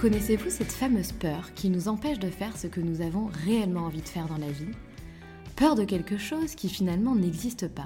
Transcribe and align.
Connaissez-vous 0.00 0.48
cette 0.48 0.72
fameuse 0.72 1.12
peur 1.12 1.52
qui 1.52 1.68
nous 1.68 1.86
empêche 1.86 2.18
de 2.18 2.30
faire 2.30 2.56
ce 2.56 2.66
que 2.66 2.80
nous 2.80 3.02
avons 3.02 3.28
réellement 3.44 3.82
envie 3.82 4.00
de 4.00 4.08
faire 4.08 4.28
dans 4.28 4.38
la 4.38 4.50
vie? 4.50 4.72
Peur 5.56 5.74
de 5.74 5.84
quelque 5.84 6.16
chose 6.16 6.54
qui 6.54 6.70
finalement 6.70 7.14
n'existe 7.14 7.68
pas, 7.68 7.84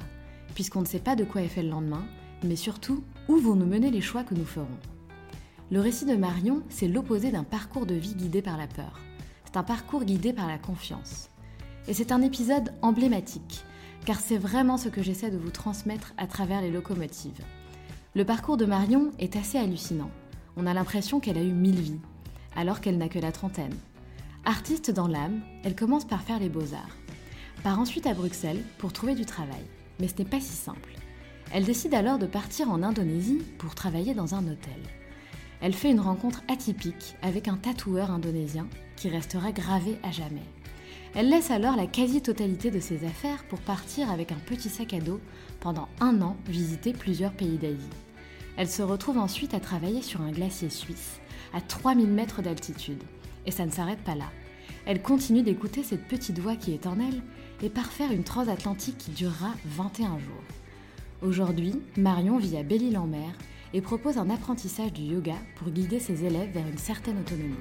puisqu'on 0.54 0.82
ne 0.82 0.86
sait 0.86 1.00
pas 1.00 1.16
de 1.16 1.24
quoi 1.24 1.42
est 1.42 1.48
fait 1.48 1.64
le 1.64 1.70
lendemain, 1.70 2.06
mais 2.44 2.54
surtout 2.54 3.02
où 3.26 3.38
vont 3.38 3.56
nous 3.56 3.66
mener 3.66 3.90
les 3.90 4.00
choix 4.00 4.22
que 4.22 4.36
nous 4.36 4.44
ferons? 4.44 4.78
Le 5.72 5.80
récit 5.80 6.04
de 6.04 6.14
Marion, 6.14 6.62
c'est 6.68 6.86
l'opposé 6.86 7.32
d'un 7.32 7.42
parcours 7.42 7.84
de 7.84 7.96
vie 7.96 8.14
guidé 8.14 8.42
par 8.42 8.58
la 8.58 8.68
peur. 8.68 9.00
C'est 9.44 9.56
un 9.56 9.64
parcours 9.64 10.04
guidé 10.04 10.32
par 10.32 10.46
la 10.46 10.58
confiance. 10.58 11.30
Et 11.88 11.94
c'est 11.94 12.12
un 12.12 12.22
épisode 12.22 12.74
emblématique, 12.80 13.64
car 14.06 14.20
c'est 14.20 14.38
vraiment 14.38 14.76
ce 14.76 14.88
que 14.88 15.02
j'essaie 15.02 15.32
de 15.32 15.36
vous 15.36 15.50
transmettre 15.50 16.14
à 16.16 16.28
travers 16.28 16.62
les 16.62 16.70
locomotives. 16.70 17.42
Le 18.14 18.24
parcours 18.24 18.56
de 18.56 18.66
Marion 18.66 19.10
est 19.18 19.34
assez 19.34 19.58
hallucinant. 19.58 20.12
On 20.56 20.66
a 20.66 20.74
l'impression 20.74 21.18
qu'elle 21.18 21.38
a 21.38 21.42
eu 21.42 21.52
mille 21.52 21.80
vies, 21.80 22.00
alors 22.54 22.80
qu'elle 22.80 22.98
n'a 22.98 23.08
que 23.08 23.18
la 23.18 23.32
trentaine. 23.32 23.74
Artiste 24.44 24.90
dans 24.90 25.08
l'âme, 25.08 25.40
elle 25.64 25.74
commence 25.74 26.04
par 26.04 26.22
faire 26.22 26.38
les 26.38 26.48
beaux-arts. 26.48 26.96
Part 27.64 27.80
ensuite 27.80 28.06
à 28.06 28.14
Bruxelles 28.14 28.62
pour 28.78 28.92
trouver 28.92 29.14
du 29.14 29.24
travail. 29.24 29.64
Mais 29.98 30.08
ce 30.08 30.14
n'est 30.18 30.28
pas 30.28 30.40
si 30.40 30.52
simple. 30.52 30.94
Elle 31.52 31.64
décide 31.64 31.94
alors 31.94 32.18
de 32.18 32.26
partir 32.26 32.70
en 32.70 32.82
Indonésie 32.82 33.42
pour 33.58 33.74
travailler 33.74 34.14
dans 34.14 34.34
un 34.34 34.46
hôtel. 34.46 34.80
Elle 35.60 35.74
fait 35.74 35.90
une 35.90 36.00
rencontre 36.00 36.42
atypique 36.48 37.16
avec 37.22 37.48
un 37.48 37.56
tatoueur 37.56 38.10
indonésien 38.10 38.66
qui 38.96 39.08
restera 39.08 39.50
gravé 39.50 39.98
à 40.02 40.10
jamais. 40.10 40.42
Elle 41.14 41.30
laisse 41.30 41.50
alors 41.50 41.76
la 41.76 41.86
quasi-totalité 41.86 42.70
de 42.70 42.80
ses 42.80 43.04
affaires 43.06 43.44
pour 43.44 43.60
partir 43.60 44.10
avec 44.10 44.30
un 44.30 44.38
petit 44.46 44.68
sac 44.68 44.92
à 44.94 45.00
dos 45.00 45.20
pendant 45.60 45.88
un 46.00 46.20
an 46.22 46.36
visiter 46.46 46.92
plusieurs 46.92 47.32
pays 47.32 47.56
d'Asie. 47.56 47.88
Elle 48.56 48.68
se 48.68 48.82
retrouve 48.82 49.18
ensuite 49.18 49.52
à 49.52 49.58
travailler 49.58 50.00
sur 50.00 50.20
un 50.20 50.30
glacier 50.30 50.70
suisse, 50.70 51.20
à 51.52 51.60
3000 51.60 52.06
mètres 52.06 52.40
d'altitude. 52.40 53.02
Et 53.46 53.50
ça 53.50 53.66
ne 53.66 53.72
s'arrête 53.72 54.02
pas 54.04 54.14
là. 54.14 54.30
Elle 54.86 55.02
continue 55.02 55.42
d'écouter 55.42 55.82
cette 55.82 56.06
petite 56.06 56.38
voix 56.38 56.54
qui 56.54 56.72
est 56.72 56.86
en 56.86 57.00
elle 57.00 57.20
et 57.62 57.68
parfaire 57.68 58.12
une 58.12 58.22
transatlantique 58.22 58.98
qui 58.98 59.10
durera 59.10 59.50
21 59.64 60.18
jours. 60.18 60.42
Aujourd'hui, 61.20 61.82
Marion 61.96 62.38
vit 62.38 62.56
à 62.56 62.62
Belle-Île-en-Mer 62.62 63.32
et 63.72 63.80
propose 63.80 64.18
un 64.18 64.30
apprentissage 64.30 64.92
du 64.92 65.02
yoga 65.02 65.36
pour 65.56 65.70
guider 65.70 65.98
ses 65.98 66.24
élèves 66.24 66.52
vers 66.52 66.66
une 66.66 66.78
certaine 66.78 67.18
autonomie. 67.18 67.56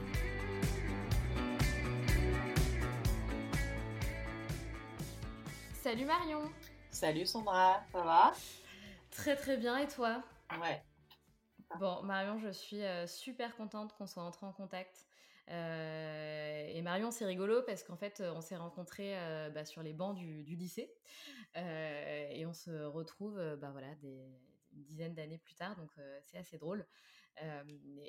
Salut 5.81 6.05
Marion 6.05 6.41
Salut 6.91 7.25
Sandra, 7.25 7.81
ça 7.91 8.03
va? 8.03 8.33
Très 9.09 9.35
très 9.35 9.57
bien 9.57 9.77
et 9.77 9.87
toi? 9.87 10.23
Bon 11.79 12.03
Marion, 12.03 12.37
je 12.37 12.49
suis 12.49 12.83
euh, 12.83 13.07
super 13.07 13.55
contente 13.55 13.93
qu'on 13.93 14.05
soit 14.05 14.23
entrés 14.23 14.45
en 14.45 14.53
contact. 14.53 15.07
Euh, 15.49 16.67
et 16.69 16.81
Marion, 16.81 17.11
c'est 17.11 17.25
rigolo 17.25 17.63
parce 17.63 17.83
qu'en 17.83 17.97
fait, 17.97 18.21
on 18.35 18.41
s'est 18.41 18.55
rencontrés 18.55 19.17
euh, 19.17 19.49
bah, 19.49 19.65
sur 19.65 19.81
les 19.81 19.93
bancs 19.93 20.15
du, 20.15 20.43
lycée 20.43 20.93
et 21.55 22.45
on 22.45 22.53
se 22.53 22.71
retrouve 22.85 23.39
bah, 23.59 23.69
voilà, 23.71 23.93
des, 23.95 24.25
une 24.73 24.83
dizaine 24.83 25.13
d'années 25.13 25.37
plus 25.37 25.53
tard, 25.55 25.75
donc 25.75 25.91
c'est 26.21 26.37
assez 26.37 26.57
drôle. 26.57 26.85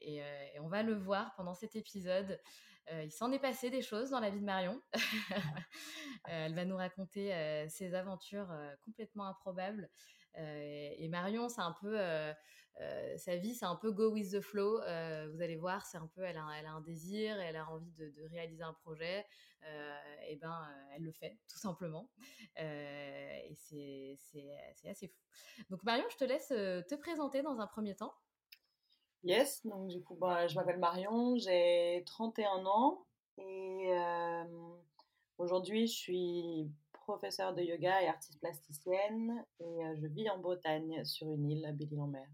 Et, 0.03 0.22
on 0.61 0.69
va 0.69 0.82
le 0.82 0.94
voir 0.94 1.34
pendant 1.34 1.55
cet 1.55 1.76
épisode. 1.76 2.41
il 2.91 3.11
s'en 3.11 3.32
est 3.32 3.38
passé 3.38 3.69
des 3.69 3.82
choses 3.82 4.11
dans 4.11 4.21
la 4.21 4.31
vie 4.31 4.41
de 4.41 4.44
Marion. 4.44 4.81
elle 6.25 6.55
va 6.55 6.65
nous 6.65 6.76
raconter 6.76 7.66
ses 7.69 7.94
aventures 7.94 8.49
complètement 8.82 9.26
improbables. 9.26 9.91
Et 10.36 11.08
Marion, 11.08 11.48
c'est 11.48 11.60
un 11.60 11.72
peu 11.80 11.98
sa 13.16 13.36
vie, 13.36 13.54
c'est 13.54 13.66
un 13.66 13.76
peu 13.76 13.92
go 13.92 14.10
with 14.10 14.32
the 14.32 14.40
flow. 14.40 14.78
vous 14.78 15.42
allez 15.42 15.56
voir, 15.56 15.86
c'est 15.86 15.98
un 15.98 16.06
peu, 16.08 16.22
elle 16.22 16.36
a, 16.36 16.42
un 16.42 16.80
désir, 16.80 17.38
elle 17.40 17.56
a 17.56 17.70
envie 17.70 17.92
de, 17.92 18.28
réaliser 18.30 18.62
un 18.62 18.74
projet. 18.74 19.24
et 20.28 20.36
ben, 20.36 20.68
elle 20.94 21.02
le 21.02 21.12
fait 21.12 21.38
tout 21.48 21.58
simplement. 21.58 22.10
et 22.56 23.54
c'est 23.54 24.18
assez 24.88 25.08
fou. 25.08 25.20
Donc 25.70 25.82
Marion, 25.84 26.04
je 26.10 26.16
te 26.16 26.24
laisse 26.24 26.48
te 26.48 26.94
présenter 26.94 27.42
dans 27.42 27.60
un 27.60 27.66
premier 27.66 27.94
temps. 27.94 28.14
Yes, 29.24 29.64
donc 29.64 29.88
du 29.88 30.02
coup, 30.02 30.16
bah, 30.16 30.46
je 30.46 30.54
m'appelle 30.54 30.78
Marion, 30.78 31.36
j'ai 31.38 32.02
31 32.04 32.66
ans 32.66 33.06
et 33.38 33.90
aujourd'hui 35.38 35.86
je 35.86 35.92
suis 35.92 36.70
professeure 37.04 37.54
de 37.54 37.62
yoga 37.62 38.03
et 38.03 38.09
artiste 38.09 38.41
plasticienne 38.41 39.44
et 39.60 39.81
je 39.97 40.06
vis 40.06 40.28
en 40.31 40.38
Bretagne 40.38 41.04
sur 41.04 41.31
une 41.32 41.50
île 41.50 41.65
à 41.66 41.72
Belle-Île-en-Mer. 41.72 42.28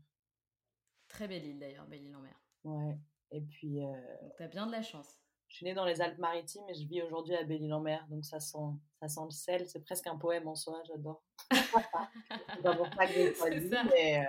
Très 1.09 1.29
belle 1.29 1.45
île 1.45 1.59
d'ailleurs, 1.59 1.87
Belle-Île-en-Mer. 1.87 2.35
Ouais, 2.65 2.99
et 3.31 3.41
puis. 3.41 3.81
Donc 4.23 4.33
t'as 4.39 4.49
bien 4.49 4.67
de 4.67 4.73
la 4.73 4.83
chance. 4.83 5.21
Je 5.49 5.57
suis 5.57 5.67
née 5.67 5.75
dans 5.75 5.85
les 5.85 6.01
Alpes-Maritimes 6.01 6.69
et 6.69 6.75
je 6.75 6.87
vis 6.87 7.03
aujourd'hui 7.03 7.35
à 7.35 7.43
Belle-Île-en-Mer, 7.43 8.07
donc 8.09 8.25
ça 8.25 8.39
sent, 8.39 8.59
ça 9.01 9.09
sent 9.09 9.25
le 9.25 9.31
sel, 9.31 9.69
c'est 9.69 9.85
presque 9.85 10.07
un 10.07 10.17
poème 10.17 10.47
en 10.47 10.55
soi, 10.55 10.81
j'adore. 10.87 11.25
que 11.51 13.13
j'ai 13.13 13.35
choisi, 13.35 13.71
mais. 13.91 14.29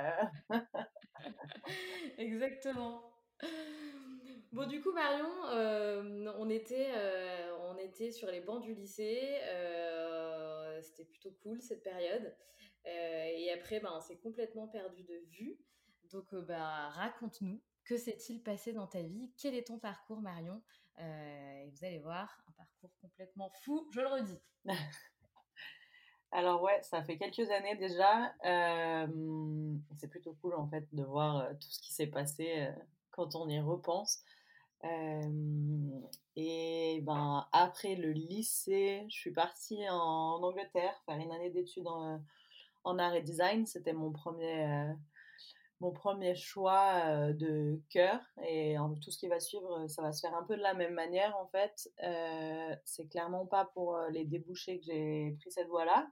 Exactement. 2.18 3.04
Du 4.68 4.82
coup, 4.82 4.92
Marion, 4.92 5.30
euh, 5.48 6.32
on, 6.38 6.50
était, 6.50 6.92
euh, 6.94 7.58
on 7.70 7.78
était 7.78 8.12
sur 8.12 8.30
les 8.30 8.42
bancs 8.42 8.62
du 8.62 8.76
lycée. 8.76 9.40
Euh, 9.44 10.80
C'était 10.82 11.06
plutôt 11.06 11.32
cool 11.42 11.62
cette 11.62 11.84
période. 11.84 12.36
et 12.86 13.52
après, 13.54 13.80
ben, 13.80 13.92
on 13.96 14.00
s'est 14.02 14.18
complètement 14.18 14.68
perdu 14.68 15.04
de 15.04 15.26
vue. 15.32 15.58
Donc, 16.12 16.34
bah, 16.48 16.90
raconte-nous, 16.90 17.60
que 17.86 17.98
s'est-il 17.98 18.44
passé 18.44 18.74
dans 18.74 18.88
ta 18.88 19.02
vie? 19.02 19.32
Quel 19.38 19.56
est 19.56 19.68
ton 19.68 19.80
parcours, 19.80 20.22
Marion? 20.22 20.62
Et 21.00 21.70
vous 21.72 21.86
allez 21.86 22.00
voir, 22.00 22.44
un 22.48 22.52
parcours 22.52 22.92
complètement 23.02 23.50
fou, 23.64 23.88
je 23.92 24.02
le 24.02 24.08
redis. 24.08 24.40
Alors 26.34 26.62
ouais, 26.62 26.82
ça 26.84 27.04
fait 27.04 27.18
quelques 27.18 27.50
années 27.50 27.76
déjà. 27.76 28.34
c'est 29.98 30.08
plutôt 30.08 30.34
cool 30.42 30.54
en 30.54 30.68
fait 30.68 30.88
de 30.94 31.04
voir 31.04 31.50
tout 31.60 31.70
ce 31.70 31.82
qui 31.82 31.94
s'est 31.94 32.08
passé 32.08 32.70
quand 33.12 33.36
on 33.36 33.48
y 33.50 33.60
repense. 33.60 34.24
Et 34.84 37.02
ben 37.04 37.48
après 37.52 37.96
le 37.96 38.12
lycée, 38.12 39.06
je 39.10 39.16
suis 39.16 39.32
partie 39.32 39.88
en 39.90 40.42
Angleterre 40.42 41.02
faire 41.06 41.18
une 41.18 41.32
année 41.32 41.50
d'études 41.50 41.88
en, 41.88 42.98
art 42.98 43.16
et 43.16 43.22
design. 43.22 43.66
C'était 43.66 43.94
mon 43.94 44.12
premier 44.12 44.88
mon 45.80 45.92
premier 45.92 46.36
choix 46.36 47.34
de 47.34 47.82
cœur 47.90 48.20
et 48.46 48.78
en, 48.78 48.94
tout 48.96 49.10
ce 49.10 49.18
qui 49.18 49.28
va 49.28 49.40
suivre, 49.40 49.88
ça 49.88 50.04
va 50.04 50.12
se 50.12 50.22
faire 50.22 50.36
un 50.36 50.44
peu 50.44 50.56
de 50.56 50.62
la 50.62 50.76
même 50.76 50.94
manière 50.94 51.36
en 51.38 51.48
fait. 51.48 51.92
c'est 52.86 53.08
clairement 53.08 53.46
pas 53.46 53.66
pour 53.74 53.98
les 54.12 54.26
débouchés 54.26 54.80
que 54.80 54.86
j'ai 54.86 55.36
pris 55.40 55.52
cette 55.52 55.68
voie-là. 55.68 56.08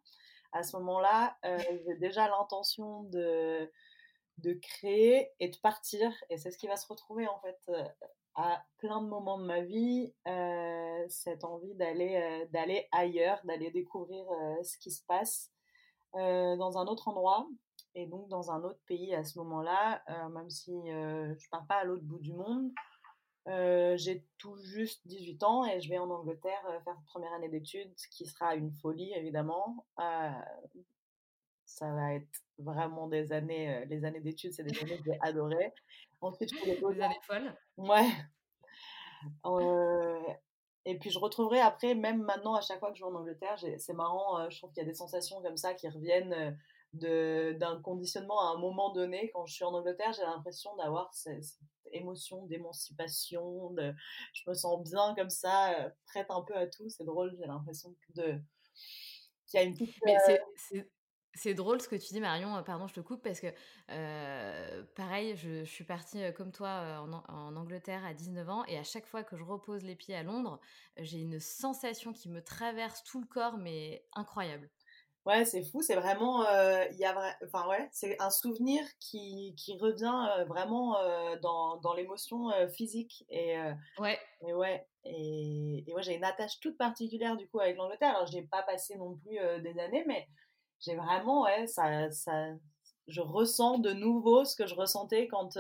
À 0.52 0.64
ce 0.64 0.76
moment-là, 0.78 1.38
j'ai 1.44 1.96
déjà 1.98 2.28
l'intention 2.28 3.04
de, 3.04 3.72
de 4.40 4.54
créer 4.54 5.32
et 5.40 5.50
de 5.50 5.58
partir 5.58 6.12
et 6.30 6.38
c'est 6.38 6.52
ce 6.52 6.58
qui 6.58 6.68
va 6.68 6.76
se 6.76 6.88
retrouver 6.88 7.28
en 7.28 7.40
fait 7.40 7.72
à 8.42 8.64
plein 8.78 9.02
de 9.02 9.08
moments 9.08 9.38
de 9.38 9.46
ma 9.46 9.62
vie, 9.62 10.14
cette 11.10 11.44
envie 11.44 11.76
d'aller 11.76 12.48
d'aller 12.52 12.88
ailleurs, 12.92 13.40
d'aller 13.44 13.72
découvrir 13.72 14.26
ce 14.64 14.78
qui 14.78 14.92
se 14.92 15.04
passe 15.06 15.52
dans 16.14 16.78
un 16.78 16.88
autre 16.88 17.08
endroit 17.08 17.48
et 17.96 18.06
donc 18.06 18.28
dans 18.30 18.52
un 18.52 18.64
autre 18.64 18.80
pays 18.88 19.14
à 19.16 19.24
ce 19.24 19.38
moment-là, 19.40 20.02
euh, 20.10 20.30
même 20.30 20.50
si 20.50 20.72
euh, 20.92 21.34
je 21.38 21.50
pars 21.50 21.66
pas 21.68 21.76
à 21.76 21.84
l'autre 21.84 22.04
bout 22.04 22.20
du 22.20 22.34
monde. 22.34 22.72
Euh, 23.48 23.98
j'ai 23.98 24.26
tout 24.38 24.56
juste 24.58 25.08
18 25.08 25.44
ans 25.44 25.66
et 25.66 25.82
je 25.82 25.90
vais 25.90 25.98
en 25.98 26.10
Angleterre 26.10 26.62
faire 26.84 26.94
une 26.94 27.06
première 27.06 27.34
année 27.34 27.50
d'études, 27.50 27.94
qui 28.12 28.26
sera 28.26 28.56
une 28.56 28.72
folie 28.72 29.12
évidemment. 29.14 29.86
Ça 31.70 31.94
va 31.94 32.16
être 32.16 32.28
vraiment 32.58 33.08
des 33.08 33.32
années, 33.32 33.86
les 33.86 34.04
années 34.04 34.20
d'études, 34.20 34.54
c'est 34.54 34.64
des 34.64 34.78
années 34.80 34.98
que 34.98 35.04
j'ai 35.06 35.20
adorées. 35.22 35.74
Ensuite, 36.22 36.50
je 36.54 36.94
des 36.94 37.02
années 37.02 37.20
folles. 37.24 37.56
Ouais. 37.78 38.10
et 40.86 40.98
puis 40.98 41.10
je 41.10 41.20
retrouverai 41.20 41.60
après, 41.60 41.96
même 41.96 42.22
maintenant, 42.24 42.56
à 42.56 42.62
chaque 42.62 42.80
fois 42.80 42.92
que 42.92 42.98
je 42.98 43.04
vais 43.04 43.10
en 43.10 43.16
Angleterre, 43.16 43.58
c'est 43.78 43.94
marrant, 43.94 44.50
je 44.50 44.58
trouve 44.58 44.72
qu'il 44.72 44.84
y 44.84 44.86
a 44.86 44.90
des 44.90 44.96
sensations 44.96 45.42
comme 45.42 45.58
ça 45.58 45.74
qui 45.74 45.88
reviennent 45.88 46.58
d'un 46.94 47.82
conditionnement 47.82 48.42
à 48.42 48.56
un 48.56 48.60
moment 48.60 48.92
donné. 48.92 49.30
Quand 49.34 49.46
je 49.46 49.54
suis 49.54 49.64
en 49.64 49.74
Angleterre, 49.74 50.12
j'ai 50.14 50.24
l'impression 50.24 50.76
d'avoir 50.76 51.14
cette, 51.14 51.44
émotion 51.92 52.46
d'émancipation, 52.46 53.72
de, 53.72 53.94
je 54.34 54.50
me 54.50 54.54
sens 54.54 54.84
bien 54.84 55.16
comme 55.16 55.30
ça, 55.30 55.74
euh, 55.74 55.90
prête 56.08 56.28
un 56.30 56.42
peu 56.42 56.56
à 56.56 56.68
tout. 56.68 56.90
C'est 56.90 57.04
drôle, 57.04 57.36
j'ai 57.40 57.48
l'impression 57.48 57.96
de 58.16 58.40
qu'il 59.48 59.60
y 59.60 59.64
a 59.64 59.66
une 59.66 59.74
petite. 59.74 59.96
Mais 60.06 60.18
euh, 60.30 60.84
c'est 61.34 61.54
drôle 61.54 61.82
ce 61.82 61.88
que 61.88 61.96
tu 61.96 62.14
dis, 62.14 62.20
Marion. 62.20 62.56
Euh, 62.56 62.62
pardon, 62.62 62.88
je 62.88 62.94
te 62.94 63.00
coupe 63.00 63.24
parce 63.24 63.40
que, 63.40 63.48
pareil, 64.96 65.36
je, 65.36 65.64
suis 65.64 65.84
partie 65.84 66.22
comme 66.34 66.52
toi 66.52 67.02
en, 67.02 67.12
en, 67.14 67.56
Angleterre 67.56 68.06
à 68.06 68.14
19 68.14 68.50
ans 68.50 68.66
et 68.66 68.78
à 68.78 68.84
chaque 68.84 69.06
fois 69.06 69.24
que 69.24 69.38
je 69.38 69.44
repose 69.44 69.84
les 69.84 69.96
pieds 69.96 70.16
à 70.16 70.24
Londres, 70.24 70.60
j'ai 70.98 71.20
une 71.20 71.40
sensation 71.40 72.14
qui 72.14 72.30
me 72.30 72.42
traverse 72.42 73.04
tout 73.04 73.20
le 73.20 73.28
corps, 73.28 73.58
mais 73.58 74.06
incroyable. 74.14 74.70
Ouais, 75.26 75.46
c'est 75.46 75.64
fou, 75.64 75.82
c'est 75.82 75.96
vraiment, 75.96 76.44
il 76.90 76.98
y 76.98 77.06
a 77.06 77.38
enfin 77.46 77.68
ouais, 77.68 77.88
c'est 77.92 78.20
un 78.20 78.32
souvenir 78.32 78.82
qui, 79.00 79.54
qui 79.58 79.78
revient 79.78 80.46
vraiment 80.48 80.98
dans, 81.42 81.78
dans 81.78 81.94
l'émotion 81.94 82.50
physique 82.70 83.26
et 83.30 83.56
ouais, 84.00 84.18
et 84.48 84.54
ouais, 84.54 84.88
et, 85.04 85.84
et 85.86 85.94
j'ai 86.02 86.16
une 86.16 86.24
attache 86.24 86.60
toute 86.62 86.78
particulière 86.78 87.36
du 87.36 87.48
coup 87.50 87.60
avec 87.60 87.76
l'Angleterre. 87.76 88.16
Alors 88.16 88.28
j'ai 88.28 88.44
pas 88.44 88.64
passé 88.64 88.98
non 88.98 89.18
plus 89.18 89.38
des 89.62 89.78
années, 89.80 90.04
mais 90.08 90.28
j'ai 90.80 90.96
vraiment 90.96 91.44
ouais, 91.44 91.68
ça, 91.68 92.10
ça, 92.12 92.48
je 93.08 93.22
ressens 93.22 93.80
de 93.80 93.92
nouveau 93.92 94.46
ce 94.46 94.56
que 94.56 94.68
je 94.68 94.76
ressentais 94.76 95.28
quand 95.28 95.58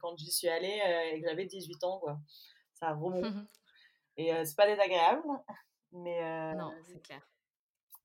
quand 0.00 0.16
j'y 0.16 0.30
suis 0.30 0.48
allée 0.48 0.80
et 1.12 1.20
que 1.20 1.28
j'avais 1.28 1.46
18 1.46 1.84
ans 1.84 1.98
quoi. 1.98 2.18
Ça 2.74 2.92
remonte 2.94 3.34
et 4.16 4.30
c'est 4.44 4.56
pas 4.56 4.66
désagréable, 4.66 5.22
mais 5.92 6.54
non, 6.54 6.70
c'est 6.86 7.02
clair. 7.02 7.22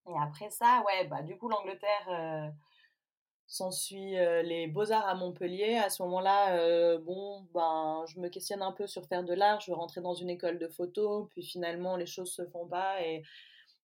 Et 0.07 0.17
après 0.17 0.49
ça, 0.49 0.83
ouais, 0.85 1.05
bah, 1.07 1.21
du 1.21 1.37
coup, 1.37 1.49
l'Angleterre 1.49 2.07
euh, 2.09 2.49
s'ensuit 3.45 4.17
euh, 4.17 4.41
les 4.41 4.67
beaux-arts 4.67 5.07
à 5.07 5.15
Montpellier. 5.15 5.75
À 5.75 5.89
ce 5.89 6.01
moment-là, 6.03 6.55
euh, 6.57 6.97
bon, 6.99 7.45
ben, 7.53 8.05
je 8.07 8.19
me 8.19 8.29
questionne 8.29 8.61
un 8.61 8.71
peu 8.71 8.87
sur 8.87 9.05
faire 9.05 9.23
de 9.23 9.33
l'art. 9.33 9.59
Je 9.59 9.71
veux 9.71 9.77
rentrer 9.77 10.01
dans 10.01 10.13
une 10.13 10.29
école 10.29 10.59
de 10.59 10.67
photo, 10.67 11.27
puis 11.31 11.43
finalement, 11.43 11.97
les 11.97 12.05
choses 12.05 12.31
se 12.31 12.45
font 12.45 12.67
pas. 12.67 13.01
Et 13.03 13.23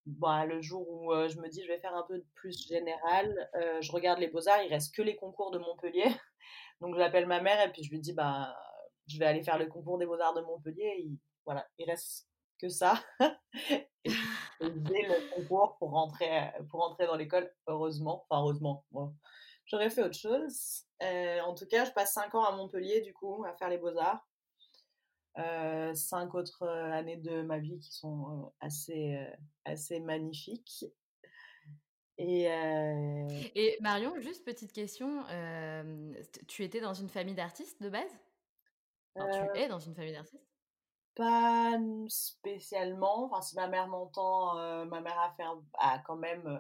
bah, 0.05 0.45
le 0.45 0.61
jour 0.61 0.87
où 0.89 1.13
je 1.27 1.39
me 1.39 1.47
dis, 1.49 1.63
je 1.63 1.67
vais 1.67 1.79
faire 1.79 1.95
un 1.95 2.03
peu 2.03 2.23
plus 2.35 2.67
général, 2.67 3.49
je 3.81 3.91
regarde 3.91 4.19
les 4.19 4.27
beaux-arts, 4.27 4.61
il 4.63 4.69
reste 4.69 4.93
que 4.95 5.01
les 5.01 5.15
concours 5.15 5.51
de 5.51 5.59
Montpellier. 5.59 6.05
Donc, 6.81 6.95
j'appelle 6.97 7.27
ma 7.27 7.41
mère 7.41 7.65
et 7.65 7.71
puis 7.71 7.83
je 7.83 7.89
lui 7.89 7.99
dis, 7.99 8.13
bah, 8.13 8.55
je 9.07 9.17
vais 9.17 9.25
aller 9.25 9.43
faire 9.43 9.57
le 9.57 9.67
concours 9.67 9.97
des 9.97 10.05
beaux-arts 10.05 10.33
de 10.33 10.41
Montpellier. 10.41 10.93
Et, 10.99 11.11
voilà, 11.45 11.67
il 11.77 11.89
reste 11.89 12.27
que 12.59 12.69
ça. 12.69 13.01
j'ai 14.05 14.13
le 14.71 15.35
concours 15.35 15.77
pour 15.77 15.91
rentrer, 15.91 16.29
pour 16.69 16.95
dans 16.99 17.15
l'école, 17.15 17.51
heureusement. 17.67 18.25
Enfin, 18.29 18.41
heureusement, 18.41 18.85
j'aurais 19.65 19.89
fait 19.89 20.03
autre 20.03 20.17
chose. 20.17 20.83
En 21.01 21.53
tout 21.53 21.67
cas, 21.67 21.85
je 21.85 21.91
passe 21.91 22.13
5 22.13 22.33
ans 22.35 22.43
à 22.43 22.55
Montpellier, 22.55 23.01
du 23.01 23.13
coup, 23.13 23.43
à 23.45 23.53
faire 23.55 23.69
les 23.69 23.77
beaux-arts. 23.77 24.25
Euh, 25.39 25.93
cinq 25.95 26.35
autres 26.35 26.63
euh, 26.63 26.91
années 26.91 27.17
de 27.17 27.41
ma 27.41 27.57
vie 27.57 27.79
qui 27.79 27.91
sont 27.91 28.53
assez, 28.59 29.17
assez 29.65 29.99
magnifiques. 29.99 30.85
Et, 32.19 32.43
Et, 33.55 33.77
Marion, 33.81 34.19
juste 34.19 34.45
petite 34.45 34.71
question, 34.71 35.23
tu 36.47 36.63
étais 36.63 36.79
dans 36.79 36.93
une 36.93 37.09
famille 37.09 37.33
d'artistes 37.33 37.81
de 37.81 37.89
base? 37.89 38.19
Tu 39.15 39.59
es 39.59 39.67
dans 39.67 39.79
une 39.79 39.95
famille 39.95 40.13
d'artistes? 40.13 40.53
Pas 41.15 41.77
spécialement. 42.07 43.25
Enfin, 43.25 43.41
si 43.41 43.55
ma 43.55 43.67
mère 43.67 43.87
m'entend, 43.87 44.57
euh, 44.57 44.85
ma 44.85 44.99
mère 44.99 45.19
a, 45.19 45.31
fait 45.31 45.43
a, 45.77 45.99
quand 45.99 46.15
même, 46.15 46.47
euh, 46.47 46.59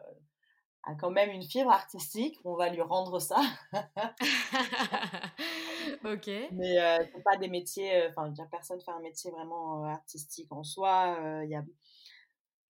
a 0.83 0.95
quand 0.95 1.11
même 1.11 1.29
une 1.29 1.43
fibre 1.43 1.71
artistique. 1.71 2.39
On 2.43 2.55
va 2.55 2.69
lui 2.69 2.81
rendre 2.81 3.19
ça. 3.19 3.41
ok. 6.03 6.29
Mais 6.51 6.79
euh, 6.79 7.05
c'est 7.13 7.23
pas 7.23 7.37
des 7.37 7.47
métiers. 7.47 8.07
Enfin, 8.09 8.33
euh, 8.37 8.45
personne 8.51 8.81
fait 8.81 8.91
un 8.91 8.99
métier 8.99 9.31
vraiment 9.31 9.85
artistique 9.85 10.51
en 10.51 10.63
soi. 10.63 11.17
Y 11.45 11.55
a, 11.55 11.63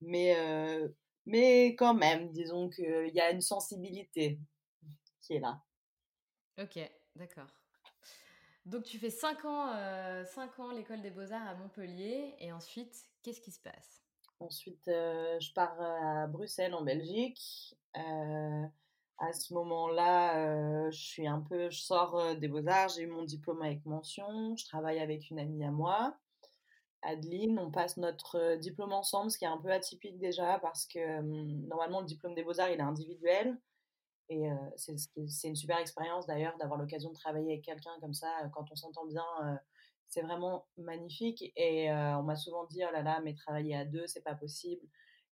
mais, 0.00 0.36
mais 1.26 1.74
quand 1.76 1.94
même, 1.94 2.30
disons 2.32 2.68
qu'il 2.68 3.14
y 3.14 3.20
a 3.20 3.30
une 3.30 3.40
sensibilité 3.40 4.38
qui 5.20 5.34
est 5.34 5.40
là. 5.40 5.62
Ok, 6.58 6.78
d'accord. 7.16 7.48
Donc 8.66 8.84
tu 8.84 8.98
fais 8.98 9.10
5 9.10 9.44
ans, 9.44 9.74
euh, 9.74 10.24
ans 10.58 10.72
l'école 10.72 11.02
des 11.02 11.10
beaux-arts 11.10 11.46
à 11.46 11.54
Montpellier 11.54 12.34
et 12.38 12.52
ensuite, 12.52 12.94
qu'est-ce 13.22 13.40
qui 13.40 13.52
se 13.52 13.60
passe? 13.60 14.02
Ensuite, 14.40 14.88
euh, 14.88 15.38
je 15.38 15.52
pars 15.52 15.80
à 15.80 16.26
Bruxelles 16.26 16.74
en 16.74 16.82
Belgique. 16.82 17.76
Euh, 17.96 18.66
à 19.18 19.32
ce 19.32 19.54
moment-là, 19.54 20.90
je 20.90 20.98
suis 20.98 21.26
un 21.26 21.40
peu, 21.40 21.70
je 21.70 21.80
sors 21.80 22.36
des 22.36 22.48
beaux-arts, 22.48 22.88
j'ai 22.90 23.02
eu 23.02 23.06
mon 23.06 23.22
diplôme 23.22 23.62
avec 23.62 23.84
mention, 23.86 24.56
je 24.56 24.64
travaille 24.66 24.98
avec 24.98 25.30
une 25.30 25.38
amie 25.38 25.64
à 25.64 25.70
moi, 25.70 26.16
Adeline, 27.02 27.58
on 27.58 27.70
passe 27.70 27.96
notre 27.96 28.56
diplôme 28.56 28.92
ensemble, 28.92 29.30
ce 29.30 29.38
qui 29.38 29.44
est 29.44 29.48
un 29.48 29.58
peu 29.58 29.70
atypique 29.70 30.18
déjà 30.18 30.58
parce 30.58 30.86
que 30.86 31.20
normalement 31.68 32.00
le 32.00 32.06
diplôme 32.06 32.34
des 32.34 32.42
beaux-arts 32.42 32.70
il 32.70 32.80
est 32.80 32.82
individuel. 32.82 33.58
Et 34.30 34.48
c'est 34.76 35.48
une 35.48 35.54
super 35.54 35.78
expérience 35.78 36.26
d'ailleurs 36.26 36.56
d'avoir 36.58 36.78
l'occasion 36.80 37.10
de 37.10 37.14
travailler 37.14 37.52
avec 37.52 37.64
quelqu'un 37.64 37.92
comme 38.00 38.14
ça, 38.14 38.28
quand 38.54 38.64
on 38.70 38.74
s'entend 38.74 39.04
bien, 39.04 39.24
c'est 40.08 40.22
vraiment 40.22 40.66
magnifique. 40.78 41.52
Et 41.56 41.92
on 41.92 42.22
m'a 42.22 42.36
souvent 42.36 42.64
dit, 42.64 42.82
oh 42.88 42.92
là 42.92 43.02
là, 43.02 43.20
mais 43.22 43.34
travailler 43.34 43.76
à 43.76 43.84
deux, 43.84 44.06
c'est 44.06 44.22
pas 44.22 44.34
possible. 44.34 44.86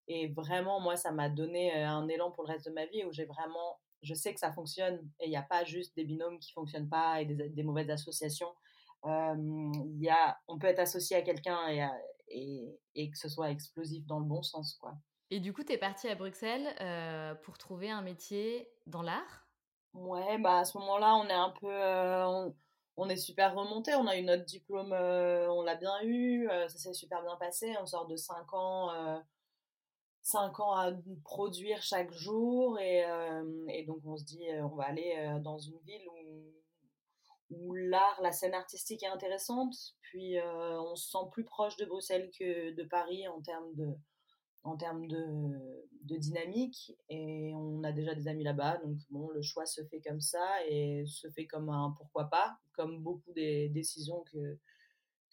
Et 0.07 0.29
vraiment, 0.29 0.79
moi, 0.79 0.95
ça 0.95 1.11
m'a 1.11 1.29
donné 1.29 1.73
un 1.73 2.07
élan 2.07 2.31
pour 2.31 2.43
le 2.43 2.53
reste 2.53 2.65
de 2.65 2.71
ma 2.71 2.85
vie 2.85 3.03
où 3.05 3.11
j'ai 3.11 3.25
vraiment, 3.25 3.79
je 4.01 4.13
sais 4.13 4.33
que 4.33 4.39
ça 4.39 4.51
fonctionne 4.51 4.99
et 5.19 5.27
il 5.27 5.29
n'y 5.29 5.37
a 5.37 5.43
pas 5.43 5.63
juste 5.63 5.95
des 5.95 6.03
binômes 6.03 6.39
qui 6.39 6.51
fonctionnent 6.51 6.89
pas 6.89 7.21
et 7.21 7.25
des, 7.25 7.49
des 7.49 7.63
mauvaises 7.63 7.89
associations. 7.89 8.53
Il 9.05 9.99
y 9.99 10.09
a, 10.09 10.37
on 10.47 10.57
peut 10.57 10.67
être 10.67 10.79
associé 10.79 11.15
à 11.17 11.21
quelqu'un 11.21 11.67
et, 11.69 11.85
et, 12.29 12.79
et 12.95 13.09
que 13.09 13.17
ce 13.17 13.29
soit 13.29 13.49
explosif 13.49 14.05
dans 14.05 14.19
le 14.19 14.25
bon 14.25 14.43
sens, 14.43 14.75
quoi. 14.75 14.93
Et 15.29 15.39
du 15.39 15.51
coup, 15.51 15.63
tu 15.63 15.73
es 15.73 15.79
partie 15.79 16.07
à 16.07 16.13
Bruxelles 16.15 16.75
euh, 16.79 17.33
pour 17.33 17.57
trouver 17.57 17.89
un 17.89 18.03
métier 18.03 18.69
dans 18.85 19.01
l'art? 19.01 19.47
Ouais, 19.93 20.37
bah 20.37 20.59
à 20.59 20.65
ce 20.65 20.77
moment-là, 20.77 21.15
on 21.15 21.27
est 21.27 21.33
un 21.33 21.49
peu. 21.59 21.71
Euh, 21.71 22.49
on, 22.97 23.09
est 23.09 23.17
super 23.17 23.55
remonté. 23.55 23.95
On 23.95 24.05
a 24.05 24.15
eu 24.15 24.21
notre 24.21 24.45
diplôme, 24.45 24.93
euh, 24.93 25.47
on 25.49 25.63
l'a 25.63 25.75
bien 25.75 26.03
eu. 26.03 26.47
ça 26.67 26.77
s'est 26.77 26.93
super 26.93 27.23
bien 27.23 27.35
passé. 27.37 27.73
On 27.81 27.85
sort 27.87 28.05
de 28.05 28.15
5 28.15 28.53
ans. 28.53 29.23
5 30.23 30.59
ans 30.61 30.71
à 30.73 30.91
produire 31.23 31.81
chaque 31.81 32.11
jour 32.11 32.79
et, 32.79 33.03
et, 33.67 33.83
donc 33.83 33.99
on 34.05 34.17
se 34.17 34.23
dit 34.23 34.45
on 34.61 34.75
va 34.75 34.85
aller 34.85 35.37
dans 35.43 35.57
une 35.57 35.77
ville 35.79 36.07
où, 37.49 37.73
l'art, 37.73 38.19
la 38.21 38.31
scène 38.31 38.53
artistique 38.53 39.03
est 39.03 39.07
intéressante, 39.07 39.75
puis 40.01 40.37
on 40.41 40.95
se 40.95 41.11
sent 41.11 41.25
plus 41.31 41.43
proche 41.43 41.75
de 41.75 41.85
Bruxelles 41.85 42.31
que 42.39 42.71
de 42.73 42.83
Paris 42.83 43.27
en 43.27 43.41
termes 43.41 43.75
de, 43.75 43.95
dynamique. 46.17 46.93
Et 47.09 47.51
on 47.55 47.83
a 47.83 47.91
déjà 47.91 48.15
des 48.15 48.27
amis 48.27 48.43
là-bas 48.43 48.77
donc 48.83 48.97
bon 49.09 49.29
le 49.29 49.41
choix 49.41 49.65
se 49.65 49.83
fait 49.85 50.01
comme 50.01 50.21
ça 50.21 50.45
et 50.69 51.03
se 51.05 51.29
fait 51.31 51.47
comme 51.47 51.69
un 51.69 51.93
pourquoi 51.97 52.29
pas 52.29 52.57
comme 52.73 53.03
beaucoup 53.03 53.33
des 53.33 53.69
décisions 53.69 54.23
que 54.31 54.57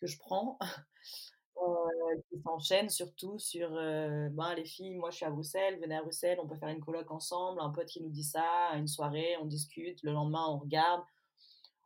je 0.03 0.19
prends 0.19 0.59
euh, 1.63 2.21
qui 2.29 2.41
s'enchaînent 2.43 2.89
surtout 2.89 3.39
sur 3.39 3.71
euh, 3.73 4.29
ben 4.33 4.55
les 4.55 4.65
filles 4.65 4.97
moi 4.97 5.11
je 5.11 5.17
suis 5.17 5.27
à 5.27 5.31
Bruxelles 5.31 5.79
venez 5.81 5.97
à 5.97 6.03
Bruxelles 6.03 6.39
on 6.43 6.49
peut 6.49 6.57
faire 6.57 6.69
une 6.69 6.81
colloque 6.81 7.11
ensemble 7.11 7.61
un 7.61 7.71
pote 7.71 7.87
qui 7.87 8.03
nous 8.03 8.11
dit 8.11 8.25
ça 8.25 8.73
une 8.75 8.89
soirée 8.89 9.37
on 9.41 9.47
discute 9.47 10.03
le 10.03 10.13
lendemain 10.13 10.47
on 10.49 10.59
regarde 10.59 11.03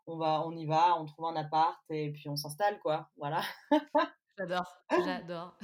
on 0.07 0.17
va, 0.17 0.47
on 0.47 0.53
y 0.57 0.67
va, 0.67 1.01
on 1.01 1.07
trouve 1.07 1.27
un 1.27 1.37
appart 1.37 1.79
et 1.91 2.13
puis 2.13 2.29
on 2.29 2.37
s'installe, 2.37 2.79
quoi. 2.81 3.09
Voilà. 3.17 3.43
J'adore, 4.39 4.67
j'adore. 4.91 5.57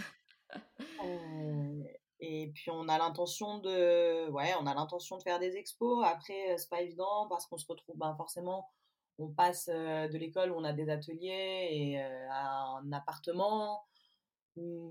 et 2.20 2.50
puis 2.54 2.70
on 2.70 2.88
a 2.88 2.98
l'intention 2.98 3.58
de, 3.58 4.30
ouais, 4.30 4.54
on 4.60 4.66
a 4.66 4.74
l'intention 4.74 5.18
de 5.18 5.22
faire 5.22 5.38
des 5.38 5.56
expos. 5.56 6.04
Après, 6.06 6.56
c'est 6.56 6.70
pas 6.70 6.80
évident 6.80 7.26
parce 7.28 7.46
qu'on 7.46 7.58
se 7.58 7.66
retrouve, 7.66 7.96
ben 7.98 8.14
forcément, 8.16 8.70
on 9.18 9.28
passe 9.28 9.66
de 9.68 10.16
l'école 10.16 10.52
où 10.52 10.54
on 10.54 10.64
a 10.64 10.72
des 10.72 10.88
ateliers 10.88 11.68
et 11.70 12.00
à 12.00 12.78
un 12.78 12.92
appartement 12.92 13.82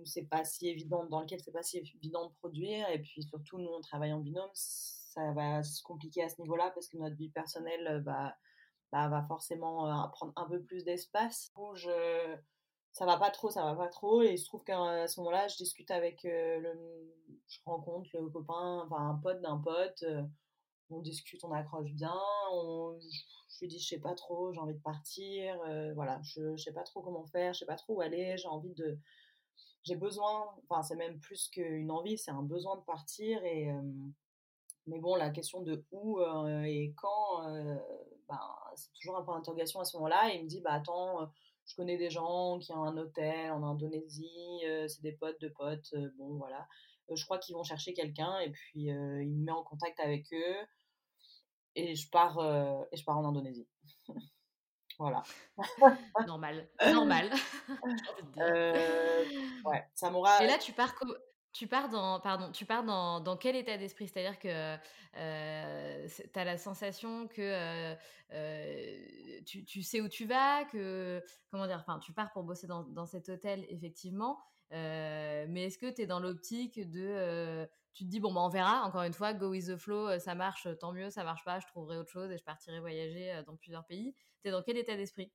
c'est 0.05 0.27
pas 0.27 0.43
si 0.43 0.67
évident, 0.67 1.05
dans 1.05 1.21
lequel 1.21 1.39
c'est 1.41 1.51
pas 1.51 1.63
si 1.63 1.77
évident 1.77 2.27
de 2.27 2.33
produire. 2.35 2.89
Et 2.89 2.99
puis 2.99 3.23
surtout, 3.23 3.57
nous, 3.57 3.69
on 3.69 3.81
travaille 3.81 4.13
en 4.13 4.19
binôme, 4.19 4.49
ça 4.53 5.31
va 5.33 5.63
se 5.63 5.81
compliquer 5.83 6.23
à 6.23 6.29
ce 6.29 6.41
niveau-là 6.41 6.71
parce 6.73 6.87
que 6.87 6.97
notre 6.97 7.15
vie 7.15 7.29
personnelle 7.29 8.01
va, 8.05 8.35
bah, 8.91 9.07
va 9.09 9.23
forcément 9.23 10.09
prendre 10.11 10.33
un 10.35 10.47
peu 10.47 10.61
plus 10.61 10.83
d'espace. 10.83 11.51
Je, 11.75 12.37
ça 12.91 13.05
va 13.05 13.17
pas 13.17 13.31
trop, 13.31 13.49
ça 13.49 13.63
va 13.63 13.75
pas 13.75 13.87
trop. 13.87 14.21
Et 14.21 14.33
il 14.33 14.37
se 14.37 14.45
trouve 14.45 14.63
qu'à 14.63 15.07
ce 15.07 15.19
moment-là, 15.19 15.47
je 15.47 15.57
discute 15.57 15.91
avec 15.91 16.23
le, 16.23 17.13
je 17.47 17.59
rencontre 17.65 18.09
le 18.13 18.29
copain, 18.29 18.83
enfin 18.85 19.09
un 19.09 19.15
pote 19.15 19.41
d'un 19.41 19.57
pote. 19.57 20.03
on 20.89 21.01
discute, 21.01 21.43
on 21.43 21.51
accroche 21.51 21.91
bien. 21.93 22.17
On, 22.51 22.97
je 22.99 23.59
lui 23.61 23.67
dis, 23.67 23.79
je 23.79 23.87
sais 23.87 23.99
pas 23.99 24.15
trop, 24.15 24.53
j'ai 24.53 24.59
envie 24.59 24.75
de 24.75 24.81
partir. 24.81 25.57
voilà, 25.95 26.19
je 26.23 26.55
sais 26.57 26.73
pas 26.73 26.83
trop 26.83 27.01
comment 27.01 27.25
faire, 27.25 27.53
je 27.53 27.59
sais 27.59 27.65
pas 27.65 27.75
trop 27.75 27.95
où 27.95 28.01
aller. 28.01 28.37
J'ai 28.37 28.47
envie 28.47 28.73
de, 28.73 28.97
j'ai 29.83 29.95
besoin, 29.95 30.47
enfin 30.67 30.81
c'est 30.83 30.95
même 30.95 31.19
plus 31.19 31.47
qu'une 31.49 31.91
envie, 31.91 32.17
c'est 32.17 32.31
un 32.31 32.43
besoin 32.43 32.75
de 32.77 32.81
partir. 32.81 33.43
Et, 33.43 33.71
mais 34.87 34.99
bon, 34.99 35.15
la 35.15 35.29
question 35.29 35.61
de 35.61 35.85
où 35.91 36.19
et 36.65 36.93
quand, 36.97 37.43
ben, 38.27 38.39
c'est 38.75 38.91
toujours 38.93 39.17
un 39.17 39.23
point 39.23 39.35
d'interrogation 39.35 39.79
à 39.79 39.85
ce 39.85 39.97
moment-là. 39.97 40.33
Et 40.33 40.37
il 40.37 40.43
me 40.43 40.49
dit, 40.49 40.61
bah 40.61 40.73
attends, 40.73 41.29
je 41.65 41.75
connais 41.75 41.97
des 41.97 42.09
gens 42.09 42.59
qui 42.59 42.71
ont 42.73 42.83
un 42.83 42.97
hôtel 42.97 43.51
en 43.51 43.63
Indonésie, 43.63 44.63
c'est 44.87 45.01
des 45.01 45.13
potes 45.13 45.39
de 45.41 45.49
potes, 45.49 45.93
bon 46.17 46.37
voilà. 46.37 46.67
je 47.13 47.23
crois 47.25 47.37
qu'ils 47.39 47.55
vont 47.55 47.63
chercher 47.63 47.93
quelqu'un 47.93 48.39
et 48.39 48.51
puis 48.51 48.85
il 48.85 48.93
me 48.93 49.45
met 49.45 49.51
en 49.51 49.63
contact 49.63 49.99
avec 49.99 50.31
eux 50.33 50.55
et 51.75 51.95
je 51.95 52.09
pars, 52.09 52.39
et 52.91 52.97
je 52.97 53.03
pars 53.03 53.17
en 53.17 53.25
Indonésie. 53.25 53.67
Voilà. 54.99 55.23
normal, 56.27 56.67
normal. 56.91 57.31
euh, 58.37 59.25
ouais, 59.63 59.87
ça 59.95 60.11
m'aura. 60.11 60.43
Et 60.43 60.47
là, 60.47 60.57
tu 60.57 60.73
pars, 60.73 60.93
tu 61.53 61.67
pars 61.67 61.87
dans, 61.87 62.19
pardon, 62.19 62.51
tu 62.51 62.65
pars 62.65 62.83
dans, 62.83 63.21
dans 63.21 63.37
quel 63.37 63.55
état 63.55 63.77
d'esprit? 63.77 64.09
C'est-à-dire 64.09 64.37
que 64.37 64.77
euh, 65.17 66.07
tu 66.33 66.39
as 66.39 66.43
la 66.43 66.57
sensation 66.57 67.27
que 67.29 67.41
euh, 67.41 67.95
euh, 68.33 69.41
tu, 69.45 69.63
tu, 69.63 69.81
sais 69.83 70.01
où 70.01 70.09
tu 70.09 70.25
vas, 70.25 70.65
que 70.65 71.23
comment 71.49 71.65
dire, 71.65 71.79
enfin, 71.79 71.99
tu 71.99 72.11
pars 72.11 72.31
pour 72.33 72.43
bosser 72.43 72.67
dans, 72.67 72.83
dans 72.83 73.05
cet 73.05 73.29
hôtel 73.29 73.65
effectivement, 73.69 74.37
mais 74.71 75.65
est-ce 75.65 75.77
que 75.77 75.89
tu 75.89 76.01
es 76.01 76.05
dans 76.05 76.19
l'optique 76.19 76.89
de 76.91 77.65
tu 77.99 78.05
te 78.05 78.09
dis 78.09 78.21
bon 78.21 78.33
bah 78.33 78.41
on 78.41 78.49
verra 78.49 78.85
encore 78.85 79.03
une 79.03 79.13
fois 79.13 79.33
go 79.33 79.49
with 79.49 79.67
the 79.67 79.75
flow 79.75 80.17
ça 80.19 80.33
marche 80.33 80.67
tant 80.79 80.93
mieux 80.93 81.09
ça 81.09 81.25
marche 81.25 81.43
pas 81.43 81.59
je 81.59 81.67
trouverai 81.67 81.97
autre 81.97 82.09
chose 82.09 82.31
et 82.31 82.37
je 82.37 82.43
partirai 82.43 82.79
voyager 82.79 83.43
dans 83.45 83.57
plusieurs 83.57 83.85
pays 83.85 84.15
T'es 84.41 84.51
dans 84.51 84.63
quel 84.63 84.77
état 84.77 84.95
d'esprit? 84.95 85.31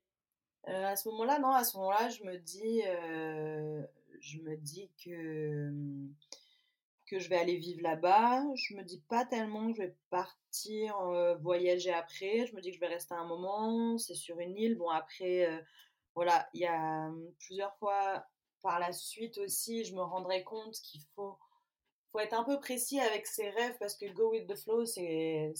Euh, 0.68 0.86
À 0.86 0.96
ce 0.96 1.08
moment-là, 1.10 1.38
non, 1.38 1.50
à 1.50 1.64
ce 1.64 1.76
moment-là, 1.76 2.08
je 2.08 2.24
me 2.24 2.38
dis, 2.38 2.82
euh, 2.86 3.82
je 4.20 4.38
me 4.38 4.56
dis 4.56 4.90
que 5.02 5.72
que 7.06 7.18
je 7.18 7.28
vais 7.28 7.36
aller 7.36 7.56
vivre 7.56 7.82
là-bas. 7.82 8.42
Je 8.54 8.74
me 8.74 8.82
dis 8.82 9.02
pas 9.02 9.26
tellement 9.26 9.70
que 9.70 9.76
je 9.76 9.82
vais 9.82 9.96
partir 10.08 10.98
euh, 11.00 11.34
voyager 11.36 11.92
après. 11.92 12.46
Je 12.46 12.56
me 12.56 12.62
dis 12.62 12.70
que 12.70 12.76
je 12.76 12.80
vais 12.80 12.86
rester 12.86 13.14
un 13.14 13.26
moment. 13.26 13.98
C'est 13.98 14.14
sur 14.14 14.40
une 14.40 14.56
île. 14.56 14.76
Bon 14.76 14.88
après, 14.88 15.62
voilà, 16.14 16.48
il 16.54 16.60
y 16.62 16.66
a 16.66 17.10
plusieurs 17.38 17.76
fois 17.76 18.24
par 18.62 18.78
la 18.78 18.92
suite 18.92 19.36
aussi, 19.36 19.84
je 19.84 19.94
me 19.94 20.00
rendrai 20.00 20.42
compte 20.44 20.72
qu'il 20.76 21.02
faut 21.14 21.36
faut 22.14 22.20
être 22.20 22.34
un 22.34 22.44
peu 22.44 22.60
précis 22.60 23.00
avec 23.00 23.26
ses 23.26 23.50
rêves 23.50 23.76
parce 23.80 23.96
que 23.96 24.06
go 24.12 24.30
with 24.30 24.46
the 24.46 24.54
flow, 24.54 24.86
c'est 24.86 25.52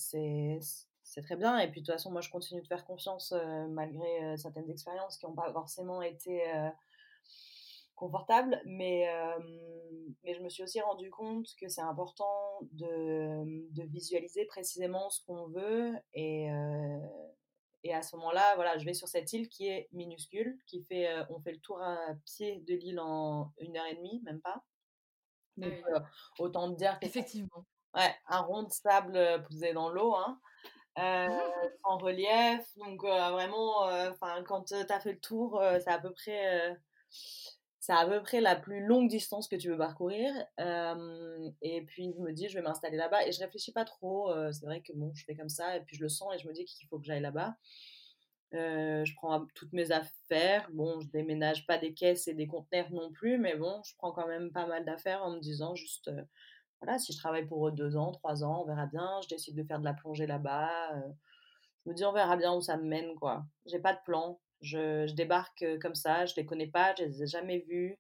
très 1.25 1.37
bien. 1.37 1.59
Et 1.59 1.69
puis 1.69 1.81
de 1.81 1.87
toute 1.87 1.95
façon, 1.95 2.13
moi, 2.13 2.21
je 2.21 2.31
continue 2.31 2.63
de 2.63 2.67
faire 2.69 2.85
confiance 2.85 3.33
euh, 3.33 3.67
malgré 3.67 4.23
euh, 4.23 4.37
certaines 4.37 4.71
expériences 4.71 5.19
qui 5.19 5.27
n'ont 5.27 5.35
pas 5.35 5.53
forcément 5.53 6.01
été 6.01 6.49
euh, 6.55 6.69
confortables. 7.97 8.63
Mais, 8.67 9.09
mais 10.23 10.35
je 10.35 10.41
me 10.43 10.49
suis 10.49 10.63
aussi 10.63 10.81
rendu 10.81 11.11
compte 11.11 11.49
que 11.61 11.67
c'est 11.69 11.81
important 11.81 12.61
de, 12.71 13.69
de, 13.73 13.83
visualiser 13.89 14.45
précisément 14.45 15.11
ce 15.11 15.25
qu'on 15.25 15.49
veut. 15.49 15.93
Et, 16.13 16.49
et 17.83 17.95
à 17.95 18.03
ce 18.03 18.15
moment-là, 18.17 18.55
voilà, 18.55 18.79
je 18.79 18.85
vais 18.85 18.95
sur 18.95 19.09
cette 19.09 19.33
île 19.33 19.49
qui 19.49 19.67
est 19.69 19.89
minuscule, 19.93 20.57
qui 20.67 20.83
fait, 20.83 21.09
on 21.31 21.41
fait 21.41 21.53
le 21.53 21.61
tour 21.61 21.81
à 21.83 21.99
pied 22.25 22.63
de 22.67 22.75
l'île 22.75 23.01
en 23.01 23.53
une 23.59 23.77
heure 23.77 23.87
et 23.87 23.97
demie, 23.97 24.21
même 24.25 24.41
pas. 24.41 24.63
Ah 25.63 25.67
Donc, 25.67 26.05
autant 26.39 26.69
dire 26.69 26.99
qu'effectivement. 27.01 27.65
Ouais, 27.95 28.15
un 28.27 28.41
rond 28.41 28.65
de 28.65 28.73
sable 28.73 29.45
posé 29.49 29.73
dans 29.73 29.89
l'eau. 29.89 30.15
Hein 30.15 30.41
euh, 30.99 31.29
en 31.83 31.99
relief. 31.99 32.61
Donc 32.77 33.05
euh, 33.05 33.31
vraiment, 33.31 33.89
quand 34.47 34.65
tu 34.65 34.75
as 34.75 35.01
fait 35.01 35.13
le 35.13 35.21
tour, 35.21 35.63
c'est 35.81 35.91
à 35.91 35.99
peu 35.99 36.13
près 36.13 36.77
c'est 37.81 37.93
à 37.93 38.07
peu 38.07 38.23
près 38.23 38.41
la 38.41 38.57
plus 38.57 38.87
longue 38.87 39.09
distance 39.09 39.47
que 39.47 39.57
tu 39.57 39.69
veux 39.69 39.77
parcourir. 39.77 40.33
et 41.63 41.83
puis 41.87 42.15
je 42.17 42.23
me 42.23 42.33
dis, 42.33 42.49
je 42.49 42.55
vais 42.55 42.63
m'installer 42.63 42.97
là-bas 42.97 43.27
et 43.27 43.33
je 43.33 43.41
réfléchis 43.41 43.73
pas 43.73 43.85
trop. 43.85 44.33
c'est 44.53 44.65
vrai 44.65 44.81
que 44.81 44.93
bon, 44.95 45.13
je 45.15 45.25
fais 45.25 45.35
comme 45.35 45.49
ça 45.49 45.77
et 45.77 45.81
puis 45.81 45.97
je 45.97 46.03
le 46.03 46.09
sens 46.09 46.35
et 46.35 46.39
je 46.39 46.49
me 46.49 46.53
dis 46.53 46.65
qu'il 46.65 46.89
faut 46.89 46.99
que 46.99 47.05
j'aille 47.05 47.21
là-bas. 47.21 47.55
Je 48.55 49.15
prends 49.17 49.47
toutes 49.55 49.73
mes 49.73 49.91
affaires. 49.91 50.69
Bon, 50.73 51.01
je 51.01 51.09
déménage 51.09 51.67
pas 51.67 51.79
des 51.79 51.93
caisses 51.93 52.29
et 52.29 52.35
des 52.35 52.47
conteneurs 52.47 52.91
non 52.93 53.11
plus, 53.13 53.39
mais 53.39 53.57
bon, 53.57 53.83
je 53.85 53.95
prends 53.99 54.13
quand 54.13 54.29
même 54.29 54.53
pas 54.53 54.67
mal 54.67 54.85
d'affaires 54.85 55.23
en 55.23 55.33
me 55.33 55.41
disant 55.41 55.75
juste 55.75 56.11
voilà, 56.85 56.99
si 56.99 57.13
je 57.15 57.19
travaille 57.19 57.47
pour 57.47 57.73
deux 57.73 57.97
ans, 57.97 58.13
trois 58.13 58.45
ans, 58.45 58.63
on 58.63 58.67
verra 58.67 58.85
bien. 58.87 59.21
Je 59.23 59.29
décide 59.29 59.57
de 59.57 59.65
faire 59.65 59.79
de 59.79 59.85
la 59.85 59.95
plongée 59.95 60.27
là-bas. 60.27 60.93
Euh, 60.95 61.13
je 61.85 61.91
me 61.91 61.95
dis, 61.95 62.05
on 62.05 62.13
verra 62.13 62.37
bien 62.37 62.55
où 62.55 62.61
ça 62.61 62.77
me 62.77 62.85
mène, 62.85 63.15
quoi. 63.15 63.47
J'ai 63.65 63.79
pas 63.79 63.95
de 63.95 64.01
plan. 64.05 64.39
Je, 64.61 65.11
débarque 65.15 65.63
euh, 65.63 65.79
comme 65.79 65.95
ça, 65.95 66.27
je 66.27 66.35
les 66.37 66.45
connais 66.45 66.67
pas, 66.67 66.95
je 66.99 67.05
les 67.05 67.23
ai 67.23 67.27
jamais 67.27 67.61
vus. 67.61 67.99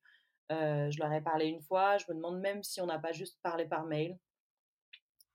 Euh, 0.52 0.90
je 0.90 0.98
leur 0.98 1.10
ai 1.12 1.22
parlé 1.22 1.46
une 1.46 1.62
fois. 1.62 1.96
Je 1.96 2.04
me 2.10 2.14
demande 2.14 2.40
même 2.40 2.62
si 2.62 2.82
on 2.82 2.86
n'a 2.86 2.98
pas 2.98 3.12
juste 3.12 3.38
parlé 3.42 3.64
par 3.64 3.84
mail, 3.84 4.18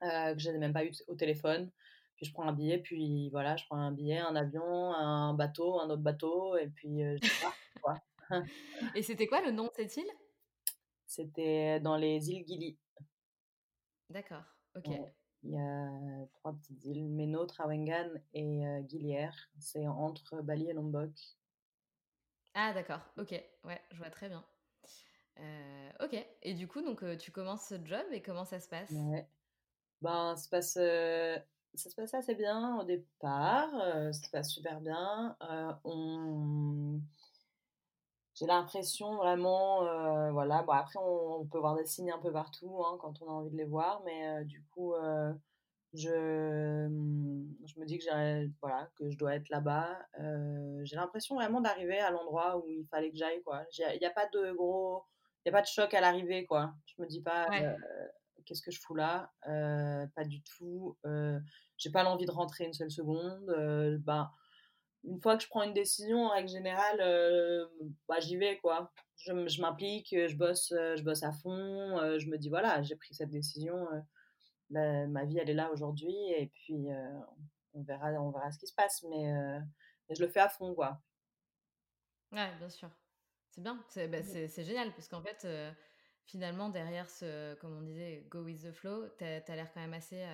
que 0.00 0.38
je 0.38 0.50
n'ai 0.50 0.58
même 0.58 0.72
pas 0.72 0.84
eu 0.84 0.92
au 1.08 1.16
téléphone. 1.16 1.70
Puis 2.20 2.28
je 2.28 2.34
prends 2.34 2.46
un 2.46 2.52
billet, 2.52 2.76
puis 2.76 3.30
voilà, 3.30 3.56
je 3.56 3.64
prends 3.64 3.78
un 3.78 3.92
billet, 3.92 4.18
un 4.18 4.36
avion, 4.36 4.92
un 4.92 5.32
bateau, 5.32 5.80
un 5.80 5.88
autre 5.88 6.02
bateau, 6.02 6.54
et 6.58 6.68
puis 6.68 7.00
je 7.00 7.40
pars, 7.40 7.56
quoi. 7.80 7.94
et 8.94 9.02
c'était 9.02 9.26
quoi 9.26 9.40
le 9.40 9.52
nom 9.52 9.64
de 9.64 9.72
cette 9.74 9.96
île? 9.96 10.10
C'était 11.06 11.80
dans 11.80 11.96
les 11.96 12.30
îles 12.30 12.46
Gili. 12.46 12.78
D'accord, 14.10 14.44
ok. 14.76 14.90
Il 15.42 15.52
y 15.52 15.58
a 15.58 16.26
trois 16.34 16.52
petites 16.52 16.84
îles, 16.84 17.08
Meno, 17.08 17.46
Trawangan 17.46 18.10
et 18.34 18.66
euh, 18.66 19.30
C'est 19.58 19.86
entre 19.88 20.42
Bali 20.42 20.68
et 20.68 20.74
Lombok. 20.74 21.10
Ah 22.52 22.74
d'accord, 22.74 23.00
ok, 23.16 23.30
ouais, 23.64 23.80
je 23.92 23.96
vois 23.96 24.10
très 24.10 24.28
bien. 24.28 24.44
Euh, 25.38 25.90
ok, 26.00 26.26
et 26.42 26.52
du 26.52 26.68
coup, 26.68 26.82
donc 26.82 27.02
tu 27.18 27.30
commences 27.30 27.68
ce 27.68 27.76
job 27.82 28.04
et 28.12 28.20
comment 28.20 28.44
ça 28.44 28.60
se 28.60 28.68
passe? 28.68 28.90
Ouais. 28.90 29.26
Ben, 30.02 30.36
ça 30.36 30.42
se 30.42 30.48
passe, 30.48 30.78
ça 31.74 31.90
se 31.90 31.94
passe 31.94 32.14
assez 32.14 32.34
bien 32.34 32.78
au 32.78 32.84
départ, 32.84 33.70
ça 33.72 34.12
se 34.12 34.30
passe 34.30 34.50
super 34.50 34.80
bien. 34.80 35.36
on 35.84 37.00
j'ai 38.40 38.46
l'impression 38.46 39.16
vraiment, 39.16 39.84
euh, 39.84 40.30
voilà, 40.32 40.62
bon 40.62 40.72
après 40.72 40.98
on, 40.98 41.44
peut 41.44 41.58
voir 41.58 41.76
des 41.76 41.84
signes 41.84 42.10
un 42.10 42.18
peu 42.18 42.32
partout 42.32 42.82
hein, 42.86 42.96
quand 42.98 43.20
on 43.20 43.28
a 43.28 43.32
envie 43.32 43.50
de 43.50 43.56
les 43.56 43.66
voir, 43.66 44.02
mais 44.06 44.44
du 44.46 44.64
coup, 44.72 44.94
je, 45.92 46.86
mmh, 46.88 47.56
je 47.66 47.80
me 47.80 47.84
dis 47.84 47.98
que, 47.98 48.50
voilà, 48.62 48.88
que 48.96 49.10
je 49.10 49.18
dois 49.18 49.34
être 49.34 49.48
là-bas. 49.50 49.98
j'ai 50.84 50.96
l'impression 50.96 51.34
vraiment 51.34 51.60
d'arriver 51.60 51.98
à 51.98 52.10
l'endroit 52.10 52.58
où 52.58 52.68
il 52.68 52.86
fallait 52.86 53.10
que 53.10 53.16
j'aille, 53.18 53.42
quoi. 53.42 53.62
Il 53.78 53.98
n'y 54.00 54.06
a 54.06 54.10
pas 54.10 54.26
de 54.32 54.52
gros, 54.52 55.04
il 55.44 55.50
a 55.50 55.52
pas 55.52 55.62
de 55.62 55.66
choc 55.66 55.92
à 55.92 56.00
l'arrivée, 56.00 56.46
quoi. 56.46 56.72
Je 56.86 57.02
me 57.02 57.06
dis 57.06 57.20
pas, 57.20 57.46
qu'est-ce 58.50 58.62
que 58.62 58.72
je 58.72 58.80
fous 58.80 58.96
là? 58.96 59.32
Pas 59.44 60.24
du 60.24 60.42
tout. 60.42 60.98
j'ai 61.76 61.90
pas 61.90 62.02
l'envie 62.02 62.26
de 62.26 62.32
rentrer 62.32 62.64
une 62.64 62.74
seule 62.74 62.90
seconde. 62.90 63.46
ben, 64.04 64.28
une 65.04 65.20
fois 65.20 65.36
que 65.36 65.42
je 65.42 65.48
prends 65.48 65.62
une 65.62 65.72
décision, 65.72 66.26
en 66.26 66.30
règle 66.30 66.48
générale, 66.48 67.00
euh, 67.00 67.66
bah, 68.08 68.20
j'y 68.20 68.36
vais, 68.36 68.58
quoi. 68.58 68.92
Je, 69.16 69.48
je 69.48 69.60
m'implique, 69.60 70.08
je 70.10 70.36
bosse, 70.36 70.72
euh, 70.72 70.96
je 70.96 71.02
bosse 71.02 71.22
à 71.22 71.32
fond. 71.32 71.98
Euh, 71.98 72.18
je 72.18 72.28
me 72.28 72.36
dis, 72.36 72.48
voilà, 72.48 72.82
j'ai 72.82 72.96
pris 72.96 73.14
cette 73.14 73.30
décision. 73.30 73.86
ma 74.70 75.24
vie, 75.24 75.38
elle 75.38 75.50
est 75.50 75.54
là 75.54 75.70
aujourd'hui. 75.72 76.14
Et 76.36 76.48
puis, 76.48 76.88
on, 77.72 77.82
verra, 77.82 78.10
on 78.20 78.30
verra 78.30 78.50
ce 78.50 78.58
qui 78.58 78.66
se 78.66 78.74
passe. 78.74 79.02
Mais, 79.08 79.32
mais, 80.08 80.14
je 80.14 80.22
le 80.22 80.28
fais 80.28 80.40
à 80.40 80.48
fond, 80.48 80.74
quoi. 80.74 81.00
Ouais, 82.32 82.50
bien 82.58 82.68
sûr. 82.68 82.90
C'est 83.50 83.62
bien. 83.62 83.82
C'est 83.88 84.08
bah, 84.08 84.22
génial. 84.62 84.92
Parce 84.92 85.08
qu'en 85.08 85.22
fait, 85.22 85.46
finalement, 86.30 86.68
derrière 86.68 87.08
ce, 87.10 87.54
comme 87.56 87.76
on 87.76 87.82
disait, 87.82 88.24
go 88.30 88.42
with 88.42 88.62
the 88.62 88.72
flow, 88.72 89.08
tu 89.18 89.24
as, 89.24 89.56
l'air 89.56 89.72
quand 89.72 89.80
même 89.80 89.94
assez 89.94 90.24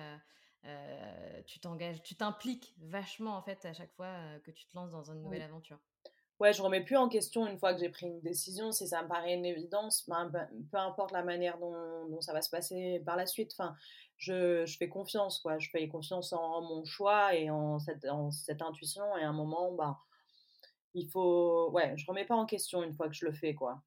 tu 1.45 1.59
t'engages, 1.59 2.01
tu 2.03 2.15
t'impliques 2.15 2.75
vachement 2.81 3.37
en 3.37 3.41
fait 3.41 3.63
à 3.63 3.73
chaque 3.73 3.93
fois 3.93 4.13
que 4.43 4.51
tu 4.51 4.65
te 4.65 4.75
lances 4.75 4.91
dans 4.91 5.09
une 5.11 5.21
nouvelle 5.21 5.43
aventure. 5.43 5.79
Ouais, 6.39 6.53
je 6.53 6.61
remets 6.61 6.83
plus 6.83 6.97
en 6.97 7.09
question 7.09 7.47
une 7.47 7.57
fois 7.57 7.73
que 7.73 7.79
j'ai 7.79 7.89
pris 7.89 8.05
une 8.05 8.21
décision, 8.21 8.71
si 8.71 8.87
ça 8.87 9.01
me 9.01 9.07
paraît 9.07 9.33
une 9.33 9.45
évidence, 9.45 10.07
ben, 10.07 10.29
ben, 10.29 10.47
peu 10.71 10.77
importe 10.77 11.11
la 11.11 11.23
manière 11.23 11.57
dont, 11.57 12.07
dont, 12.09 12.21
ça 12.21 12.31
va 12.31 12.43
se 12.43 12.49
passer 12.51 13.01
par 13.05 13.15
la 13.15 13.25
suite. 13.25 13.53
Enfin, 13.57 13.75
je, 14.17 14.63
je, 14.67 14.77
fais 14.77 14.87
confiance, 14.87 15.39
quoi. 15.39 15.57
Je 15.57 15.69
fais 15.71 15.87
confiance 15.87 16.33
en, 16.33 16.61
mon 16.61 16.85
choix 16.85 17.33
et 17.33 17.49
en 17.49 17.79
cette, 17.79 18.05
en 18.05 18.29
cette 18.29 18.61
intuition. 18.61 19.03
Et 19.17 19.23
à 19.23 19.29
un 19.29 19.33
moment, 19.33 19.71
bah, 19.73 19.99
il 20.93 21.09
faut, 21.09 21.71
ouais, 21.71 21.97
je 21.97 22.05
remets 22.05 22.25
pas 22.25 22.35
en 22.35 22.45
question 22.45 22.83
une 22.83 22.93
fois 22.93 23.07
que 23.07 23.15
je 23.15 23.25
le 23.25 23.31
fais, 23.31 23.55
quoi. 23.55 23.81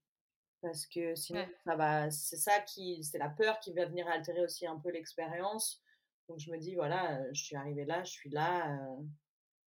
Parce 0.62 0.87
que 0.87 1.14
sinon, 1.14 1.47
ça 1.64 1.75
va, 1.75 2.11
c'est 2.11 2.37
ça 2.37 2.61
qui, 2.61 3.02
c'est 3.02 3.19
la 3.19 3.31
peur 3.31 3.59
qui 3.61 3.73
va 3.73 3.87
venir 3.87 4.07
altérer 4.09 4.43
aussi 4.43 4.67
un 4.67 4.79
peu 4.79 4.90
l'expérience. 4.90 5.83
Donc 6.29 6.38
je 6.38 6.50
me 6.50 6.59
dis, 6.59 6.75
voilà, 6.75 7.21
je 7.33 7.43
suis 7.43 7.57
arrivée 7.57 7.85
là, 7.85 8.05
je 8.05 8.11
suis 8.11 8.31
là, 8.31 8.79
euh, 8.79 9.02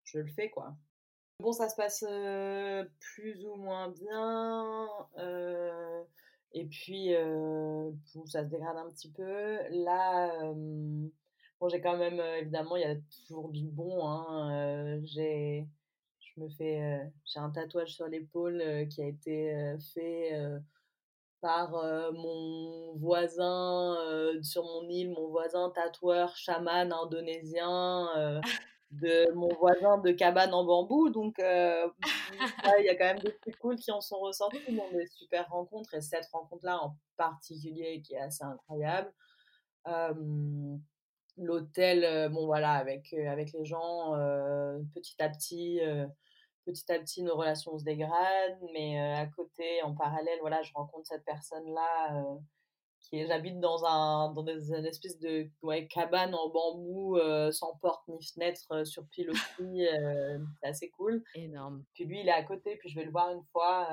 je 0.03 0.19
le 0.19 0.27
fais, 0.27 0.49
quoi. 0.49 0.75
Bon, 1.39 1.51
ça 1.51 1.67
se 1.67 1.75
passe 1.75 2.05
plus 2.99 3.45
ou 3.45 3.55
moins 3.55 3.89
bien. 3.89 4.87
et 6.53 6.65
puis, 6.65 7.13
ça 8.27 8.43
se 8.43 8.49
dégrade 8.49 8.77
un 8.77 8.89
petit 8.91 9.11
peu. 9.11 9.57
Là, 9.71 10.53
bon, 11.59 11.69
j'ai 11.69 11.81
quand 11.81 11.97
même, 11.97 12.19
évidemment, 12.39 12.75
il 12.77 12.83
y 12.83 12.85
a 12.85 12.95
toujours 12.95 13.49
du 13.49 13.67
bon. 13.67 14.07
Hein, 14.07 15.01
j'ai, 15.03 15.67
je 16.19 16.39
me 16.39 16.49
fais, 16.49 17.11
j'ai 17.25 17.39
un 17.39 17.49
tatouage 17.49 17.95
sur 17.95 18.07
l'épaule 18.07 18.87
qui 18.89 19.01
a 19.01 19.07
été 19.07 19.75
fait 19.93 20.61
par 21.43 21.71
mon 22.13 22.95
voisin 22.95 23.97
sur 24.41 24.63
mon 24.63 24.87
île, 24.87 25.11
mon 25.11 25.27
voisin 25.27 25.69
tatoueur 25.75 26.35
chaman 26.37 26.93
indonésien 26.93 28.07
de 29.01 29.31
mon 29.33 29.49
voisin 29.55 29.97
de 29.97 30.11
cabane 30.11 30.53
en 30.53 30.63
bambou. 30.63 31.09
Donc, 31.09 31.39
euh, 31.39 31.87
il 32.79 32.85
y 32.85 32.89
a 32.89 32.95
quand 32.95 33.05
même 33.05 33.19
des 33.19 33.35
trucs 33.41 33.57
cool 33.57 33.75
qui 33.77 33.91
en 33.91 34.01
sont 34.01 34.19
ressortis, 34.19 34.59
dans 34.75 34.89
des 34.91 35.07
super 35.07 35.49
rencontres. 35.49 35.93
Et 35.95 36.01
cette 36.01 36.27
rencontre-là 36.31 36.79
en 36.79 36.95
particulier 37.17 38.01
qui 38.01 38.13
est 38.13 38.19
assez 38.19 38.43
incroyable. 38.43 39.11
L'hôtel, 41.35 42.03
euh, 42.03 42.29
bon 42.29 42.45
voilà, 42.45 42.73
avec, 42.73 43.11
euh, 43.13 43.27
avec 43.27 43.51
les 43.53 43.65
gens, 43.65 44.11
petit 44.93 45.15
à 45.19 45.29
petit, 45.29 45.79
petit 46.65 46.91
à 46.91 46.99
petit, 46.99 47.23
nos 47.23 47.35
relations 47.35 47.77
se 47.77 47.83
dégradent. 47.83 48.59
Mais 48.73 48.99
à 48.99 49.25
côté, 49.27 49.81
en 49.83 49.93
parallèle, 49.95 50.39
voilà, 50.41 50.61
je 50.63 50.71
rencontre 50.73 51.07
cette 51.07 51.25
personne-là 51.25 52.25
j'habite 53.11 53.59
dans 53.59 53.85
un 53.85 54.31
dans 54.33 54.43
des, 54.43 54.73
une 54.73 54.85
espèce 54.85 55.19
de 55.19 55.49
ouais, 55.61 55.87
cabane 55.87 56.33
en 56.33 56.49
bambou 56.49 57.17
euh, 57.17 57.51
sans 57.51 57.75
porte 57.75 58.07
ni 58.07 58.23
fenêtre 58.23 58.61
euh, 58.71 58.85
sur 58.85 59.05
pilotis 59.07 59.37
euh, 59.59 60.39
c'est 60.61 60.67
assez 60.67 60.89
cool 60.89 61.23
énorme 61.35 61.83
puis 61.93 62.05
lui 62.05 62.21
il 62.21 62.27
est 62.27 62.33
à 62.33 62.43
côté 62.43 62.75
puis 62.77 62.89
je 62.89 62.95
vais 62.95 63.05
le 63.05 63.11
voir 63.11 63.31
une 63.31 63.43
fois 63.51 63.89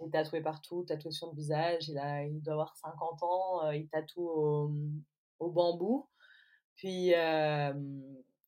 il 0.00 0.08
est 0.08 0.10
tatoué 0.10 0.40
partout 0.40 0.84
tatoué 0.84 1.10
sur 1.12 1.28
le 1.28 1.36
visage 1.36 1.88
il 1.88 1.98
a 1.98 2.24
il 2.24 2.42
doit 2.42 2.54
avoir 2.54 2.76
50 2.76 3.22
ans 3.22 3.70
il 3.70 3.88
tatoue 3.88 4.28
au, 4.28 4.70
au 5.38 5.50
bambou 5.50 6.08
puis 6.76 7.14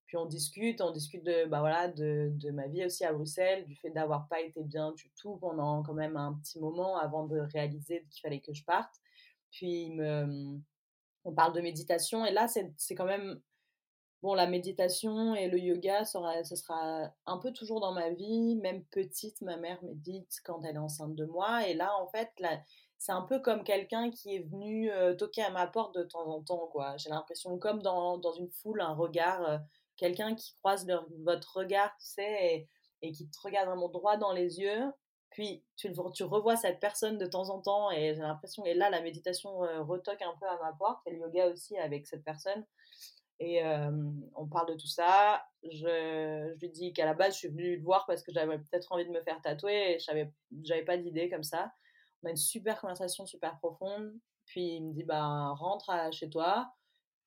puis 0.07 0.17
on 0.17 0.27
discute, 0.27 0.81
on 0.81 0.93
discute 0.93 1.25
de, 1.25 1.47
bah 1.47 1.61
voilà, 1.61 1.89
de, 1.89 2.31
de, 2.35 2.51
ma 2.51 2.69
vie 2.69 2.85
aussi 2.85 3.05
à 3.05 3.13
Bruxelles, 3.13 3.65
du 3.65 3.75
fait 3.77 3.91
d'avoir 3.91 4.29
pas 4.29 4.41
été 4.41 4.63
bien 4.63 4.93
du 4.93 5.11
tout 5.21 5.37
pendant 5.37 5.83
quand 5.83 5.95
même 5.95 6.17
un 6.17 6.35
petit 6.35 6.61
moment 6.61 6.97
avant 6.97 7.27
de 7.27 7.39
réaliser 7.39 8.07
qu'il 8.11 8.21
fallait 8.21 8.41
que 8.41 8.55
je 8.55 8.65
parte. 8.65 8.95
Puis 9.51 9.99
on 11.25 11.33
parle 11.33 11.55
de 11.55 11.61
méditation 11.61 12.25
et 12.25 12.33
là 12.33 12.47
c'est 12.49 12.95
quand 12.95 13.05
même 13.05 13.41
bon 14.23 14.35
la 14.35 14.47
méditation 14.47 15.35
et 15.35 15.49
le 15.49 15.59
yoga 15.59 16.05
sera, 16.05 16.45
ce 16.45 16.57
sera 16.57 17.11
un 17.27 17.39
peu 17.39 17.53
toujours 17.53 17.81
dans 17.81 17.93
ma 17.93 18.11
vie. 18.11 18.57
Même 18.57 18.85
petite, 18.85 19.43
ma 19.43 19.57
mère 19.57 19.83
médite 19.83 20.41
quand 20.45 20.63
elle 20.63 20.77
est 20.77 20.79
enceinte 20.79 21.15
de 21.17 21.25
moi 21.25 21.67
et 21.69 21.75
là 21.75 21.93
en 22.01 22.07
fait 22.07 22.31
c'est 22.99 23.13
un 23.13 23.23
peu 23.23 23.41
comme 23.41 23.65
quelqu'un 23.65 24.11
qui 24.11 24.37
est 24.37 24.49
venu 24.51 24.91
euh, 24.91 25.15
toquer 25.15 25.43
à 25.43 25.51
ma 25.51 25.67
porte 25.67 25.95
de 25.95 26.03
temps 26.03 26.27
en 26.27 26.43
temps 26.43 26.69
quoi. 26.69 26.97
J'ai 26.97 27.11
l'impression 27.11 27.59
comme 27.59 27.83
dans, 27.83 28.19
dans, 28.19 28.33
une 28.33 28.51
foule 28.51 28.81
un 28.81 28.95
regard, 28.95 29.43
euh, 29.43 29.59
quelqu'un 29.97 30.35
qui 30.35 30.55
croise 30.59 30.87
votre 31.25 31.57
regard, 31.57 31.91
tu 31.99 32.07
sais, 32.07 32.69
et, 33.03 33.13
qui 33.13 33.29
te 33.29 33.39
regarde 33.41 33.69
vraiment 33.69 33.89
droit 33.89 34.17
dans 34.17 34.33
les 34.33 34.59
yeux 34.59 34.83
puis 35.31 35.63
tu, 35.77 35.91
revois 36.25 36.57
cette 36.57 36.81
personne 36.81 37.19
de 37.19 37.27
temps 37.27 37.51
en 37.51 37.61
temps 37.61 37.91
et 37.91 38.15
j'ai 38.15 38.23
l'impression, 38.23 38.65
et 38.65 38.73
là 38.73 38.89
la 38.89 39.03
méditation 39.03 39.65
euh, 39.65 39.83
retoque 39.83 40.23
un 40.23 40.35
peu 40.41 40.47
à 40.47 40.57
ma 40.63 40.73
porte, 40.73 41.07
et 41.07 41.11
le 41.11 41.19
yoga 41.19 41.49
aussi 41.49 41.77
avec 41.77 42.07
cette 42.07 42.25
personne. 42.25 42.65
Et 43.39 43.63
on 44.35 44.47
parle 44.47 44.69
de 44.69 44.81
tout 44.81 44.87
ça. 44.87 45.45
Je, 45.63 46.55
je 46.55 46.59
lui 46.59 46.71
dis 46.71 46.95
qu'à 46.95 47.05
la 47.05 47.13
base, 47.13 47.35
je 47.35 47.39
suis 47.41 47.49
venue 47.49 47.77
le 47.77 47.83
voir 47.83 48.07
parce 48.07 48.23
que 48.23 48.33
j'avais 48.33 48.57
peut-être 48.57 48.91
envie 48.93 49.05
de 49.05 49.11
me 49.11 49.21
faire 49.21 49.43
tatouer 49.43 49.97
et 49.97 49.99
je 49.99 50.11
n'avais 50.71 50.85
pas 50.85 50.97
d'idée 50.97 51.29
comme 51.29 51.43
ça. 51.43 51.71
On 52.23 52.29
a 52.29 52.31
une 52.31 52.37
super 52.37 52.81
conversation, 52.81 53.27
super 53.27 53.59
profonde. 53.59 54.11
Puis 54.47 54.77
il 54.77 54.87
me 54.87 54.93
dit, 54.95 55.05
bah, 55.05 55.51
rentre 55.51 55.93
chez 56.13 56.31
toi, 56.31 56.73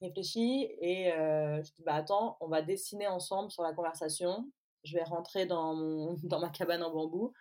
réfléchis. 0.01 0.69
Et 0.79 1.12
euh, 1.13 1.62
je 1.63 1.71
dis, 1.73 1.83
bah, 1.83 1.95
attends, 1.95 2.38
on 2.39 2.47
va 2.47 2.62
dessiner 2.62 3.07
ensemble 3.07 3.51
sur 3.51 3.63
la 3.63 3.73
conversation. 3.73 4.49
Je 4.83 4.95
vais 4.95 5.03
rentrer 5.03 5.45
dans, 5.45 5.75
mon, 5.75 6.17
dans 6.23 6.39
ma 6.39 6.49
cabane 6.49 6.83
en 6.83 6.91
bambou 6.91 7.33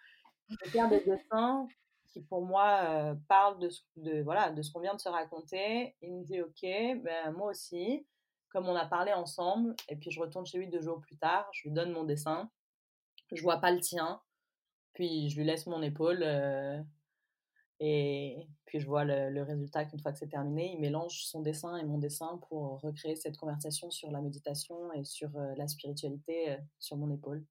je 0.48 0.70
faire 0.70 0.88
des 0.88 1.00
dessins 1.06 1.66
qui 2.06 2.22
pour 2.22 2.44
moi 2.44 2.80
euh, 2.84 3.14
parlent 3.28 3.58
de 3.58 3.68
ce, 3.68 3.82
de, 3.96 4.22
voilà, 4.22 4.50
de 4.50 4.62
ce 4.62 4.72
qu'on 4.72 4.80
vient 4.80 4.94
de 4.94 5.00
se 5.00 5.08
raconter. 5.08 5.94
Il 6.00 6.14
me 6.14 6.24
dit 6.24 6.40
ok, 6.40 7.02
ben, 7.02 7.32
moi 7.32 7.50
aussi, 7.50 8.06
comme 8.50 8.66
on 8.66 8.74
a 8.74 8.86
parlé 8.86 9.12
ensemble, 9.12 9.74
et 9.88 9.96
puis 9.96 10.10
je 10.10 10.20
retourne 10.20 10.46
chez 10.46 10.58
lui 10.58 10.68
deux 10.68 10.80
jours 10.80 11.00
plus 11.00 11.16
tard, 11.16 11.48
je 11.52 11.68
lui 11.68 11.74
donne 11.74 11.92
mon 11.92 12.04
dessin, 12.04 12.50
je 13.32 13.42
vois 13.42 13.58
pas 13.58 13.70
le 13.70 13.80
tien, 13.80 14.22
puis 14.94 15.28
je 15.28 15.36
lui 15.36 15.44
laisse 15.44 15.66
mon 15.66 15.82
épaule, 15.82 16.22
euh, 16.22 16.80
et 17.80 18.48
puis 18.64 18.80
je 18.80 18.86
vois 18.86 19.04
le, 19.04 19.42
résultat 19.42 19.84
qu'une 19.84 20.00
fois 20.00 20.12
que 20.12 20.18
c'est 20.18 20.28
terminé, 20.28 20.72
il 20.72 20.80
mélange 20.80 21.24
son 21.24 21.40
dessin 21.40 21.76
et 21.76 21.84
mon 21.84 21.98
dessin 21.98 22.40
pour 22.48 22.80
recréer 22.80 23.16
cette 23.16 23.36
conversation 23.36 23.90
sur 23.90 24.10
la 24.10 24.20
méditation 24.20 24.92
et 24.92 25.04
sur 25.04 25.36
euh, 25.36 25.54
la 25.56 25.68
spiritualité 25.68 26.58
sur 26.78 26.96
mon 26.96 27.10
épaule. 27.10 27.44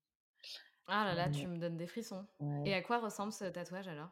Ah 0.88 1.04
là 1.06 1.16
là, 1.16 1.30
tu 1.30 1.48
me 1.48 1.58
donnes 1.58 1.78
des 1.78 1.88
frissons. 1.88 2.26
Et 2.66 2.74
à 2.74 2.82
quoi 2.82 3.00
ressemble 3.00 3.34
ce 3.34 3.46
tatouage 3.46 3.88
alors? 3.88 4.10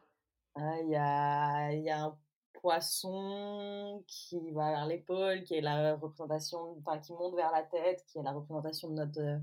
Ah, 0.55 0.81
Il 0.81 0.89
y, 0.89 0.95
a, 0.95 1.71
y 1.73 1.89
a 1.89 2.03
un 2.03 2.17
poisson 2.53 4.03
qui 4.07 4.51
va 4.51 4.71
vers 4.71 4.85
l'épaule, 4.85 5.43
qui 5.43 5.55
est 5.55 5.61
la 5.61 5.95
représentation, 5.95 6.75
enfin 6.79 6.99
qui 6.99 7.13
monte 7.13 7.35
vers 7.35 7.51
la 7.51 7.63
tête, 7.63 8.03
qui 8.07 8.17
est 8.17 8.23
la 8.23 8.31
représentation 8.31 8.89
de 8.89 8.95
notre, 8.95 9.41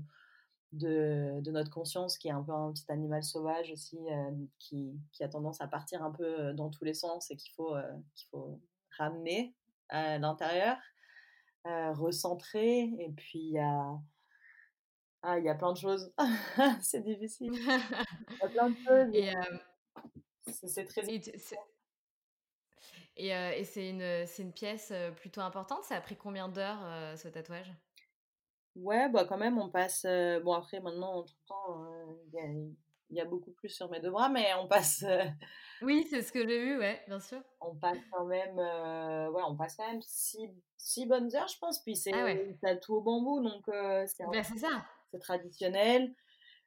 de, 0.73 1.39
de 1.41 1.51
notre 1.51 1.69
conscience, 1.69 2.17
qui 2.17 2.27
est 2.27 2.31
un 2.31 2.41
peu 2.41 2.51
un 2.51 2.71
petit 2.73 2.85
animal 2.89 3.23
sauvage 3.23 3.71
aussi, 3.71 3.97
euh, 4.09 4.31
qui, 4.59 4.99
qui, 5.11 5.23
a 5.23 5.29
tendance 5.29 5.61
à 5.61 5.67
partir 5.67 6.03
un 6.03 6.11
peu 6.11 6.23
euh, 6.23 6.53
dans 6.53 6.69
tous 6.69 6.83
les 6.83 6.95
sens 6.95 7.29
et 7.31 7.37
qu'il 7.37 7.53
faut, 7.53 7.75
euh, 7.75 7.93
qu'il 8.15 8.27
faut 8.29 8.59
ramener 8.97 9.55
à 9.89 10.17
l'intérieur, 10.17 10.77
recentrer. 11.65 12.91
Et 12.99 13.11
puis 13.15 13.39
il 13.39 13.51
y 13.51 13.59
a 13.59 13.99
ah, 15.25 15.39
il 15.39 15.45
y 15.45 15.49
a 15.49 15.55
plein 15.55 15.71
de 15.71 15.77
choses. 15.77 16.11
c'est 16.81 17.01
difficile. 17.01 17.53
Il 17.53 17.63
y 17.65 18.41
a 18.41 18.49
plein 18.49 18.69
de 18.69 18.75
choses. 18.75 19.13
Et 20.45 20.67
c'est 20.67 20.85
très. 20.85 21.05
Et, 23.15 23.29
et 23.29 23.63
c'est 23.63 23.89
une, 23.89 24.25
une, 24.39 24.51
pièce 24.51 24.91
plutôt 25.15 25.39
importante. 25.39 25.85
Ça 25.85 25.95
a 25.95 26.01
pris 26.01 26.17
combien 26.17 26.49
d'heures 26.49 27.17
ce 27.17 27.29
tatouage? 27.29 27.71
Ouais, 28.75 29.09
bah 29.09 29.25
quand 29.25 29.37
même, 29.37 29.59
on 29.59 29.69
passe. 29.69 30.05
bon, 30.43 30.53
après, 30.53 30.79
maintenant, 30.79 31.19
entre 31.19 31.35
temps, 31.47 31.85
il 32.33 32.75
y, 33.11 33.15
y, 33.15 33.21
a 33.21 33.25
beaucoup 33.25 33.51
plus 33.51 33.69
sur 33.69 33.89
mes 33.89 33.99
deux 33.99 34.09
bras, 34.09 34.29
mais 34.29 34.47
on 34.59 34.67
passe. 34.67 35.05
oui, 35.81 36.07
c'est 36.09 36.21
ce 36.21 36.31
que 36.31 36.47
j'ai 36.47 36.59
vu, 36.59 36.79
ouais, 36.79 37.01
bien 37.07 37.19
sûr. 37.19 37.41
On 37.61 37.75
passe 37.75 37.99
quand 38.11 38.25
même. 38.25 38.57
ouais, 38.57 39.41
on 39.47 39.55
passe 39.55 39.75
quand 39.75 39.87
même 39.87 40.01
six, 40.01 40.49
six 40.77 41.05
bonnes 41.05 41.35
heures, 41.35 41.47
je 41.47 41.59
pense. 41.59 41.83
Puis 41.83 41.95
c'est 41.95 42.13
ah 42.13 42.23
ouais. 42.23 42.57
tatou 42.61 42.95
au 42.95 43.01
bambou, 43.01 43.41
donc 43.41 43.63
c'est. 44.07 44.25
Ben, 44.31 44.43
c'est 44.43 44.59
ça 44.59 44.83
traditionnel. 45.19 46.13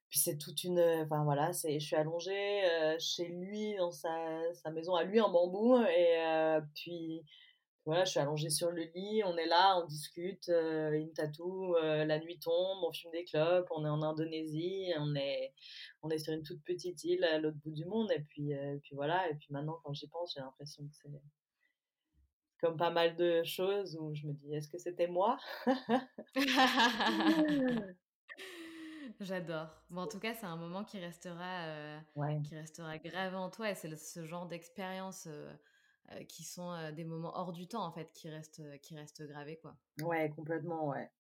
Puis 0.09 0.21
c'est 0.21 0.39
toute 0.39 0.63
une, 0.63 0.81
enfin 1.05 1.25
voilà, 1.25 1.53
c'est, 1.53 1.81
je 1.81 1.87
suis 1.87 1.97
allongée 1.97 2.65
euh, 2.65 2.97
chez 3.01 3.27
lui 3.27 3.75
dans 3.77 3.91
sa, 3.91 4.11
sa, 4.55 4.71
maison 4.71 4.95
à 4.95 5.03
lui 5.03 5.21
en 5.21 5.31
bambou 5.31 5.77
et 5.79 6.19
euh, 6.19 6.61
puis 6.75 7.25
voilà, 7.87 8.05
je 8.05 8.11
suis 8.11 8.21
allongée 8.21 8.51
sur 8.51 8.71
le 8.71 8.83
lit, 8.95 9.23
on 9.25 9.37
est 9.37 9.47
là, 9.47 9.81
on 9.81 9.87
discute, 9.87 10.49
euh, 10.49 10.99
il 10.99 11.07
me 11.07 11.13
tatoue, 11.13 11.75
la 11.75 12.19
nuit 12.19 12.39
tombe, 12.39 12.83
on 12.83 12.93
fume 12.93 13.13
des 13.13 13.25
clopes, 13.25 13.69
on 13.71 13.87
est 13.87 13.89
en 13.89 14.03
Indonésie, 14.03 14.93
on 14.99 15.15
est, 15.15 15.55
on 16.03 16.11
est 16.11 16.19
sur 16.19 16.33
une 16.33 16.43
toute 16.43 16.63
petite 16.65 17.03
île 17.05 17.25
à 17.25 17.39
l'autre 17.39 17.59
bout 17.65 17.71
du 17.71 17.87
monde 17.87 18.11
et 18.11 18.21
puis, 18.21 18.53
puis 18.83 18.95
voilà, 18.95 19.31
et 19.31 19.35
puis 19.37 19.49
maintenant 19.51 19.81
quand 19.85 19.95
j'y 19.95 20.09
pense, 20.09 20.35
j'ai 20.35 20.41
l'impression 20.41 20.85
que 20.85 20.95
c'est 20.95 21.09
comme 22.61 22.77
pas 22.77 22.91
mal 22.91 23.17
de 23.17 23.43
choses 23.45 23.97
où 24.01 24.15
je 24.15 24.27
me 24.27 24.33
dis, 24.33 24.55
est-ce 24.55 24.69
que 24.69 24.79
c'était 24.79 25.09
moi? 25.09 25.37
J'adore. 29.21 29.69
Bon, 29.89 30.03
en 30.03 30.07
tout 30.07 30.19
cas, 30.19 30.35
c'est 30.35 30.47
un 30.47 30.57
moment 30.57 30.85
qui 30.85 30.99
restera, 30.99 31.67
euh, 31.67 31.99
qui 32.45 32.55
restera 32.55 32.99
gravé 32.99 33.37
en 33.37 33.51
toi 33.51 33.71
et 33.71 33.75
c'est 33.75 33.95
ce 33.97 34.27
genre 34.27 34.47
d'expérience 34.47 35.27
euh, 36.13 36.25
qui 36.25 36.45
sont 36.45 36.93
des 36.93 37.05
moments 37.05 37.37
hors 37.37 37.53
du 37.53 37.67
temps 37.67 37.85
en 37.85 37.93
fait, 37.93 38.13
qui 38.13 38.29
restent, 38.29 38.63
qui 38.81 38.95
restent 38.95 39.23
gravés 39.23 39.57
quoi. 39.59 39.77
Ouais, 40.03 40.31
complètement, 40.31 40.89
ouais. 40.89 41.11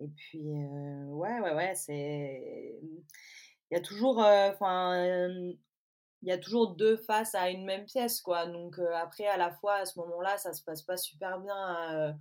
Et 0.00 0.08
puis, 0.08 0.40
ouais, 0.40 1.40
ouais, 1.40 1.54
ouais, 1.54 1.74
c'est. 1.74 2.80
Il 3.70 3.74
y 3.74 3.76
a 3.76 3.80
toujours. 3.80 4.18
Enfin. 4.18 5.28
il 6.22 6.28
y 6.28 6.32
a 6.32 6.38
toujours 6.38 6.74
deux 6.74 6.96
faces 6.96 7.34
à 7.34 7.50
une 7.50 7.64
même 7.64 7.84
pièce, 7.84 8.20
quoi. 8.20 8.46
Donc, 8.46 8.78
après, 8.96 9.26
à 9.26 9.36
la 9.36 9.52
fois, 9.52 9.74
à 9.76 9.86
ce 9.86 9.98
moment-là, 10.00 10.38
ça 10.38 10.52
se 10.52 10.64
passe 10.64 10.82
pas 10.82 10.96
super 10.96 11.38
bien. 11.40 12.18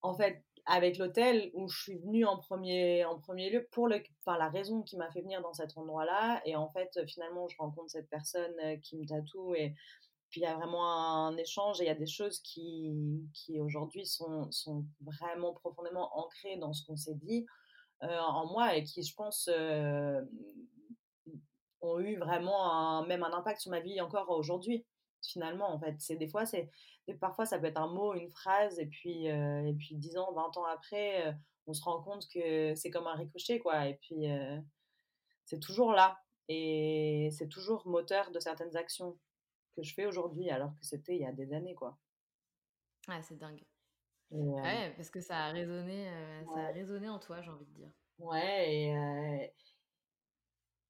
en 0.00 0.14
fait, 0.14 0.42
avec 0.66 0.96
l'hôtel 0.98 1.50
où 1.54 1.68
je 1.68 1.82
suis 1.82 1.98
venue 1.98 2.24
en 2.24 2.38
premier, 2.38 3.04
en 3.04 3.18
premier 3.18 3.50
lieu 3.50 3.66
pour 3.70 3.86
le, 3.88 4.02
enfin, 4.20 4.38
la 4.38 4.48
raison 4.48 4.82
qui 4.82 4.96
m'a 4.96 5.10
fait 5.10 5.20
venir 5.20 5.42
dans 5.42 5.52
cet 5.52 5.76
endroit-là. 5.76 6.40
Et 6.46 6.56
en 6.56 6.70
fait, 6.70 6.98
finalement, 7.06 7.48
je 7.48 7.56
rencontre 7.58 7.90
cette 7.90 8.08
personne 8.08 8.54
qui 8.80 8.96
me 8.96 9.06
tatoue 9.06 9.54
il 10.36 10.42
y 10.42 10.46
a 10.46 10.54
vraiment 10.54 11.26
un 11.26 11.36
échange 11.36 11.80
et 11.80 11.84
il 11.84 11.86
y 11.86 11.90
a 11.90 11.94
des 11.94 12.06
choses 12.06 12.40
qui, 12.40 12.92
qui 13.32 13.60
aujourd'hui 13.60 14.06
sont, 14.06 14.50
sont 14.50 14.84
vraiment 15.00 15.52
profondément 15.52 16.16
ancrées 16.18 16.56
dans 16.56 16.72
ce 16.72 16.84
qu'on 16.86 16.96
s'est 16.96 17.14
dit 17.14 17.46
euh, 18.02 18.18
en 18.18 18.46
moi 18.50 18.76
et 18.76 18.84
qui, 18.84 19.02
je 19.02 19.14
pense, 19.14 19.48
euh, 19.52 20.20
ont 21.80 22.00
eu 22.00 22.16
vraiment 22.16 22.70
un, 22.72 23.06
même 23.06 23.22
un 23.22 23.32
impact 23.32 23.60
sur 23.60 23.70
ma 23.70 23.80
vie 23.80 24.00
encore 24.00 24.30
aujourd'hui 24.30 24.84
finalement 25.22 25.72
en 25.72 25.78
fait. 25.78 25.94
C'est 25.98 26.16
des 26.16 26.28
fois 26.28 26.44
c'est 26.44 26.70
parfois 27.20 27.46
ça 27.46 27.58
peut 27.58 27.66
être 27.66 27.80
un 27.80 27.88
mot 27.88 28.14
une 28.14 28.30
phrase 28.30 28.78
et 28.78 28.86
puis 28.86 29.30
euh, 29.30 29.66
et 29.66 29.72
puis 29.74 29.94
10 29.94 30.18
ans 30.18 30.32
20 30.34 30.56
ans 30.58 30.64
après 30.66 31.34
on 31.66 31.72
se 31.72 31.82
rend 31.82 32.02
compte 32.02 32.26
que 32.28 32.74
c'est 32.74 32.90
comme 32.90 33.06
un 33.06 33.14
ricochet 33.14 33.58
quoi 33.58 33.88
et 33.88 33.94
puis 33.94 34.26
c'est 35.46 35.60
toujours 35.60 35.92
là 35.92 36.18
et 36.48 37.30
c'est 37.32 37.48
toujours 37.48 37.86
moteur 37.86 38.30
de 38.32 38.40
certaines 38.40 38.76
actions 38.76 39.18
que 39.74 39.82
je 39.82 39.94
fais 39.94 40.06
aujourd'hui, 40.06 40.50
alors 40.50 40.70
que 40.78 40.84
c'était 40.84 41.14
il 41.14 41.22
y 41.22 41.26
a 41.26 41.32
des 41.32 41.52
années, 41.52 41.74
quoi. 41.74 41.98
Ouais, 43.08 43.20
c'est 43.22 43.38
dingue. 43.38 43.62
ouais, 44.30 44.92
parce 44.96 45.10
que 45.10 45.20
ça 45.20 45.46
a 45.46 45.52
résonné, 45.52 46.08
ça 46.54 46.60
a 46.60 46.72
résonné 46.72 47.08
en 47.08 47.18
toi, 47.18 47.42
j'ai 47.42 47.50
envie 47.50 47.66
de 47.66 47.74
dire. 47.74 47.92
Ouais, 48.18 48.72
et 48.72 49.52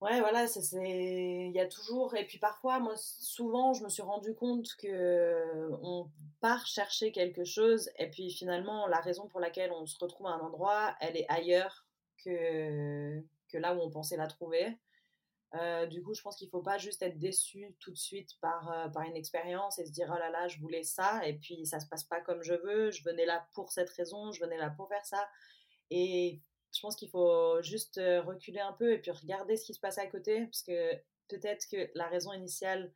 ouais, 0.00 0.20
voilà, 0.20 0.46
c'est, 0.46 0.60
il 0.76 1.52
y 1.52 1.60
a 1.60 1.66
toujours, 1.66 2.14
et 2.14 2.26
puis 2.26 2.38
parfois, 2.38 2.78
moi, 2.78 2.94
souvent, 2.96 3.72
je 3.72 3.82
me 3.82 3.88
suis 3.88 4.02
rendu 4.02 4.34
compte 4.34 4.68
que 4.78 5.70
on 5.82 6.10
part 6.40 6.66
chercher 6.66 7.12
quelque 7.12 7.44
chose, 7.44 7.90
et 7.98 8.10
puis 8.10 8.30
finalement, 8.30 8.86
la 8.86 9.00
raison 9.00 9.26
pour 9.28 9.40
laquelle 9.40 9.72
on 9.72 9.86
se 9.86 9.98
retrouve 9.98 10.26
à 10.26 10.30
un 10.30 10.40
endroit, 10.40 10.94
elle 11.00 11.16
est 11.16 11.26
ailleurs 11.28 11.86
que 12.24 13.22
que 13.48 13.58
là 13.58 13.74
où 13.74 13.80
on 13.80 13.90
pensait 13.90 14.16
la 14.16 14.26
trouver. 14.26 14.76
Euh, 15.54 15.86
du 15.86 16.02
coup, 16.02 16.14
je 16.14 16.22
pense 16.22 16.36
qu'il 16.36 16.48
ne 16.48 16.50
faut 16.50 16.62
pas 16.62 16.78
juste 16.78 17.02
être 17.02 17.18
déçu 17.18 17.76
tout 17.78 17.92
de 17.92 17.96
suite 17.96 18.30
par, 18.40 18.70
euh, 18.72 18.88
par 18.88 19.02
une 19.02 19.16
expérience 19.16 19.78
et 19.78 19.86
se 19.86 19.92
dire 19.92 20.10
oh 20.12 20.18
là 20.18 20.30
là, 20.30 20.48
je 20.48 20.58
voulais 20.58 20.82
ça 20.82 21.24
et 21.26 21.34
puis 21.34 21.64
ça 21.64 21.78
se 21.78 21.86
passe 21.86 22.04
pas 22.04 22.20
comme 22.20 22.42
je 22.42 22.54
veux. 22.54 22.90
Je 22.90 23.04
venais 23.04 23.26
là 23.26 23.46
pour 23.54 23.70
cette 23.70 23.90
raison, 23.90 24.32
je 24.32 24.40
venais 24.40 24.58
là 24.58 24.70
pour 24.70 24.88
faire 24.88 25.04
ça. 25.06 25.28
Et 25.90 26.40
je 26.74 26.80
pense 26.80 26.96
qu'il 26.96 27.08
faut 27.08 27.62
juste 27.62 27.98
euh, 27.98 28.22
reculer 28.22 28.60
un 28.60 28.72
peu 28.72 28.92
et 28.92 28.98
puis 28.98 29.12
regarder 29.12 29.56
ce 29.56 29.64
qui 29.64 29.74
se 29.74 29.80
passe 29.80 29.98
à 29.98 30.06
côté 30.06 30.44
parce 30.44 30.62
que 30.62 30.94
peut-être 31.28 31.66
que 31.70 31.88
la 31.94 32.08
raison 32.08 32.32
initiale 32.32 32.92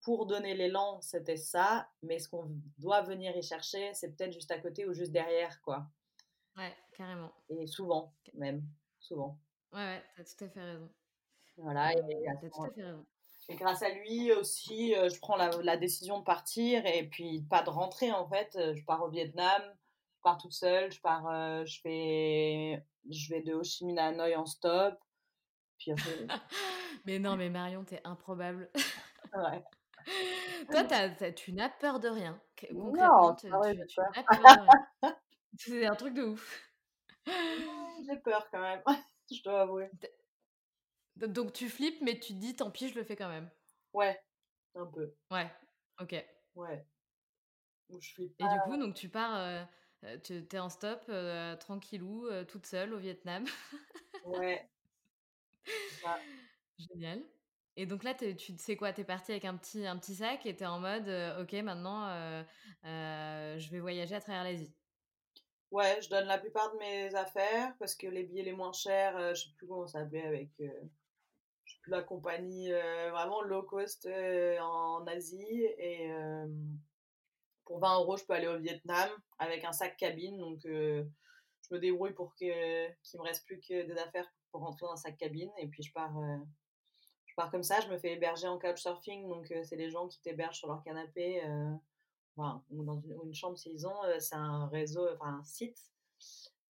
pour 0.00 0.26
donner 0.26 0.54
l'élan, 0.54 1.00
c'était 1.00 1.36
ça, 1.36 1.88
mais 2.02 2.18
ce 2.18 2.28
qu'on 2.28 2.50
doit 2.78 3.02
venir 3.02 3.36
y 3.36 3.42
chercher, 3.42 3.92
c'est 3.94 4.16
peut-être 4.16 4.32
juste 4.32 4.50
à 4.50 4.58
côté 4.58 4.84
ou 4.84 4.94
juste 4.94 5.12
derrière, 5.12 5.60
quoi. 5.62 5.86
Ouais, 6.56 6.74
carrément. 6.96 7.32
Et 7.50 7.68
souvent, 7.68 8.12
même, 8.34 8.64
souvent. 8.98 9.38
Ouais, 9.72 9.78
ouais, 9.78 10.04
t'as 10.16 10.24
tout 10.24 10.44
à 10.44 10.48
fait 10.48 10.60
raison. 10.60 10.90
Voilà, 11.62 11.92
et, 13.48 13.56
grâce 13.56 13.82
à 13.82 13.90
lui 13.90 14.32
aussi, 14.32 14.94
je 14.94 15.18
prends 15.20 15.36
la, 15.36 15.76
décision 15.76 16.18
de 16.18 16.24
partir 16.24 16.84
et 16.86 17.08
puis 17.08 17.42
pas 17.48 17.62
de 17.62 17.70
rentrer 17.70 18.10
en 18.10 18.28
fait. 18.28 18.50
Je 18.56 18.84
pars 18.84 19.02
au 19.02 19.08
Vietnam, 19.08 19.62
je 20.16 20.22
pars 20.22 20.38
toute 20.38 20.52
seule, 20.52 20.90
je 20.90 21.00
pars, 21.00 21.64
je 21.66 21.80
fais, 21.80 22.84
je 23.08 23.28
vais 23.30 23.42
de 23.42 23.54
Ho 23.54 23.62
Chi 23.62 23.84
Minh 23.84 23.98
à 23.98 24.06
Hanoï 24.06 24.36
en 24.36 24.46
stop. 24.46 24.98
Puis 25.78 25.92
mais 27.04 27.18
non, 27.18 27.36
mais 27.36 27.50
Marion, 27.50 27.84
t'es 27.84 28.00
improbable. 28.04 28.70
ouais. 29.34 29.62
Toi, 30.70 30.84
tu 31.32 31.52
n'as 31.52 31.68
peur 31.68 32.00
de 32.00 32.08
rien. 32.08 32.40
Concrètement, 32.56 33.36
C'est 35.56 35.86
un 35.86 35.94
truc 35.94 36.14
de 36.14 36.22
ouf. 36.22 36.72
J'ai 37.26 38.16
peur 38.18 38.48
quand 38.50 38.60
même, 38.60 38.82
je 39.30 39.42
dois 39.42 39.62
avouer. 39.62 39.90
Donc 41.16 41.52
tu 41.52 41.68
flippes, 41.68 42.00
mais 42.00 42.18
tu 42.18 42.34
te 42.34 42.38
dis 42.38 42.56
tant 42.56 42.70
pis, 42.70 42.88
je 42.88 42.94
le 42.94 43.04
fais 43.04 43.16
quand 43.16 43.28
même. 43.28 43.48
Ouais, 43.92 44.18
un 44.74 44.86
peu. 44.86 45.14
Ouais, 45.30 45.50
ok. 46.00 46.24
Ouais. 46.54 46.86
je 47.90 48.14
flippe 48.14 48.34
Et 48.40 48.44
du 48.44 48.60
coup, 48.64 48.76
donc 48.76 48.94
tu 48.94 49.08
pars, 49.08 49.36
euh, 49.36 49.64
euh, 50.04 50.18
tu 50.18 50.44
es 50.50 50.58
en 50.58 50.68
stop, 50.68 51.04
euh, 51.08 51.56
tranquillou, 51.56 52.28
toute 52.48 52.66
seule 52.66 52.94
au 52.94 52.98
Vietnam. 52.98 53.44
ouais. 54.24 54.68
Génial. 56.78 57.22
Et 57.76 57.86
donc 57.86 58.02
là, 58.04 58.14
tu 58.14 58.36
sais 58.58 58.76
quoi, 58.76 58.92
tu 58.92 59.00
es 59.02 59.04
parti 59.04 59.32
avec 59.32 59.44
un 59.44 59.56
petit, 59.56 59.86
un 59.86 59.96
petit 59.96 60.16
sac 60.16 60.44
et 60.44 60.54
tu 60.54 60.62
es 60.62 60.66
en 60.66 60.80
mode, 60.80 61.08
ok, 61.40 61.52
maintenant, 61.62 62.44
je 62.82 63.70
vais 63.70 63.80
voyager 63.80 64.14
à 64.14 64.20
travers 64.20 64.44
l'Asie. 64.44 64.74
Ouais, 65.70 66.02
je 66.02 66.10
donne 66.10 66.26
la 66.26 66.36
plupart 66.36 66.70
de 66.74 66.78
mes 66.78 67.14
affaires 67.14 67.74
parce 67.78 67.94
que 67.94 68.06
les 68.06 68.24
billets 68.24 68.42
les 68.42 68.52
moins 68.52 68.72
chers, 68.72 69.34
je 69.34 69.44
sais 69.44 69.54
plus 69.56 69.66
comment 69.66 69.86
ça 69.86 70.00
s'appelait 70.00 70.26
avec 70.26 70.50
la 71.86 72.02
compagnie 72.02 72.72
euh, 72.72 73.10
vraiment 73.10 73.42
low 73.42 73.62
cost 73.62 74.06
euh, 74.06 74.58
en 74.60 75.06
Asie. 75.06 75.66
Et 75.78 76.10
euh, 76.10 76.46
pour 77.64 77.80
20 77.80 77.98
euros, 78.00 78.16
je 78.16 78.24
peux 78.24 78.34
aller 78.34 78.48
au 78.48 78.58
Vietnam 78.58 79.10
avec 79.38 79.64
un 79.64 79.72
sac 79.72 79.96
cabine. 79.96 80.38
Donc, 80.38 80.60
je 80.64 81.04
me 81.70 81.78
débrouille 81.78 82.14
pour 82.14 82.34
qu'il 82.34 82.48
ne 82.48 83.18
me 83.18 83.22
reste 83.22 83.46
plus 83.46 83.60
que 83.60 83.82
des 83.82 83.98
affaires 83.98 84.28
pour 84.50 84.62
rentrer 84.62 84.86
dans 84.86 84.92
un 84.92 84.96
sac 84.96 85.16
cabine. 85.16 85.50
Et 85.58 85.66
puis, 85.66 85.82
je 85.82 85.92
pars, 85.92 86.14
je 87.26 87.34
pars 87.34 87.50
comme 87.50 87.62
ça. 87.62 87.80
Je 87.80 87.88
me 87.88 87.98
fais 87.98 88.12
héberger 88.12 88.48
en 88.48 88.58
couchsurfing. 88.58 89.28
Donc, 89.28 89.52
c'est 89.64 89.76
les 89.76 89.90
gens 89.90 90.08
qui 90.08 90.20
t'hébergent 90.20 90.58
sur 90.58 90.68
leur 90.68 90.82
canapé. 90.82 91.42
ou 92.36 92.84
dans 92.84 93.00
une 93.24 93.34
chambre 93.34 93.56
s'ils 93.56 93.86
ont, 93.86 94.00
c'est 94.18 94.34
un 94.34 94.66
réseau, 94.68 95.08
enfin 95.14 95.38
un 95.38 95.44
site 95.44 95.78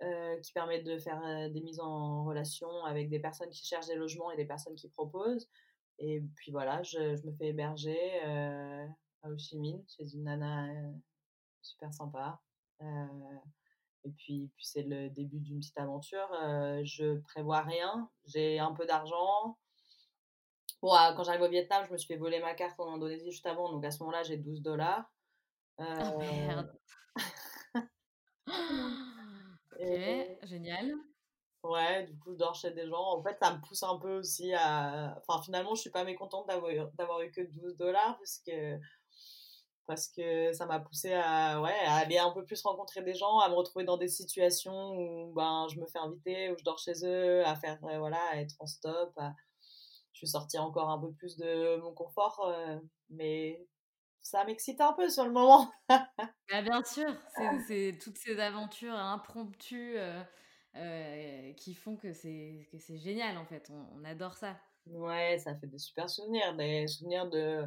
euh, 0.03 0.41
qui 0.41 0.53
permettent 0.53 0.85
de 0.85 0.99
faire 0.99 1.23
euh, 1.25 1.49
des 1.49 1.61
mises 1.61 1.79
en 1.79 2.25
relation 2.25 2.85
avec 2.85 3.09
des 3.09 3.21
personnes 3.21 3.51
qui 3.51 3.65
cherchent 3.65 3.87
des 3.87 3.95
logements 3.95 4.33
et 4.33 4.37
des 4.37 4.45
personnes 4.45 4.75
qui 4.75 4.89
proposent. 4.89 5.49
Et 5.99 6.21
puis 6.35 6.51
voilà, 6.51 6.83
je, 6.83 7.25
me 7.25 7.33
fais 7.37 7.49
héberger 7.49 8.21
euh, 8.25 8.85
à 9.23 9.31
Ho 9.31 9.39
Chi 9.39 9.59
Minh 9.59 9.81
chez 9.87 10.13
une 10.15 10.25
nana 10.25 10.67
super 11.61 11.93
sympa. 11.95 12.41
et 12.81 14.11
puis, 14.17 14.51
puis 14.57 14.67
c'est 14.67 14.83
le 14.83 15.09
début 15.11 15.39
d'une 15.39 15.61
petite 15.61 15.79
aventure. 15.79 16.29
je 16.83 17.21
prévois 17.21 17.61
rien, 17.61 18.11
j'ai 18.25 18.59
un 18.59 18.73
peu 18.73 18.85
d'argent. 18.87 19.57
Bon, 20.81 20.91
quand 21.17 21.23
j'arrive 21.23 21.43
au 21.43 21.49
Vietnam, 21.49 21.85
je 21.87 21.93
me 21.93 21.97
suis 21.97 22.09
fait 22.09 22.19
voler 22.19 22.41
ma 22.41 22.55
carte 22.55 22.81
en 22.81 22.93
Indonésie 22.93 23.31
juste 23.31 23.47
avant, 23.47 23.71
donc 23.71 23.85
à 23.85 23.93
ce 23.93 24.03
moment-là, 24.03 24.25
j'ai 24.25 24.37
12 24.37 24.63
dollars. 24.63 25.13
Oh 25.79 26.19
merde! 26.19 26.77
Ok, 29.83 30.49
génial. 30.49 30.95
Ouais, 31.65 32.07
du 32.07 32.19
coup, 32.19 32.33
je 32.33 32.39
dors 32.39 32.55
chez 32.55 32.73
des 32.73 32.89
gens. 32.89 33.19
En 33.19 33.23
fait, 33.23 33.37
ça 33.41 33.55
me 33.55 33.61
pousse 33.61 33.83
un 33.83 33.97
peu 33.99 34.19
aussi 34.19 34.53
à. 34.53 35.17
Enfin, 35.19 35.43
finalement, 35.43 35.75
je 35.75 35.83
suis 35.83 35.91
pas 35.91 36.05
mécontente 36.05 36.49
d'avoir 36.49 37.21
eu 37.23 37.31
que 37.31 37.43
12 37.43 37.77
dollars 37.77 38.19
parce 38.19 38.41
que 38.47 38.79
parce 39.87 40.09
que 40.09 40.53
ça 40.53 40.67
m'a 40.67 40.81
poussé 40.81 41.13
à, 41.13 41.61
ouais, 41.61 41.79
à 41.87 41.97
aller 41.97 42.19
un 42.19 42.31
peu 42.31 42.45
plus 42.45 42.63
rencontrer 42.63 43.03
des 43.03 43.15
gens, 43.15 43.41
à 43.41 43.49
me 43.49 43.55
retrouver 43.55 43.85
dans 43.85 43.97
des 43.97 44.09
situations 44.09 44.93
où 44.97 45.33
ben, 45.35 45.67
je 45.73 45.79
me 45.79 45.87
fais 45.87 45.99
inviter, 45.99 46.51
où 46.51 46.57
je 46.59 46.65
dors 46.65 46.79
chez 46.79 47.05
eux, 47.05 47.45
à 47.45 47.57
faire, 47.57 47.79
voilà, 47.81 48.21
à 48.31 48.37
être 48.37 48.55
en 48.61 48.67
stop. 48.67 49.13
Je 50.13 50.19
suis 50.19 50.29
sortie 50.29 50.59
encore 50.59 50.89
un 50.91 50.99
peu 50.99 51.13
plus 51.13 51.37
de 51.37 51.77
mon 51.77 51.93
confort, 51.95 52.41
euh, 52.47 52.79
mais 53.11 53.67
ça 54.23 54.45
m'excite 54.45 54.81
un 54.81 54.93
peu 54.93 55.09
sur 55.09 55.25
le 55.25 55.33
moment. 55.33 55.71
bah, 55.89 56.63
bien 56.63 56.83
sûr, 56.85 57.13
c'est 57.67 57.99
toutes 58.01 58.19
ces 58.19 58.39
aventures 58.39 58.95
impromptues 58.95 59.99
euh, 59.99 60.23
euh, 60.77 61.53
qui 61.55 61.75
font 61.75 61.97
que 61.97 62.13
c'est 62.13 62.69
génial 62.99 63.37
en 63.37 63.45
fait. 63.45 63.71
On, 63.71 64.05
adore 64.05 64.35
ça. 64.35 64.57
Ouais, 64.87 65.39
ça 65.39 65.55
fait 65.57 65.67
des 65.67 65.79
super 65.79 66.09
souvenirs, 66.09 66.57
des 66.57 66.87
souvenirs 66.87 67.29
de 67.29 67.65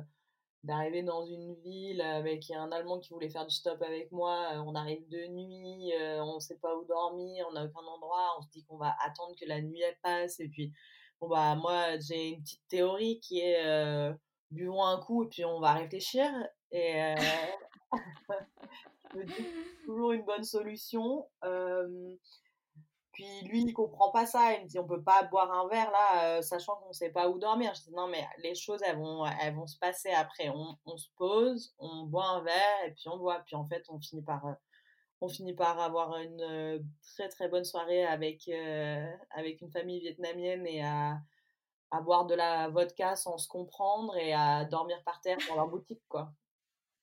d'arriver 0.63 1.03
dans 1.03 1.23
une 1.27 1.53
ville 1.61 2.01
avec 2.01 2.49
un 2.49 2.71
Allemand 2.71 2.99
qui 2.99 3.13
voulait 3.13 3.29
faire 3.29 3.45
du 3.45 3.53
stop 3.53 3.79
avec 3.83 4.11
moi. 4.11 4.53
On 4.65 4.73
arrive 4.73 5.07
de 5.09 5.27
nuit, 5.27 5.93
euh, 5.93 6.23
on 6.23 6.35
ne 6.35 6.39
sait 6.39 6.57
pas 6.57 6.75
où 6.75 6.83
dormir, 6.85 7.45
on 7.49 7.53
n'a 7.53 7.65
aucun 7.65 7.85
endroit. 7.85 8.35
On 8.39 8.41
se 8.41 8.49
dit 8.49 8.63
qu'on 8.63 8.77
va 8.77 8.95
attendre 9.05 9.35
que 9.39 9.45
la 9.45 9.61
nuit 9.61 9.83
passe 10.01 10.39
et 10.39 10.47
puis 10.47 10.73
bon 11.19 11.27
bah 11.27 11.55
moi 11.55 11.99
j'ai 11.99 12.29
une 12.29 12.41
petite 12.41 12.67
théorie 12.67 13.19
qui 13.19 13.41
est 13.41 13.63
buvons 14.51 14.83
un 14.83 14.99
coup 14.99 15.23
et 15.23 15.27
puis 15.27 15.45
on 15.45 15.59
va 15.59 15.73
réfléchir. 15.73 16.29
Et 16.71 17.01
euh, 17.01 17.15
je 19.15 19.85
toujours 19.85 20.11
une 20.11 20.23
bonne 20.23 20.43
solution. 20.43 21.27
Puis 23.11 23.41
lui, 23.43 23.61
il 23.61 23.73
comprend 23.73 24.11
pas 24.11 24.25
ça. 24.25 24.53
Il 24.53 24.63
me 24.63 24.67
dit, 24.67 24.77
on 24.77 24.85
peut 24.85 25.01
pas 25.01 25.23
boire 25.23 25.49
un 25.51 25.69
verre 25.69 25.89
là, 25.91 26.41
sachant 26.41 26.75
qu'on 26.75 26.91
sait 26.91 27.11
pas 27.11 27.29
où 27.29 27.39
dormir. 27.39 27.73
Je 27.73 27.83
dis, 27.83 27.93
non, 27.93 28.07
mais 28.07 28.27
les 28.43 28.55
choses, 28.55 28.81
elles 28.85 28.97
vont, 28.97 29.25
elles 29.25 29.55
vont 29.55 29.67
se 29.67 29.77
passer 29.77 30.11
après. 30.11 30.49
On, 30.49 30.77
on 30.85 30.97
se 30.97 31.07
pose, 31.15 31.73
on 31.79 32.03
boit 32.03 32.27
un 32.27 32.43
verre 32.43 32.83
et 32.85 32.91
puis 32.91 33.07
on 33.07 33.17
boit. 33.17 33.39
Puis 33.45 33.55
en 33.55 33.65
fait, 33.65 33.85
on 33.89 33.99
finit 34.01 34.21
par, 34.21 34.45
on 35.21 35.29
finit 35.29 35.53
par 35.53 35.79
avoir 35.79 36.17
une 36.17 36.85
très 37.15 37.29
très 37.29 37.47
bonne 37.47 37.63
soirée 37.63 38.05
avec, 38.05 38.49
avec 39.31 39.61
une 39.61 39.71
famille 39.71 40.01
vietnamienne 40.01 40.67
et 40.67 40.83
à, 40.83 41.17
à 41.91 42.01
boire 42.01 42.25
de 42.25 42.35
la 42.35 42.69
vodka 42.69 43.15
sans 43.15 43.37
se 43.37 43.47
comprendre 43.47 44.15
et 44.17 44.33
à 44.33 44.65
dormir 44.65 45.01
par 45.03 45.21
terre 45.21 45.37
dans 45.49 45.55
leur 45.55 45.67
boutique, 45.67 46.03
quoi. 46.07 46.31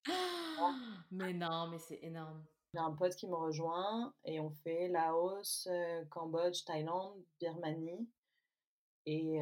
Mais 1.11 1.33
non, 1.33 1.69
mais 1.69 1.79
c'est 1.79 1.99
énorme. 2.03 2.43
J'ai 2.73 2.81
un 2.81 2.93
pote 2.93 3.15
qui 3.17 3.27
me 3.29 3.35
rejoint 3.35 4.15
et 4.25 4.41
on 4.41 4.51
fait 4.51 4.89
Laos, 4.89 5.69
Cambodge, 6.09 6.65
Thaïlande, 6.65 7.23
Birmanie. 7.39 8.09
Et, 9.05 9.41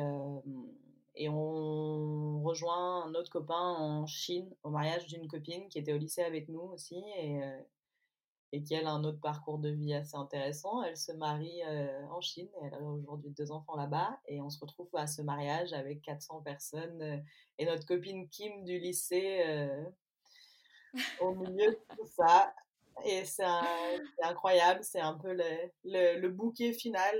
et 1.15 1.29
on 1.29 2.43
rejoint 2.43 3.05
un 3.05 3.15
autre 3.15 3.31
copain 3.31 3.55
en 3.55 4.07
Chine 4.07 4.53
au 4.65 4.71
mariage 4.71 5.07
d'une 5.07 5.29
copine 5.29 5.69
qui 5.69 5.79
était 5.79 5.93
au 5.93 5.99
lycée 5.99 6.25
avec 6.25 6.49
nous 6.49 6.61
aussi 6.61 7.05
et, 7.19 7.41
et 8.53 8.63
qui 8.63 8.75
a 8.75 8.89
un 8.89 9.05
autre 9.05 9.21
parcours 9.21 9.59
de 9.59 9.71
vie 9.71 9.95
assez 9.95 10.17
intéressant. 10.17 10.83
Elle 10.83 10.97
se 10.97 11.13
marie 11.13 11.63
en 12.11 12.21
Chine 12.21 12.49
elle 12.63 12.75
a 12.75 12.81
aujourd'hui 12.83 13.31
deux 13.31 13.53
enfants 13.53 13.77
là-bas 13.77 14.19
et 14.27 14.41
on 14.41 14.51
se 14.51 14.59
retrouve 14.61 14.89
à 14.95 15.07
ce 15.07 15.23
mariage 15.23 15.73
avec 15.73 16.03
400 16.03 16.43
personnes 16.43 17.23
et 17.59 17.65
notre 17.65 17.87
copine 17.87 18.29
Kim 18.29 18.65
du 18.65 18.79
lycée 18.79 19.69
au 21.21 21.35
milieu 21.35 21.71
de 21.71 21.79
tout 21.97 22.07
ça. 22.07 22.53
Et 23.05 23.25
c'est 23.25 23.45
incroyable, 24.23 24.81
c'est 24.83 25.01
un 25.01 25.15
peu 25.15 25.35
le, 25.85 26.29
bouquet 26.29 26.73
final 26.73 27.17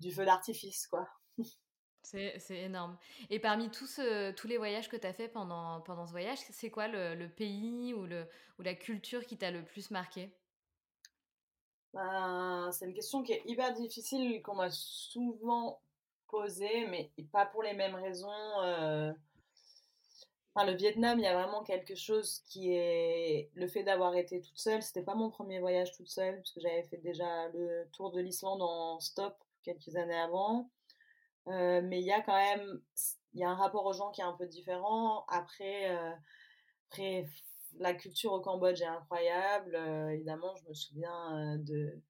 du 0.00 0.12
feu 0.12 0.24
d'artifice, 0.24 0.86
quoi. 0.86 1.08
C'est 2.38 2.58
énorme. 2.60 2.96
Et 3.30 3.38
parmi 3.38 3.70
tous, 3.70 4.00
tous 4.36 4.46
les 4.46 4.56
voyages 4.56 4.88
que 4.88 4.96
tu 4.96 5.06
as 5.06 5.12
fait 5.12 5.28
pendant, 5.28 5.80
pendant 5.80 6.06
ce 6.06 6.12
voyage, 6.12 6.38
c'est 6.50 6.70
quoi 6.70 6.88
le, 6.88 7.26
pays 7.26 7.92
ou, 7.94 8.06
le, 8.06 8.26
ou 8.58 8.62
la 8.62 8.74
culture 8.74 9.26
qui 9.26 9.36
t'a 9.36 9.50
le 9.50 9.64
plus 9.64 9.90
marqué? 9.90 10.30
Ben, 11.92 12.70
C'est 12.72 12.86
une 12.86 12.94
question 12.94 13.22
qui 13.22 13.32
est 13.32 13.42
hyper 13.46 13.72
difficile, 13.74 14.42
qu'on 14.42 14.54
m'a 14.54 14.70
souvent 14.70 15.80
posée, 16.28 16.86
mais 16.86 17.10
pas 17.32 17.46
pour 17.46 17.62
les 17.62 17.74
mêmes 17.74 17.94
raisons 17.94 18.30
le 20.62 20.74
Vietnam, 20.74 21.18
il 21.18 21.24
y 21.24 21.26
a 21.26 21.34
vraiment 21.34 21.64
quelque 21.64 21.96
chose 21.96 22.42
qui 22.46 22.72
est 22.72 23.50
le 23.54 23.66
fait 23.66 23.82
d'avoir 23.82 24.14
été 24.14 24.40
toute 24.40 24.58
seule. 24.58 24.82
C'était 24.82 25.02
pas 25.02 25.16
mon 25.16 25.30
premier 25.30 25.58
voyage 25.58 25.90
toute 25.92 26.08
seule, 26.08 26.36
parce 26.36 26.52
que 26.52 26.60
j'avais 26.60 26.84
fait 26.84 26.98
déjà 26.98 27.48
le 27.48 27.88
tour 27.92 28.12
de 28.12 28.20
l'Islande 28.20 28.62
en 28.62 29.00
stop 29.00 29.34
quelques 29.64 29.96
années 29.96 30.14
avant. 30.14 30.70
Euh, 31.48 31.82
mais 31.82 32.00
il 32.00 32.06
y 32.06 32.12
a 32.12 32.22
quand 32.22 32.36
même, 32.36 32.80
il 33.34 33.40
y 33.40 33.44
a 33.44 33.50
un 33.50 33.54
rapport 33.54 33.84
aux 33.86 33.92
gens 33.92 34.10
qui 34.10 34.20
est 34.20 34.24
un 34.24 34.32
peu 34.32 34.46
différent. 34.46 35.24
Après, 35.28 35.94
euh, 35.94 36.12
après 36.90 37.26
la 37.78 37.94
culture 37.94 38.32
au 38.32 38.40
Cambodge 38.40 38.80
est 38.80 38.86
incroyable. 38.86 39.74
Euh, 39.74 40.10
évidemment, 40.10 40.54
je 40.56 40.68
me 40.68 40.74
souviens 40.74 41.58
de, 41.58 42.00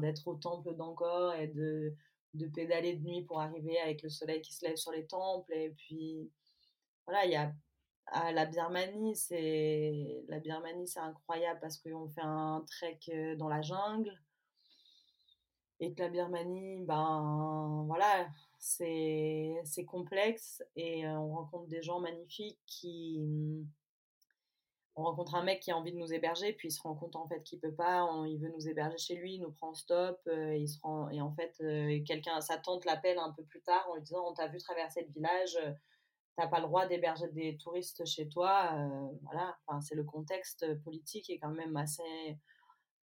d'être 0.00 0.26
au 0.28 0.36
temple 0.36 0.74
d'Angkor 0.76 1.34
et 1.34 1.48
de, 1.48 1.94
de 2.34 2.46
pédaler 2.46 2.96
de 2.96 3.02
nuit 3.02 3.24
pour 3.24 3.40
arriver 3.40 3.78
avec 3.80 4.02
le 4.02 4.08
soleil 4.08 4.40
qui 4.42 4.52
se 4.54 4.64
lève 4.64 4.76
sur 4.76 4.92
les 4.92 5.06
temples. 5.06 5.52
Et 5.52 5.70
puis, 5.70 6.30
voilà, 7.06 7.24
il 7.24 7.32
y 7.32 7.36
a 7.36 7.52
à 8.08 8.30
la 8.30 8.46
Birmanie, 8.46 9.16
c'est 9.16 10.24
la 10.28 10.38
Birmanie, 10.38 10.86
c'est 10.86 11.00
incroyable 11.00 11.58
parce 11.60 11.78
qu'on 11.78 12.08
fait 12.08 12.20
un 12.22 12.64
trek 12.68 13.36
dans 13.36 13.48
la 13.48 13.62
jungle 13.62 14.16
et 15.80 15.92
que 15.92 16.02
la 16.02 16.08
Birmanie, 16.08 16.84
ben 16.84 17.84
voilà, 17.86 18.28
c'est 18.58 19.84
complexe 19.86 20.62
et 20.74 21.06
on 21.06 21.34
rencontre 21.34 21.68
des 21.68 21.82
gens 21.82 22.00
magnifiques 22.00 22.60
qui 22.66 23.66
on 24.98 25.02
rencontre 25.02 25.34
un 25.34 25.44
mec 25.44 25.60
qui 25.60 25.70
a 25.70 25.76
envie 25.76 25.92
de 25.92 25.98
nous 25.98 26.12
héberger, 26.14 26.54
puis 26.54 26.68
il 26.68 26.70
se 26.70 26.80
rend 26.80 26.94
compte 26.94 27.16
en 27.16 27.26
fait 27.26 27.42
qu'il 27.42 27.60
peut 27.60 27.74
pas, 27.74 28.08
il 28.26 28.38
veut 28.38 28.48
nous 28.48 28.66
héberger 28.66 28.96
chez 28.96 29.14
lui, 29.14 29.34
il 29.34 29.40
nous 29.42 29.52
prend 29.52 29.74
stop, 29.74 30.18
il 30.26 30.66
se 30.66 30.80
rend, 30.80 31.10
et 31.10 31.20
en 31.20 31.32
fait 31.34 31.54
quelqu'un, 32.06 32.40
sa 32.40 32.56
tante 32.56 32.86
l'appelle 32.86 33.18
un 33.18 33.30
peu 33.32 33.44
plus 33.44 33.60
tard 33.60 33.86
en 33.90 33.96
lui 33.96 34.02
disant 34.02 34.26
on 34.26 34.32
t'a 34.32 34.48
vu 34.48 34.56
traverser 34.56 35.02
le 35.02 35.12
village, 35.12 35.58
t'as 36.36 36.46
pas 36.46 36.60
le 36.60 36.66
droit 36.66 36.86
d'héberger 36.86 37.28
des 37.28 37.58
touristes 37.58 38.06
chez 38.06 38.26
toi. 38.28 38.70
Voilà, 39.22 39.58
enfin, 39.66 39.82
c'est 39.82 39.94
le 39.94 40.04
contexte 40.04 40.66
politique 40.82 41.28
est 41.28 41.38
quand 41.38 41.50
même 41.50 41.76
assez, 41.76 42.38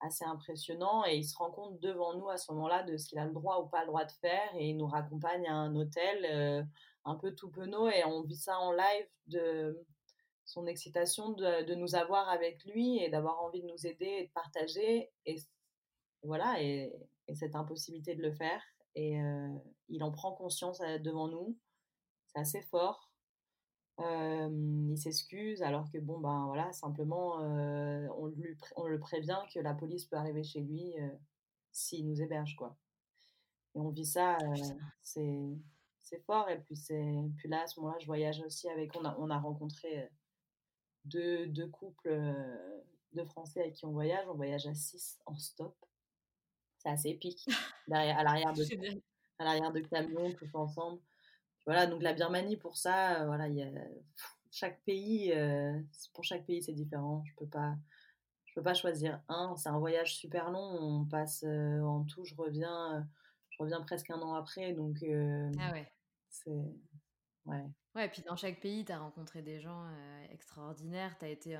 assez 0.03 0.25
impressionnant 0.25 1.05
et 1.05 1.15
il 1.15 1.23
se 1.23 1.35
rend 1.37 1.49
compte 1.49 1.79
devant 1.79 2.13
nous 2.15 2.29
à 2.29 2.37
ce 2.37 2.51
moment-là 2.51 2.83
de 2.83 2.97
ce 2.97 3.07
qu'il 3.07 3.19
a 3.19 3.25
le 3.25 3.31
droit 3.31 3.61
ou 3.61 3.67
pas 3.67 3.81
le 3.81 3.87
droit 3.87 4.05
de 4.05 4.11
faire 4.11 4.49
et 4.55 4.69
il 4.69 4.77
nous 4.77 4.85
raccompagne 4.85 5.47
à 5.47 5.53
un 5.53 5.75
hôtel 5.75 6.25
euh, 6.29 6.63
un 7.05 7.15
peu 7.15 7.33
tout 7.33 7.49
penaud 7.49 7.89
et 7.89 8.03
on 8.05 8.21
vit 8.23 8.35
ça 8.35 8.59
en 8.59 8.71
live 8.71 9.07
de 9.27 9.81
son 10.45 10.67
excitation 10.67 11.31
de, 11.31 11.63
de 11.63 11.75
nous 11.75 11.95
avoir 11.95 12.29
avec 12.29 12.63
lui 12.65 13.01
et 13.01 13.09
d'avoir 13.09 13.41
envie 13.41 13.61
de 13.61 13.67
nous 13.67 13.87
aider 13.87 14.05
et 14.05 14.27
de 14.27 14.31
partager 14.33 15.09
et, 15.25 15.37
voilà 16.23 16.61
et, 16.61 16.93
et, 17.27 17.35
cette 17.35 17.55
impossibilité 17.55 18.13
de 18.13 18.21
le 18.21 18.31
faire 18.33 18.61
et 18.95 19.21
euh, 19.21 19.47
il 19.87 20.03
en 20.03 20.11
prend 20.11 20.33
conscience 20.33 20.79
devant 21.01 21.27
nous. 21.27 21.57
C'est 22.27 22.39
assez 22.39 22.61
fort 22.61 23.12
il 23.99 24.97
s'excuse 24.97 25.61
alors 25.61 25.89
que 25.91 25.99
bon 25.99 26.19
ben 26.19 26.45
voilà 26.47 26.71
simplement 26.71 27.37
on, 27.37 28.27
lui, 28.27 28.57
on 28.75 28.85
le 28.85 28.99
prévient 28.99 29.39
que 29.53 29.59
la 29.59 29.73
police 29.73 30.05
peut 30.05 30.15
arriver 30.15 30.43
chez 30.43 30.61
lui 30.61 30.95
s'il 31.71 32.07
nous 32.07 32.21
héberge 32.21 32.55
quoi. 32.55 32.75
Et 33.75 33.79
on 33.79 33.89
vit 33.89 34.05
ça, 34.05 34.37
c'est 35.01 35.57
c'est 36.01 36.23
fort 36.25 36.49
et 36.49 36.59
puis 36.59 36.75
c'est 36.75 37.15
puis 37.37 37.47
là 37.49 37.61
à 37.61 37.67
ce 37.67 37.79
moment-là 37.79 37.99
je 37.99 38.07
voyage 38.07 38.41
aussi 38.41 38.67
avec 38.69 38.95
on 38.95 39.05
a 39.05 39.15
on 39.19 39.29
a 39.29 39.37
rencontré 39.37 40.09
deux, 41.05 41.47
deux 41.47 41.67
couples 41.67 42.09
de 43.13 43.23
Français 43.25 43.61
avec 43.61 43.75
qui 43.75 43.85
on 43.85 43.91
voyage, 43.91 44.25
on 44.27 44.35
voyage 44.35 44.65
à 44.67 44.73
6 44.73 45.19
en 45.25 45.37
stop. 45.37 45.75
C'est 46.77 46.89
assez 46.89 47.09
épique. 47.09 47.45
Derrière, 47.87 48.19
à 48.19 48.23
l'arrière 48.23 48.53
de 48.53 48.63
à 49.39 49.43
l'arrière 49.45 49.71
de 49.71 49.79
camion 49.79 50.31
tous 50.33 50.53
ensemble 50.53 51.01
voilà, 51.65 51.87
donc 51.87 52.01
la 52.01 52.13
Birmanie 52.13 52.57
pour 52.57 52.75
ça, 52.75 53.21
euh, 53.21 53.25
voilà, 53.25 53.47
il 53.47 53.55
y 53.55 53.61
a 53.61 53.69
chaque 54.51 54.81
pays, 54.83 55.31
euh, 55.31 55.79
pour 56.13 56.23
chaque 56.23 56.45
pays 56.45 56.61
c'est 56.61 56.73
différent. 56.73 57.23
Je 57.25 57.33
peux 57.35 57.47
pas, 57.47 57.75
je 58.45 58.53
peux 58.53 58.63
pas 58.63 58.73
choisir 58.73 59.21
un. 59.29 59.55
C'est 59.55 59.69
un 59.69 59.79
voyage 59.79 60.15
super 60.15 60.51
long. 60.51 60.59
On 60.59 61.05
passe 61.05 61.43
euh, 61.47 61.81
en 61.81 62.03
tout, 62.03 62.25
je 62.25 62.35
reviens, 62.35 63.07
je 63.49 63.57
reviens 63.59 63.81
presque 63.81 64.09
un 64.09 64.21
an 64.21 64.33
après, 64.33 64.73
donc 64.73 64.97
ah 65.03 65.71
ouais. 65.71 65.89
c'est 66.29 66.51
ouais. 67.45 67.65
Ouais, 67.95 68.07
et 68.07 68.09
puis 68.09 68.23
dans 68.23 68.35
chaque 68.35 68.59
pays, 68.59 68.83
tu 68.83 68.91
as 68.91 68.99
rencontré 68.99 69.41
des 69.41 69.59
gens 69.59 69.85
extraordinaires. 70.31 71.15
Tu 71.19 71.25
as 71.25 71.29
été 71.29 71.57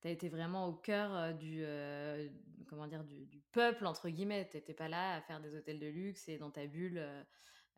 tu 0.00 0.08
été 0.08 0.28
vraiment 0.28 0.68
au 0.68 0.72
cœur 0.72 1.34
du, 1.34 1.64
comment 2.68 2.86
dire, 2.86 3.02
du, 3.04 3.26
du, 3.26 3.40
peuple, 3.52 3.84
entre 3.84 4.08
guillemets. 4.08 4.48
Tu 4.48 4.56
n'étais 4.56 4.74
pas 4.74 4.88
là 4.88 5.16
à 5.16 5.20
faire 5.20 5.40
des 5.40 5.56
hôtels 5.56 5.80
de 5.80 5.88
luxe 5.88 6.28
et 6.28 6.38
dans 6.38 6.52
ta 6.52 6.66
bulle 6.66 7.04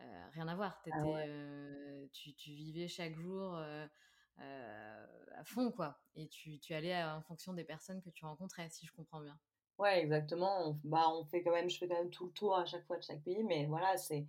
euh, 0.00 0.28
rien 0.32 0.48
à 0.48 0.54
voir. 0.54 0.82
Ah 0.90 1.04
euh, 1.04 2.06
tu, 2.12 2.34
tu, 2.34 2.52
vivais 2.52 2.88
chaque 2.88 3.14
jour 3.16 3.56
euh, 3.56 3.86
à 4.38 5.44
fond, 5.44 5.70
quoi. 5.70 6.00
Et 6.14 6.28
tu, 6.28 6.58
tu 6.58 6.74
allais 6.74 7.02
en 7.04 7.22
fonction 7.22 7.52
des 7.52 7.64
personnes 7.64 8.00
que 8.02 8.10
tu 8.10 8.24
rencontrais, 8.24 8.68
si 8.70 8.86
je 8.86 8.92
comprends 8.92 9.20
bien. 9.20 9.38
Ouais, 9.78 10.00
exactement. 10.00 10.68
On, 10.68 10.80
bah, 10.84 11.06
on 11.10 11.24
fait 11.24 11.42
quand 11.42 11.52
même, 11.52 11.70
je 11.70 11.78
fais 11.78 11.88
quand 11.88 11.98
même 11.98 12.10
tout 12.10 12.26
le 12.26 12.32
tour 12.32 12.56
à 12.56 12.64
chaque 12.64 12.86
fois 12.86 12.96
de 12.96 13.02
chaque 13.02 13.22
pays, 13.22 13.44
mais 13.44 13.66
voilà, 13.66 13.96
c'est 13.96 14.26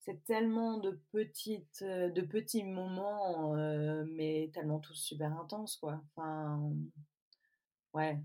c'est 0.00 0.24
tellement 0.24 0.78
de 0.78 1.02
petites 1.10 1.82
de 1.82 2.20
petits 2.22 2.62
moments 2.62 3.52
mais 4.06 4.48
tellement 4.54 4.78
tous 4.78 4.94
super 4.94 5.36
intenses 5.38 5.76
quoi 5.76 6.00
enfin 6.16 6.72
ouais 7.94 8.16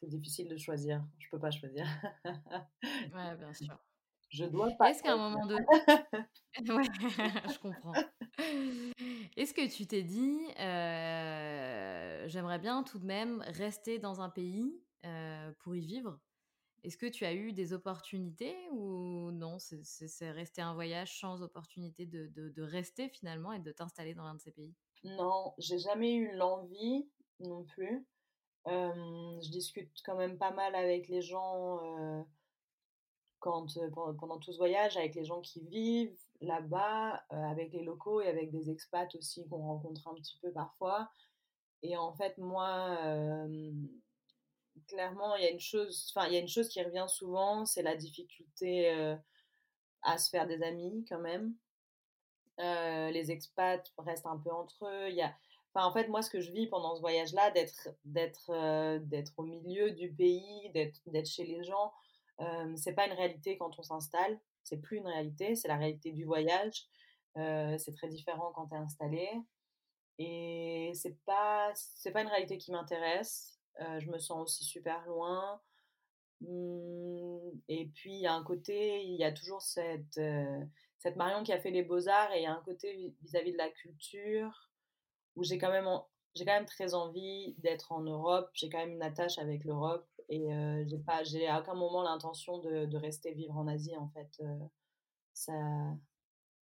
c'est 0.00 0.08
difficile 0.08 0.48
de 0.48 0.56
choisir 0.56 1.02
je 1.20 1.28
peux 1.30 1.38
pas 1.38 1.52
choisir 1.52 1.86
ouais 2.24 3.36
bien 3.38 3.54
sûr 3.54 3.78
je 4.30 4.44
dois 4.44 4.70
pas. 4.78 4.90
Est-ce 4.90 5.02
qu'à 5.02 5.12
un 5.12 5.16
moment 5.30 5.46
donné. 5.46 5.66
ouais, 6.58 6.84
je 7.52 7.58
comprends. 7.58 7.92
Est-ce 9.36 9.52
que 9.54 9.68
tu 9.68 9.86
t'es 9.86 10.02
dit, 10.02 10.38
euh, 10.58 12.28
j'aimerais 12.28 12.58
bien 12.58 12.82
tout 12.82 12.98
de 12.98 13.06
même 13.06 13.42
rester 13.48 13.98
dans 13.98 14.20
un 14.20 14.30
pays 14.30 14.80
euh, 15.04 15.52
pour 15.60 15.76
y 15.76 15.80
vivre? 15.80 16.18
Est-ce 16.82 16.96
que 16.96 17.06
tu 17.06 17.24
as 17.24 17.34
eu 17.34 17.52
des 17.52 17.72
opportunités 17.72 18.56
ou 18.72 19.30
non? 19.32 19.58
C'est 19.58 20.30
resté 20.30 20.62
un 20.62 20.74
voyage 20.74 21.18
sans 21.18 21.42
opportunité 21.42 22.06
de, 22.06 22.28
de, 22.28 22.48
de 22.48 22.62
rester 22.62 23.08
finalement 23.08 23.52
et 23.52 23.58
de 23.58 23.70
t'installer 23.70 24.14
dans 24.14 24.24
l'un 24.24 24.34
de 24.34 24.40
ces 24.40 24.52
pays? 24.52 24.74
Non, 25.04 25.54
j'ai 25.58 25.78
jamais 25.78 26.14
eu 26.14 26.32
l'envie 26.36 27.08
non 27.40 27.64
plus. 27.64 28.06
Euh, 28.66 29.40
je 29.42 29.50
discute 29.50 29.90
quand 30.04 30.16
même 30.16 30.38
pas 30.38 30.52
mal 30.52 30.74
avec 30.74 31.08
les 31.08 31.22
gens 31.22 32.26
quand, 33.40 33.66
pendant 34.18 34.38
tout 34.38 34.52
ce 34.52 34.58
voyage 34.58 34.96
avec 34.96 35.14
les 35.14 35.24
gens 35.24 35.40
qui 35.40 35.60
vivent 35.60 36.16
là-bas, 36.40 37.22
avec 37.30 37.72
les 37.72 37.82
locaux 37.82 38.20
et 38.20 38.28
avec 38.28 38.50
des 38.50 38.70
expats 38.70 39.14
aussi 39.14 39.46
qu'on 39.48 39.58
rencontre 39.58 40.06
un 40.08 40.14
petit 40.14 40.38
peu 40.40 40.52
parfois. 40.52 41.10
Et 41.82 41.96
en 41.96 42.12
fait, 42.12 42.36
moi, 42.38 42.98
clairement, 44.86 45.34
il 45.36 45.42
y 45.42 45.46
a 45.46 45.50
une 45.50 45.60
chose, 45.60 46.12
enfin, 46.14 46.26
il 46.28 46.34
y 46.34 46.36
a 46.36 46.40
une 46.40 46.48
chose 46.48 46.68
qui 46.68 46.82
revient 46.82 47.06
souvent, 47.08 47.64
c'est 47.64 47.82
la 47.82 47.96
difficulté 47.96 49.16
à 50.02 50.18
se 50.18 50.30
faire 50.30 50.46
des 50.46 50.62
amis 50.62 51.04
quand 51.08 51.20
même. 51.20 51.54
les 52.58 53.30
expats 53.30 53.92
restent 53.98 54.26
un 54.26 54.38
peu 54.38 54.50
entre 54.50 54.86
eux. 54.86 55.08
Il 55.08 55.16
y 55.16 55.22
a, 55.22 55.34
en 55.74 55.92
fait, 55.92 56.08
moi, 56.08 56.22
ce 56.22 56.30
que 56.30 56.40
je 56.40 56.52
vis 56.52 56.66
pendant 56.66 56.96
ce 56.96 57.00
voyage-là, 57.00 57.50
d'être, 57.52 57.88
d'être, 58.04 58.98
d'être 58.98 59.32
au 59.38 59.44
milieu 59.44 59.92
du 59.92 60.10
pays, 60.12 60.70
d'être, 60.74 61.00
d'être 61.06 61.28
chez 61.28 61.44
les 61.44 61.64
gens, 61.64 61.92
c'est 62.76 62.94
pas 62.94 63.06
une 63.06 63.12
réalité 63.12 63.56
quand 63.58 63.78
on 63.78 63.82
s'installe. 63.82 64.40
C'est 64.62 64.78
plus 64.78 64.98
une 64.98 65.06
réalité, 65.06 65.54
c'est 65.56 65.68
la 65.68 65.76
réalité 65.76 66.12
du 66.12 66.24
voyage. 66.24 66.86
c'est 67.34 67.94
très 67.96 68.08
différent 68.08 68.52
quand 68.54 68.68
tu 68.68 68.74
es 68.74 68.78
installé. 68.78 69.28
Et 70.18 70.92
c'est 70.94 71.18
pas, 71.24 71.72
c'est 71.74 72.12
pas 72.12 72.22
une 72.22 72.28
réalité 72.28 72.58
qui 72.58 72.72
m'intéresse. 72.72 73.58
je 73.78 74.10
me 74.10 74.18
sens 74.18 74.42
aussi 74.42 74.64
super 74.64 75.04
loin. 75.06 75.60
Mmh, 76.40 77.50
et 77.68 77.86
puis, 77.94 78.14
il 78.14 78.20
y 78.20 78.26
a 78.26 78.34
un 78.34 78.44
côté, 78.44 79.02
il 79.04 79.16
y 79.16 79.24
a 79.24 79.32
toujours 79.32 79.62
cette, 79.62 80.20
cette 81.00 81.16
Marion 81.16 81.42
qui 81.42 81.52
a 81.52 81.58
fait 81.58 81.70
les 81.70 81.82
beaux-arts 81.82 82.32
et 82.32 82.40
il 82.40 82.42
y 82.42 82.46
a 82.46 82.52
un 82.52 82.62
côté 82.62 83.14
vis-à-vis 83.22 83.52
de 83.52 83.58
la 83.58 83.70
culture 83.70 84.70
où 85.34 85.42
j'ai 85.42 85.58
quand 85.58 85.72
j'ai 86.34 86.44
quand 86.44 86.52
même 86.52 86.66
très 86.66 86.94
envie 86.94 87.54
d'être 87.58 87.92
en 87.92 88.00
Europe. 88.02 88.50
J'ai 88.52 88.68
quand 88.68 88.78
même 88.78 88.92
une 88.92 89.02
attache 89.02 89.38
avec 89.38 89.64
l'Europe 89.64 90.06
et 90.30 90.48
j'ai 90.86 90.98
pas, 90.98 91.24
j'ai 91.24 91.48
à 91.48 91.60
aucun 91.60 91.74
moment 91.74 92.02
l'intention 92.02 92.58
de, 92.58 92.86
de, 92.86 92.96
rester 92.96 93.32
vivre 93.32 93.56
en 93.56 93.66
Asie 93.66 93.96
en 93.96 94.08
fait. 94.08 94.40
ça, 95.34 95.52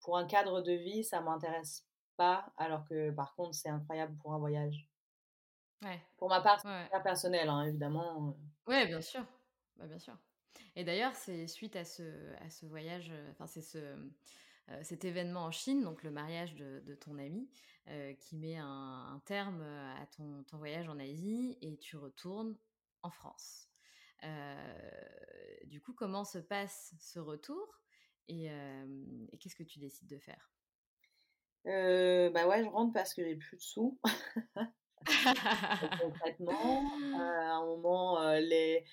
pour 0.00 0.16
un 0.16 0.26
cadre 0.26 0.62
de 0.62 0.72
vie, 0.72 1.04
ça 1.04 1.20
m'intéresse 1.20 1.86
pas, 2.16 2.50
alors 2.56 2.84
que 2.88 3.10
par 3.10 3.34
contre, 3.34 3.54
c'est 3.54 3.68
incroyable 3.68 4.16
pour 4.22 4.32
un 4.32 4.38
voyage. 4.38 4.88
Ouais. 5.82 6.00
Pour 6.16 6.28
ma 6.30 6.40
part, 6.40 6.60
c'est 6.60 7.02
personnel, 7.02 7.48
hein, 7.48 7.64
évidemment. 7.64 8.36
Ouais, 8.66 8.86
bien 8.86 9.02
sûr. 9.02 9.24
Bah, 9.76 9.86
bien 9.86 9.98
sûr. 9.98 10.16
Et 10.74 10.84
d'ailleurs, 10.84 11.14
c'est 11.14 11.46
suite 11.46 11.76
à 11.76 11.84
ce, 11.84 12.02
à 12.40 12.50
ce 12.50 12.64
voyage, 12.64 13.12
enfin, 13.32 13.46
c'est 13.46 13.62
ce, 13.62 13.96
cet 14.82 15.04
événement 15.04 15.44
en 15.44 15.50
Chine, 15.50 15.82
donc 15.82 16.02
le 16.02 16.10
mariage 16.10 16.54
de, 16.54 16.80
de 16.86 16.94
ton 16.94 17.18
ami, 17.18 17.48
qui 18.18 18.36
met 18.36 18.56
un, 18.56 18.66
un, 18.66 19.22
terme 19.26 19.62
à 19.62 20.06
ton, 20.16 20.42
ton, 20.44 20.58
voyage 20.58 20.88
en 20.88 20.98
Asie 20.98 21.58
et 21.62 21.76
tu 21.78 21.96
retournes 21.96 22.54
en 23.02 23.10
France. 23.10 23.68
du 25.64 25.80
coup, 25.80 25.92
comment 25.94 26.24
se 26.24 26.38
passe 26.38 26.94
ce 27.00 27.18
retour 27.18 27.80
et, 28.28 28.46
et 28.46 29.38
qu'est-ce 29.38 29.56
que 29.56 29.62
tu 29.62 29.78
décides 29.78 30.08
de 30.08 30.18
faire? 30.18 30.52
Bah 31.64 32.46
ouais, 32.46 32.64
je 32.64 32.68
rentre 32.68 32.92
parce 32.92 33.14
que 33.14 33.24
j'ai 33.24 33.36
plus 33.36 33.56
de 33.56 33.62
sous. 33.62 33.98
concrètement, 36.00 36.84
à 37.14 37.54
un 37.54 37.64
moment, 37.64 38.32
les, 38.34 38.84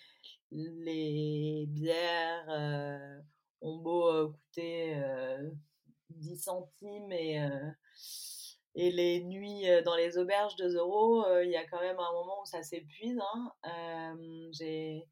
les 0.52 1.66
bières 1.68 3.24
ont 3.62 3.78
beau 3.78 4.30
coûter 4.32 5.02
10 6.10 6.38
centimes 6.38 7.12
et, 7.12 7.40
et 8.76 8.92
les 8.92 9.24
nuits 9.24 9.66
dans 9.86 9.96
les 9.96 10.18
auberges 10.18 10.56
2 10.58 10.76
euros, 10.78 11.26
il 11.42 11.50
y 11.50 11.56
a 11.56 11.66
quand 11.66 11.80
même 11.80 12.00
un 12.00 12.12
moment 12.12 12.42
où 12.42 12.46
ça 12.46 12.62
s'épuise. 12.64 13.20
Hein. 13.20 14.18
j'ai 14.52 15.08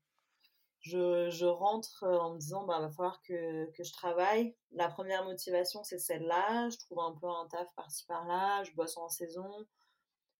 je, 0.81 1.29
je, 1.29 1.45
rentre 1.45 2.03
en 2.03 2.33
me 2.33 2.39
disant 2.39 2.65
bah 2.65 2.81
va 2.81 2.89
falloir 2.89 3.21
que, 3.21 3.71
que, 3.71 3.83
je 3.83 3.93
travaille. 3.93 4.53
La 4.71 4.89
première 4.89 5.23
motivation 5.23 5.81
c'est 5.83 5.97
celle-là. 5.97 6.67
Je 6.69 6.77
trouve 6.77 6.99
un 6.99 7.15
peu 7.19 7.27
un 7.27 7.47
taf 7.47 7.67
par-ci 7.75 8.05
par-là. 8.05 8.63
Je 8.65 8.71
bosse 8.73 8.97
en 8.97 9.07
saison 9.07 9.65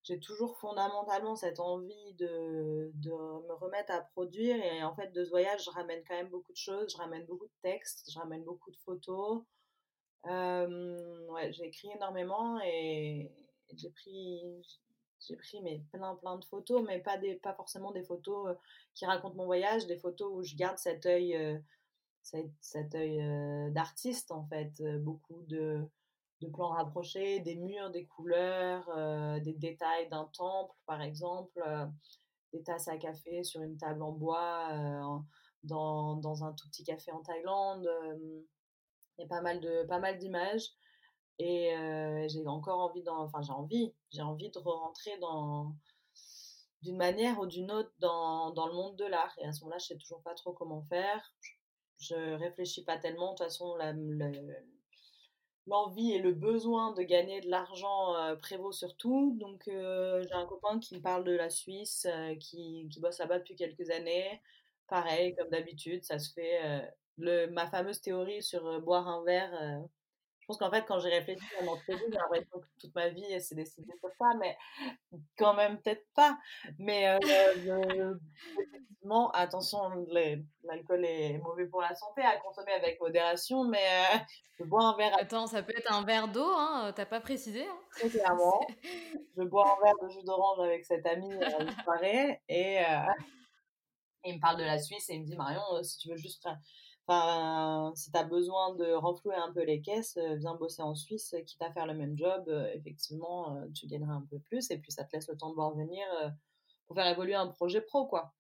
j'ai 0.03 0.19
toujours 0.19 0.57
fondamentalement 0.59 1.35
cette 1.35 1.59
envie 1.59 2.13
de, 2.15 2.91
de, 2.95 3.09
me 3.09 3.53
remettre 3.53 3.91
à 3.93 4.01
produire. 4.01 4.55
Et 4.63 4.83
en 4.83 4.93
fait, 4.95 5.11
de 5.11 5.23
ce 5.23 5.29
voyage, 5.29 5.63
je 5.63 5.69
ramène 5.71 6.03
quand 6.07 6.15
même 6.15 6.29
beaucoup 6.29 6.51
de 6.51 6.57
choses. 6.57 6.91
Je 6.91 6.97
ramène 6.97 7.25
beaucoup 7.25 7.45
de 7.45 7.53
textes, 7.61 8.11
je 8.11 8.19
ramène 8.19 8.43
beaucoup 8.43 8.71
de 8.71 8.77
photos. 8.77 9.43
Ouais, 10.25 11.51
j'ai 11.51 11.65
écrit 11.65 11.89
énormément 11.95 12.59
et 12.63 13.31
j'ai 13.75 13.89
pris, 13.89 14.41
j'ai 15.19 15.35
pris 15.35 15.61
mais 15.61 15.83
plein 15.91 16.15
plein 16.15 16.37
de 16.37 16.45
photos, 16.45 16.83
mais 16.85 16.99
pas, 16.99 17.17
des, 17.17 17.35
pas 17.35 17.53
forcément 17.53 17.91
des 17.91 18.03
photos 18.03 18.55
qui 18.93 19.05
racontent 19.05 19.35
mon 19.35 19.45
voyage, 19.45 19.87
des 19.87 19.97
photos 19.97 20.31
où 20.33 20.43
je 20.43 20.55
garde 20.55 20.77
cet 20.77 21.05
œil, 21.05 21.61
cet, 22.21 22.47
cet 22.61 22.95
œil 22.95 23.19
d'artiste 23.71 24.31
en 24.31 24.45
fait. 24.45 24.81
Beaucoup 24.99 25.41
de 25.47 25.87
de 26.43 26.49
plans 26.49 26.69
rapprochés, 26.69 27.39
des 27.39 27.55
murs, 27.55 27.89
des 27.91 28.05
couleurs, 28.05 28.89
des 29.41 29.53
détails 29.53 30.09
d'un 30.09 30.29
temple, 30.33 30.75
par 30.85 31.01
exemple, 31.01 31.63
des 32.51 32.61
tasses 32.63 32.87
à 32.87 32.97
café 32.97 33.43
sur 33.43 33.61
une 33.61 33.77
table 33.77 34.03
en 34.03 34.11
bois 34.11 34.69
dans, 35.63 36.15
dans, 36.17 36.43
un 36.43 36.53
tout 36.53 36.67
petit 36.67 36.83
café 36.83 37.11
en 37.11 37.21
Thaïlande. 37.21 37.87
Il 39.17 39.21
y 39.21 39.25
a 39.25 39.27
pas 39.27 39.41
mal 39.41 39.59
de 39.59 39.83
pas 39.87 39.99
mal 39.99 40.17
d'images 40.17 40.69
et 41.39 41.73
j'ai 42.29 42.47
encore 42.47 42.79
envie 42.79 43.03
d'en, 43.03 43.23
enfin 43.23 43.41
j'ai 43.41 43.53
envie, 43.53 43.93
j'ai 44.11 44.21
envie 44.21 44.51
de 44.51 44.59
rentrer 44.59 45.17
dans 45.19 45.75
d'une 46.83 46.97
manière 46.97 47.39
ou 47.39 47.47
d'une 47.47 47.71
autre 47.71 47.91
dans, 47.99 48.51
dans, 48.51 48.67
le 48.67 48.73
monde 48.73 48.95
de 48.97 49.05
l'art. 49.05 49.33
Et 49.39 49.45
à 49.45 49.53
ce 49.53 49.61
moment-là, 49.61 49.79
je 49.79 49.87
sais 49.87 49.97
toujours 49.97 50.21
pas 50.21 50.35
trop 50.35 50.51
comment 50.51 50.83
faire. 50.83 51.33
Je 51.97 52.35
réfléchis 52.35 52.83
pas 52.83 52.97
tellement. 52.97 53.31
De 53.31 53.37
toute 53.37 53.45
façon, 53.45 53.77
l'envie 55.65 56.11
et 56.11 56.19
le 56.19 56.33
besoin 56.33 56.93
de 56.93 57.01
gagner 57.03 57.39
de 57.39 57.49
l'argent 57.49 58.15
euh, 58.15 58.35
prévaut 58.35 58.73
sur 58.73 58.97
tout. 58.97 59.37
Donc, 59.39 59.67
euh, 59.69 60.21
j'ai 60.23 60.33
un 60.33 60.45
copain 60.45 60.79
qui 60.79 60.95
me 60.95 61.01
parle 61.01 61.23
de 61.23 61.31
la 61.31 61.49
Suisse, 61.49 62.05
euh, 62.09 62.35
qui, 62.35 62.89
qui, 62.91 62.99
bosse 62.99 63.19
là-bas 63.19 63.39
depuis 63.39 63.55
quelques 63.55 63.89
années. 63.89 64.41
Pareil, 64.87 65.33
comme 65.35 65.49
d'habitude, 65.49 66.03
ça 66.03 66.19
se 66.19 66.33
fait. 66.33 66.93
Le, 67.17 67.47
ma 67.47 67.67
fameuse 67.67 68.01
théorie 68.01 68.41
sur 68.41 68.81
boire 68.81 69.07
un 69.07 69.23
verre. 69.23 69.51
je 70.39 70.45
pense 70.47 70.57
qu'en 70.57 70.71
fait, 70.71 70.83
quand 70.85 70.99
j'ai 70.99 71.09
réfléchi 71.09 71.43
à 71.59 71.63
mon 71.63 71.77
j'ai 71.87 71.93
l'impression 72.09 72.59
que 72.59 72.67
toute 72.79 72.95
ma 72.95 73.09
vie 73.09 73.41
s'est 73.41 73.55
décidée 73.55 73.93
sur 73.99 74.09
ça, 74.17 74.33
mais 74.39 74.57
quand 75.37 75.53
même 75.53 75.81
peut-être 75.81 76.05
pas. 76.15 76.37
Mais 76.79 77.17
effectivement, 79.03 79.31
attention, 79.31 79.79
l'alcool 80.63 81.05
est 81.05 81.37
mauvais 81.39 81.65
pour 81.65 81.81
la 81.81 81.93
santé, 81.95 82.21
à 82.21 82.37
consommer 82.37 82.73
avec 82.73 82.99
modération, 82.99 83.63
mais 83.65 83.85
je 84.59 84.63
bois 84.63 84.85
un 84.85 84.95
verre. 84.95 85.15
Attends, 85.19 85.47
ça 85.47 85.63
peut 85.63 85.73
être 85.77 85.91
un 85.91 86.03
verre 86.03 86.27
d'eau, 86.27 86.51
hein, 86.55 86.93
t'as 86.95 87.05
pas 87.05 87.19
précisé. 87.19 87.65
Hein? 87.67 87.79
Très 87.91 88.09
clairement. 88.09 88.65
je 89.37 89.43
bois 89.43 89.77
un 89.77 89.83
verre 89.83 89.95
de 90.01 90.09
jus 90.09 90.23
d'orange 90.23 90.59
avec 90.59 90.85
cette 90.85 91.05
amie 91.05 91.33
à 91.43 91.61
une 91.61 91.71
soirée 91.83 92.41
et, 92.47 92.79
il 94.25 94.35
me 94.35 94.39
parle 94.39 94.57
de 94.57 94.63
la 94.63 94.79
Suisse 94.79 95.09
et 95.09 95.15
il 95.15 95.21
me 95.21 95.25
dit 95.25 95.35
Marion, 95.35 95.61
si 95.83 95.97
tu 95.97 96.09
veux 96.09 96.17
juste. 96.17 96.47
Enfin, 97.05 97.91
si 97.95 98.11
tu 98.11 98.17
as 98.17 98.23
besoin 98.23 98.75
de 98.75 98.93
renflouer 98.93 99.35
un 99.35 99.51
peu 99.51 99.63
les 99.63 99.81
caisses, 99.81 100.17
viens 100.37 100.55
bosser 100.55 100.81
en 100.81 100.95
Suisse, 100.95 101.35
quitte 101.45 101.61
à 101.61 101.71
faire 101.71 101.85
le 101.85 101.93
même 101.93 102.17
job, 102.17 102.49
effectivement, 102.73 103.61
tu 103.73 103.87
gagneras 103.87 104.13
un 104.13 104.25
peu 104.29 104.39
plus 104.39 104.71
et 104.71 104.77
puis 104.77 104.91
ça 104.91 105.03
te 105.03 105.15
laisse 105.15 105.27
le 105.27 105.35
temps 105.37 105.49
de 105.49 105.55
voir 105.55 105.75
venir 105.75 106.05
pour 106.87 106.95
faire 106.95 107.07
évoluer 107.07 107.35
un 107.35 107.47
projet 107.47 107.81
pro, 107.81 108.07
quoi. 108.07 108.33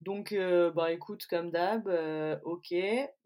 Donc, 0.00 0.32
euh, 0.32 0.70
bah 0.70 0.92
écoute, 0.92 1.26
comme 1.26 1.50
d'hab, 1.50 1.88
euh, 1.88 2.38
ok, 2.44 2.74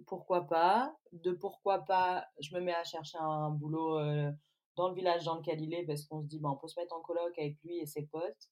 pourquoi 0.07 0.47
pas. 0.47 0.97
De 1.13 1.33
pourquoi 1.33 1.85
pas, 1.85 2.27
je 2.41 2.55
me 2.55 2.61
mets 2.61 2.75
à 2.75 2.85
chercher 2.85 3.19
un 3.21 3.51
boulot 3.51 3.99
euh, 3.99 4.31
dans 4.77 4.89
le 4.89 4.95
village 4.95 5.25
dans 5.25 5.37
lequel 5.37 5.61
il 5.61 5.75
est 5.75 5.85
parce 5.85 6.05
qu'on 6.07 6.23
se 6.23 6.27
dit, 6.27 6.39
bah, 6.39 6.49
on 6.51 6.57
peut 6.57 6.69
se 6.69 6.81
mettre 6.81 6.95
en 6.95 7.01
colloque 7.01 7.39
avec 7.39 7.57
lui 7.63 7.79
et 7.79 7.87
ses 7.87 8.07
potes. 8.07 8.49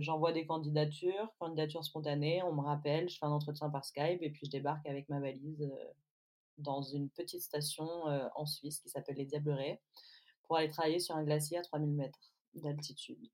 J'envoie 0.00 0.32
des 0.32 0.44
candidatures, 0.44 1.32
candidatures 1.38 1.84
spontanées, 1.84 2.42
on 2.42 2.52
me 2.52 2.60
rappelle, 2.60 3.08
je 3.08 3.16
fais 3.18 3.24
un 3.24 3.30
entretien 3.30 3.70
par 3.70 3.84
Skype 3.84 4.20
et 4.20 4.30
puis 4.30 4.44
je 4.44 4.50
débarque 4.50 4.86
avec 4.86 5.08
ma 5.08 5.20
valise 5.20 5.72
dans 6.58 6.82
une 6.82 7.08
petite 7.08 7.40
station 7.40 7.88
en 8.34 8.44
Suisse 8.44 8.80
qui 8.80 8.90
s'appelle 8.90 9.16
les 9.16 9.24
Diablerets 9.24 9.80
pour 10.42 10.56
aller 10.56 10.68
travailler 10.68 10.98
sur 10.98 11.16
un 11.16 11.24
glacier 11.24 11.58
à 11.58 11.62
3000 11.62 11.94
mètres 11.94 12.34
d'altitude. 12.54 13.30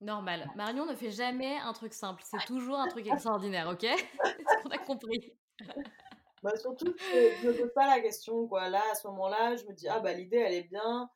Normal. 0.00 0.50
Marion 0.56 0.86
ne 0.86 0.94
fait 0.94 1.10
jamais 1.10 1.58
un 1.58 1.72
truc 1.72 1.92
simple. 1.92 2.22
C'est 2.24 2.44
toujours 2.46 2.78
un 2.78 2.88
truc 2.88 3.06
extraordinaire, 3.12 3.68
ok? 3.68 3.82
Ce 4.24 4.62
qu'on 4.62 4.70
a 4.70 4.78
compris. 4.78 5.32
bah, 6.42 6.56
surtout, 6.56 6.94
je 7.12 7.46
ne 7.46 7.52
me 7.52 7.58
pose 7.58 7.72
pas 7.74 7.86
la 7.86 8.00
question. 8.00 8.46
Quoi. 8.48 8.68
Là, 8.70 8.82
à 8.90 8.94
ce 8.94 9.06
moment-là, 9.08 9.56
je 9.56 9.64
me 9.66 9.74
dis, 9.74 9.88
ah 9.88 10.00
bah 10.00 10.14
l'idée, 10.14 10.38
elle 10.38 10.54
est 10.54 10.68
bien. 10.68 11.10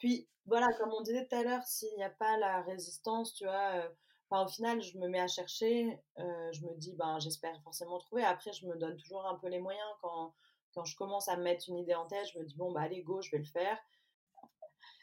Puis, 0.00 0.28
voilà, 0.46 0.66
comme 0.78 0.92
on 0.92 1.02
disait 1.02 1.28
tout 1.28 1.36
à 1.36 1.44
l'heure, 1.44 1.62
s'il 1.62 1.94
n'y 1.96 2.02
a 2.02 2.10
pas 2.10 2.36
la 2.38 2.62
résistance, 2.62 3.34
tu 3.34 3.44
vois, 3.44 3.74
euh, 3.74 3.88
au 4.30 4.48
final, 4.48 4.80
je 4.80 4.98
me 4.98 5.08
mets 5.08 5.20
à 5.20 5.28
chercher. 5.28 6.00
Euh, 6.18 6.52
je 6.52 6.62
me 6.62 6.74
dis, 6.76 6.94
ben, 6.96 7.20
j'espère 7.20 7.60
forcément 7.62 7.98
trouver. 7.98 8.24
Après, 8.24 8.52
je 8.52 8.66
me 8.66 8.76
donne 8.76 8.96
toujours 8.96 9.26
un 9.26 9.36
peu 9.36 9.48
les 9.48 9.60
moyens. 9.60 9.88
Quand, 10.00 10.34
quand 10.74 10.84
je 10.84 10.96
commence 10.96 11.28
à 11.28 11.36
me 11.36 11.42
mettre 11.42 11.68
une 11.68 11.78
idée 11.78 11.94
en 11.94 12.06
tête, 12.06 12.26
je 12.32 12.38
me 12.38 12.44
dis, 12.44 12.56
bon, 12.56 12.72
bah 12.72 12.80
allez, 12.82 13.02
go, 13.02 13.20
je 13.20 13.30
vais 13.30 13.38
le 13.38 13.44
faire. 13.44 13.78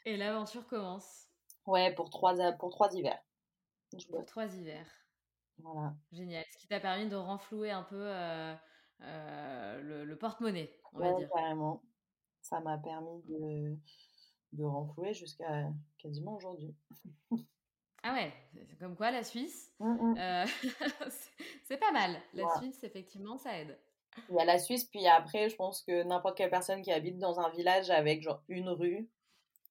Et 0.04 0.16
l'aventure 0.16 0.66
commence. 0.66 1.28
Ouais, 1.66 1.94
pour 1.94 2.10
trois, 2.10 2.34
pour 2.58 2.70
trois 2.70 2.92
hivers. 2.92 3.22
Pour 4.10 4.24
trois 4.26 4.46
hivers. 4.54 4.90
Voilà. 5.58 5.94
Génial. 6.12 6.44
Ce 6.50 6.58
qui 6.58 6.66
t'a 6.66 6.80
permis 6.80 7.08
de 7.08 7.16
renflouer 7.16 7.70
un 7.70 7.82
peu 7.84 8.04
euh, 8.06 8.54
le, 9.00 10.16
porte-monnaie, 10.16 10.76
on 10.92 10.98
va 10.98 11.12
dire. 11.14 11.28
Carrément. 11.32 11.82
Ça 12.40 12.60
m'a 12.60 12.78
permis 12.78 13.22
de, 13.24 13.76
de 14.52 14.64
renflouer 14.64 15.14
jusqu'à 15.14 15.70
quasiment 15.98 16.36
aujourd'hui. 16.36 16.74
Ah 18.02 18.14
ouais, 18.14 18.32
comme 18.78 18.96
quoi 18.96 19.10
la 19.10 19.24
Suisse, 19.24 19.74
mmh, 19.80 20.14
mmh. 20.14 20.46
c'est 21.64 21.78
pas 21.78 21.90
mal. 21.92 22.22
La 22.32 22.44
Suisse, 22.58 22.82
effectivement, 22.84 23.36
ça 23.38 23.58
aide. 23.58 23.76
Il 24.28 24.36
y 24.36 24.40
a 24.40 24.44
la 24.44 24.58
Suisse, 24.58 24.84
puis 24.84 25.06
après, 25.06 25.48
je 25.48 25.56
pense 25.56 25.82
que 25.82 26.02
n'importe 26.04 26.36
quelle 26.36 26.50
personne 26.50 26.82
qui 26.82 26.92
habite 26.92 27.18
dans 27.18 27.40
un 27.40 27.48
village 27.50 27.90
avec 27.90 28.22
genre 28.22 28.42
une 28.48 28.68
rue, 28.68 29.08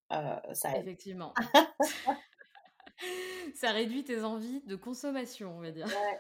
ça 0.10 0.42
aide. 0.76 0.84
Effectivement. 0.84 1.34
ça 3.56 3.72
réduit 3.72 4.04
tes 4.04 4.24
envies 4.24 4.62
de 4.62 4.76
consommation, 4.76 5.58
on 5.58 5.62
va 5.62 5.72
dire. 5.72 5.88
Ouais. 5.88 6.20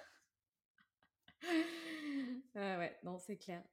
ouais, 2.55 2.97
non, 3.03 3.17
c'est 3.17 3.37
clair. 3.37 3.63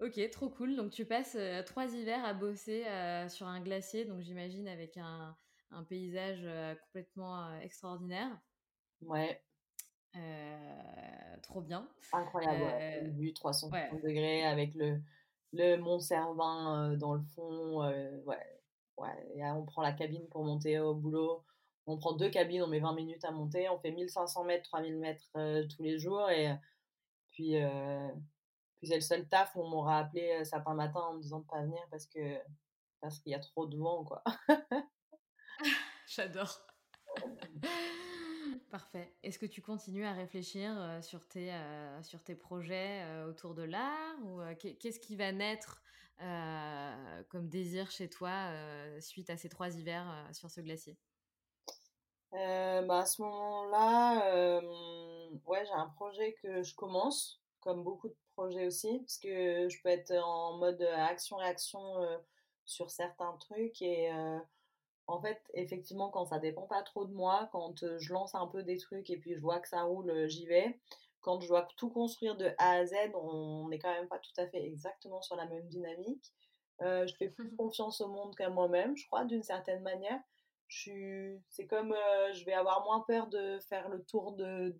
Ok, 0.00 0.30
trop 0.30 0.48
cool. 0.48 0.76
Donc 0.76 0.92
tu 0.92 1.04
passes 1.04 1.36
trois 1.66 1.92
hivers 1.92 2.24
à 2.24 2.32
bosser 2.34 2.84
sur 3.28 3.46
un 3.46 3.60
glacier, 3.60 4.04
donc 4.04 4.20
j'imagine 4.20 4.68
avec 4.68 4.96
un, 4.96 5.36
un 5.70 5.82
paysage 5.84 6.46
complètement 6.84 7.58
extraordinaire. 7.60 8.38
Ouais. 9.02 9.42
trop 11.42 11.60
bien. 11.62 11.88
Incroyable, 12.12 12.62
ouais. 12.62 13.10
vue 13.16 13.32
360 13.32 14.02
degrés 14.02 14.44
avec 14.44 14.74
le, 14.74 15.00
le 15.52 15.76
Mont 15.76 16.00
Cervin 16.00 16.96
dans 16.96 17.14
le 17.14 17.22
fond. 17.34 17.80
ouais, 17.86 18.12
ouais. 18.26 18.38
Et 19.34 19.44
on 19.44 19.64
prend 19.64 19.82
la 19.82 19.92
cabine 19.92 20.26
pour 20.28 20.44
monter 20.44 20.78
au 20.78 20.94
boulot. 20.94 21.44
On 21.86 21.96
prend 21.96 22.12
deux 22.12 22.28
cabines, 22.28 22.62
on 22.62 22.66
met 22.66 22.80
20 22.80 22.94
minutes 22.94 23.24
à 23.24 23.30
monter. 23.30 23.68
On 23.68 23.78
fait 23.78 23.90
1500 23.92 24.44
mètres, 24.44 24.64
3000 24.64 24.98
mètres 24.98 25.30
tous 25.74 25.82
les 25.82 25.98
jours. 25.98 26.28
Et 26.30 26.54
puis, 27.30 27.54
puis 28.78 28.88
c'est 28.88 28.96
le 28.96 29.00
seul 29.00 29.28
taf 29.28 29.54
où 29.56 29.62
on 29.62 29.68
m'aura 29.68 29.98
appelé 29.98 30.44
certains 30.44 30.74
matins 30.74 31.00
en 31.00 31.14
me 31.14 31.20
disant 31.20 31.40
de 31.40 31.46
pas 31.46 31.62
venir 31.62 31.82
parce 31.90 32.06
que 32.06 32.38
parce 33.00 33.18
qu'il 33.20 33.32
y 33.32 33.34
a 33.34 33.40
trop 33.40 33.66
de 33.66 33.76
vent, 33.76 34.04
quoi. 34.04 34.22
J'adore. 36.06 36.66
Parfait. 38.70 39.14
Est-ce 39.22 39.38
que 39.38 39.46
tu 39.46 39.62
continues 39.62 40.04
à 40.04 40.12
réfléchir 40.12 40.98
sur, 41.02 41.26
tes, 41.26 41.52
sur 42.02 42.22
tes 42.22 42.34
projets 42.34 43.04
autour 43.24 43.54
de 43.54 43.62
l'art 43.62 44.16
ou 44.24 44.40
qu'est-ce 44.58 45.00
qui 45.00 45.16
va 45.16 45.32
naître 45.32 45.82
comme 47.28 47.48
désir 47.48 47.90
chez 47.90 48.10
toi 48.10 48.50
suite 49.00 49.30
à 49.30 49.36
ces 49.36 49.48
trois 49.48 49.74
hivers 49.76 50.28
sur 50.32 50.50
ce 50.50 50.60
glacier? 50.60 50.98
Bah, 52.32 52.98
À 52.98 53.06
ce 53.06 53.22
moment-là, 53.22 54.60
ouais, 55.46 55.64
j'ai 55.64 55.72
un 55.72 55.88
projet 55.88 56.34
que 56.42 56.62
je 56.62 56.74
commence, 56.74 57.40
comme 57.60 57.82
beaucoup 57.82 58.08
de 58.08 58.16
projets 58.38 58.66
aussi, 58.66 59.00
parce 59.00 59.18
que 59.18 59.68
je 59.68 59.82
peux 59.82 59.88
être 59.88 60.12
en 60.12 60.58
mode 60.58 60.80
action-réaction 60.82 61.82
sur 62.64 62.88
certains 62.88 63.36
trucs 63.40 63.82
et 63.82 64.12
en 65.08 65.20
fait, 65.20 65.42
effectivement, 65.54 66.08
quand 66.10 66.26
ça 66.26 66.38
dépend 66.38 66.68
pas 66.68 66.82
trop 66.82 67.04
de 67.04 67.12
moi, 67.12 67.48
quand 67.50 67.74
je 67.98 68.12
lance 68.12 68.36
un 68.36 68.46
peu 68.46 68.62
des 68.62 68.76
trucs 68.76 69.10
et 69.10 69.16
puis 69.16 69.34
je 69.34 69.40
vois 69.40 69.58
que 69.58 69.66
ça 69.66 69.82
roule, 69.82 70.28
j'y 70.28 70.46
vais. 70.46 70.78
Quand 71.20 71.40
je 71.40 71.48
dois 71.48 71.66
tout 71.76 71.90
construire 71.90 72.36
de 72.36 72.52
A 72.58 72.74
à 72.74 72.86
Z, 72.86 72.94
on 73.14 73.68
n'est 73.70 73.80
quand 73.80 73.92
même 73.92 74.06
pas 74.06 74.20
tout 74.20 74.40
à 74.40 74.46
fait 74.46 74.64
exactement 74.64 75.20
sur 75.20 75.34
la 75.34 75.46
même 75.46 75.66
dynamique. 75.66 76.32
je 76.80 77.12
fais 77.18 77.30
plus 77.30 77.50
confiance 77.56 78.00
au 78.00 78.06
monde 78.06 78.36
qu'à 78.36 78.50
moi-même, 78.50 78.96
je 78.96 79.04
crois, 79.06 79.24
d'une 79.24 79.42
certaine 79.42 79.82
manière. 79.82 80.20
C'est 80.68 81.66
comme 81.68 81.92
je 82.34 82.44
vais 82.44 82.52
avoir 82.52 82.84
moins 82.84 83.00
peur 83.00 83.26
de 83.26 83.58
faire 83.68 83.88
le 83.88 84.04
tour 84.04 84.32
de, 84.32 84.78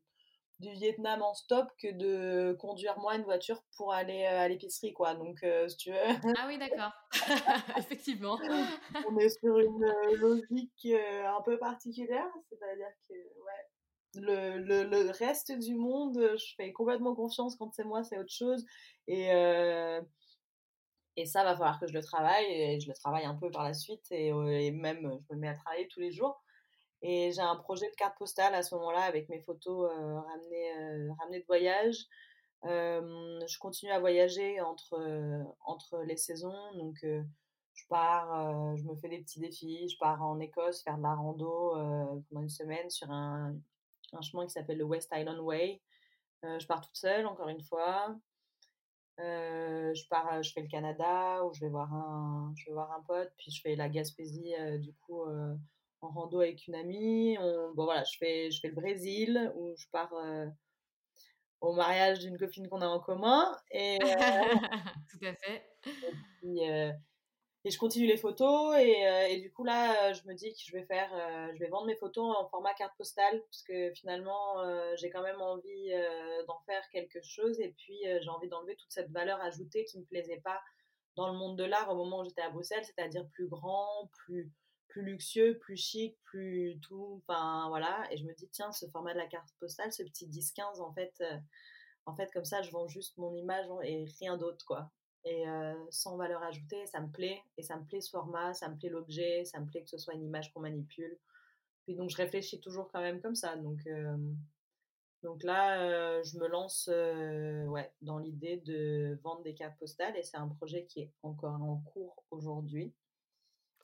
du 0.59 0.72
Vietnam 0.72 1.22
en 1.22 1.34
stop 1.34 1.68
que 1.80 1.92
de 1.92 2.54
conduire 2.54 2.98
moi 2.98 3.14
une 3.14 3.22
voiture 3.22 3.62
pour 3.76 3.92
aller 3.92 4.24
euh, 4.24 4.40
à 4.40 4.48
l'épicerie, 4.48 4.92
quoi. 4.92 5.14
Donc, 5.14 5.42
euh, 5.44 5.68
si 5.68 5.76
tu 5.76 5.90
veux. 5.90 5.98
Ah 6.36 6.46
oui, 6.48 6.59
d'accord. 6.59 6.92
Effectivement. 7.76 8.38
On 9.09 9.16
est 9.18 9.28
sur 9.28 9.59
une 9.59 9.84
euh, 9.84 10.16
logique 10.16 10.88
un 11.26 11.40
peu 11.42 11.59
particulière, 11.59 12.28
c'est-à-dire 12.48 12.90
que, 13.09 13.14
ouais. 13.14 13.64
Le, 14.14 14.59
le, 14.59 14.84
le, 14.84 15.11
reste 15.11 15.52
du 15.52 15.74
monde, 15.74 16.18
je 16.18 16.54
fais 16.56 16.72
complètement 16.72 17.14
confiance 17.14 17.56
quand 17.56 17.72
c'est 17.74 17.84
moi, 17.84 18.02
c'est 18.02 18.18
autre 18.18 18.32
chose. 18.32 18.64
Et, 19.06 19.26
et 21.16 21.26
ça, 21.26 21.44
va 21.44 21.52
falloir 21.52 21.78
que 21.78 21.86
je 21.86 21.92
le 21.92 22.02
travaille. 22.02 22.46
Et 22.46 22.80
je 22.80 22.88
le 22.88 22.94
travaille 22.94 23.26
un 23.26 23.34
peu 23.34 23.50
par 23.50 23.64
la 23.64 23.74
suite. 23.74 24.06
Et, 24.11 24.28
et 24.28 24.70
même, 24.70 25.20
je 25.28 25.34
me 25.34 25.40
mets 25.40 25.48
à 25.48 25.54
travailler 25.54 25.88
tous 25.88 26.00
les 26.00 26.11
jours. 26.11 26.42
Et 27.03 27.30
j'ai 27.32 27.40
un 27.40 27.57
projet 27.57 27.88
de 27.90 27.94
carte 27.94 28.18
postale 28.18 28.55
à 28.55 28.62
ce 28.62 28.74
moment-là 28.74 29.03
avec 29.03 29.28
mes 29.28 29.40
photos 29.40 29.90
euh, 29.90 30.20
ramenées, 30.20 30.78
euh, 30.78 31.12
ramenées 31.20 31.40
de 31.40 31.46
voyage. 31.46 32.07
Euh, 32.64 33.38
je 33.46 33.59
continue 33.59 33.92
à 33.92 34.01
voyager 34.01 34.61
entre, 34.61 34.99
entre 35.64 36.03
les 36.03 36.16
saisons. 36.16 36.72
Donc, 36.74 36.96
je 37.03 37.84
pars, 37.88 38.76
je 38.76 38.82
me 38.82 38.96
fais 38.96 39.09
des 39.09 39.20
petits 39.20 39.38
défis. 39.38 39.88
Je 39.88 39.96
pars 39.99 40.20
en 40.22 40.40
Écosse 40.40 40.82
faire 40.82 40.99
de 40.99 41.03
la 41.03 41.14
rando 41.14 41.70
pendant 42.28 42.42
une 42.42 42.49
semaine 42.49 42.90
sur 42.90 43.09
un, 43.12 43.55
un 44.12 44.20
chemin 44.20 44.44
qui 44.46 44.51
s'appelle 44.51 44.78
le 44.78 44.84
West 44.84 45.09
Island 45.14 45.38
Way. 45.38 45.80
je 46.42 46.66
pars 46.66 46.80
toute 46.80 46.96
seule, 46.96 47.26
encore 47.26 47.49
une 47.49 47.62
fois. 47.62 48.16
je 49.18 50.09
pars, 50.09 50.42
je 50.42 50.53
fais 50.53 50.62
le 50.62 50.68
Canada 50.68 51.44
où 51.44 51.55
je 51.55 51.61
vais 51.61 51.70
voir 51.70 51.94
un, 51.94 52.53
je 52.57 52.66
vais 52.66 52.72
voir 52.72 52.90
un 52.90 53.03
pote, 53.03 53.32
puis 53.38 53.53
je 53.53 53.61
fais 53.61 53.76
la 53.76 53.88
Gaspésie 53.88 54.53
du 54.80 54.92
coup 54.94 55.22
en 56.01 56.09
rando 56.09 56.40
avec 56.40 56.66
une 56.66 56.74
amie. 56.74 57.36
bon 57.74 57.84
voilà, 57.84 58.05
je 58.05 58.16
fais, 58.18 58.51
je 58.51 58.61
fais 58.61 58.68
le 58.68 58.74
Brésil 58.74 59.53
où 59.57 59.74
je 59.76 59.86
pars 59.90 60.12
euh, 60.14 60.46
au 61.61 61.72
mariage 61.72 62.20
d'une 62.20 62.38
copine 62.38 62.68
qu'on 62.68 62.80
a 62.80 62.86
en 62.86 63.01
commun. 63.01 63.57
Et, 63.70 63.99
euh, 64.03 64.07
Tout 65.11 65.26
à 65.26 65.34
fait. 65.34 65.64
Euh, 66.44 66.92
et, 67.64 67.70
je 67.70 67.78
continue 67.78 68.07
les 68.07 68.16
photos 68.16 68.76
et, 68.78 69.03
et, 69.30 69.40
du 69.40 69.53
coup 69.53 69.64
là, 69.64 70.12
je 70.12 70.22
me 70.26 70.34
dis 70.34 70.53
que 70.53 70.61
je 70.64 70.72
vais 70.72 70.84
faire, 70.84 71.11
je 71.55 71.59
vais 71.59 71.68
vendre 71.68 71.86
mes 71.86 71.96
photos 71.96 72.34
en 72.36 72.49
format 72.49 72.72
carte 72.74 72.96
postale 72.96 73.42
parce 73.51 73.62
que 73.62 73.92
finalement, 73.94 74.57
j'ai 74.96 75.11
quand 75.11 75.22
même 75.22 75.40
envie 75.40 75.90
d'en 76.46 76.59
faire 76.61 76.82
quelque 76.90 77.20
chose 77.20 77.61
et 77.61 77.74
puis 77.76 77.99
j'ai 78.05 78.28
envie 78.30 78.49
d'enlever 78.49 78.76
toute 78.76 78.92
cette 78.92 79.11
valeur 79.11 79.40
ajoutée 79.42 79.84
qui 79.84 79.99
me 79.99 80.05
plaisait 80.05 80.40
pas 80.42 80.61
dans 81.16 81.30
le 81.30 81.36
monde 81.36 81.59
de 81.59 81.64
l'art 81.64 81.90
au 81.90 81.96
moment 81.96 82.20
où 82.20 82.24
j'étais 82.24 82.42
à 82.42 82.51
Bruxelles, 82.51 82.84
c'est-à-dire 82.84 83.26
plus 83.32 83.49
grand, 83.49 84.09
plus 84.24 84.51
plus 84.89 85.03
luxueux, 85.03 85.59
plus 85.59 85.76
chic, 85.76 86.18
plus 86.24 86.78
tout, 86.80 87.22
enfin 87.22 87.68
voilà. 87.68 88.07
Et 88.11 88.16
je 88.16 88.24
me 88.24 88.34
dis, 88.34 88.49
tiens, 88.49 88.72
ce 88.72 88.86
format 88.86 89.12
de 89.12 89.18
la 89.18 89.26
carte 89.26 89.55
postale, 89.61 89.93
ce 89.93 90.03
petit 90.03 90.26
10-15, 90.26 90.80
en 90.80 90.93
fait, 90.93 91.14
euh, 91.20 91.39
en 92.07 92.14
fait, 92.14 92.30
comme 92.32 92.45
ça, 92.45 92.62
je 92.62 92.70
vends 92.70 92.89
juste 92.89 93.16
mon 93.18 93.34
image 93.34 93.66
et 93.84 94.07
rien 94.18 94.36
d'autre, 94.36 94.64
quoi. 94.66 94.91
Et 95.24 95.47
euh, 95.47 95.74
sans 95.91 96.16
valeur 96.16 96.43
ajoutée, 96.43 96.86
ça 96.86 97.01
me 97.01 97.11
plaît. 97.11 97.43
Et 97.59 97.62
ça 97.62 97.76
me 97.76 97.84
plaît 97.84 98.01
ce 98.01 98.11
format, 98.11 98.55
ça 98.55 98.68
me 98.68 98.76
plaît 98.76 98.89
l'objet, 98.89 99.45
ça 99.45 99.61
me 99.61 99.66
plaît 99.66 99.82
que 99.82 99.91
ce 99.91 99.99
soit 99.99 100.14
une 100.14 100.24
image 100.24 100.53
qu'on 100.53 100.61
manipule. 100.61 101.18
Puis 101.84 101.95
donc, 101.95 102.11
je 102.11 102.16
réfléchis 102.16 102.61
toujours 102.61 102.91
quand 102.91 103.01
même 103.01 103.20
comme 103.20 103.34
ça. 103.34 103.57
Donc, 103.57 103.86
euh, 103.86 104.16
donc 105.22 105.43
là, 105.43 106.22
je 106.22 106.39
me 106.39 106.47
lance 106.47 106.89
ouais, 106.89 107.93
dans 108.01 108.18
l'idée 108.18 108.59
de 108.59 109.18
vendre 109.22 109.43
des 109.43 109.55
cartes 109.55 109.78
postales 109.78 110.16
et 110.16 110.22
c'est 110.22 110.36
un 110.36 110.49
projet 110.49 110.86
qui 110.86 111.01
est 111.01 111.12
encore 111.22 111.61
en 111.61 111.82
cours 111.93 112.24
aujourd'hui. 112.30 112.95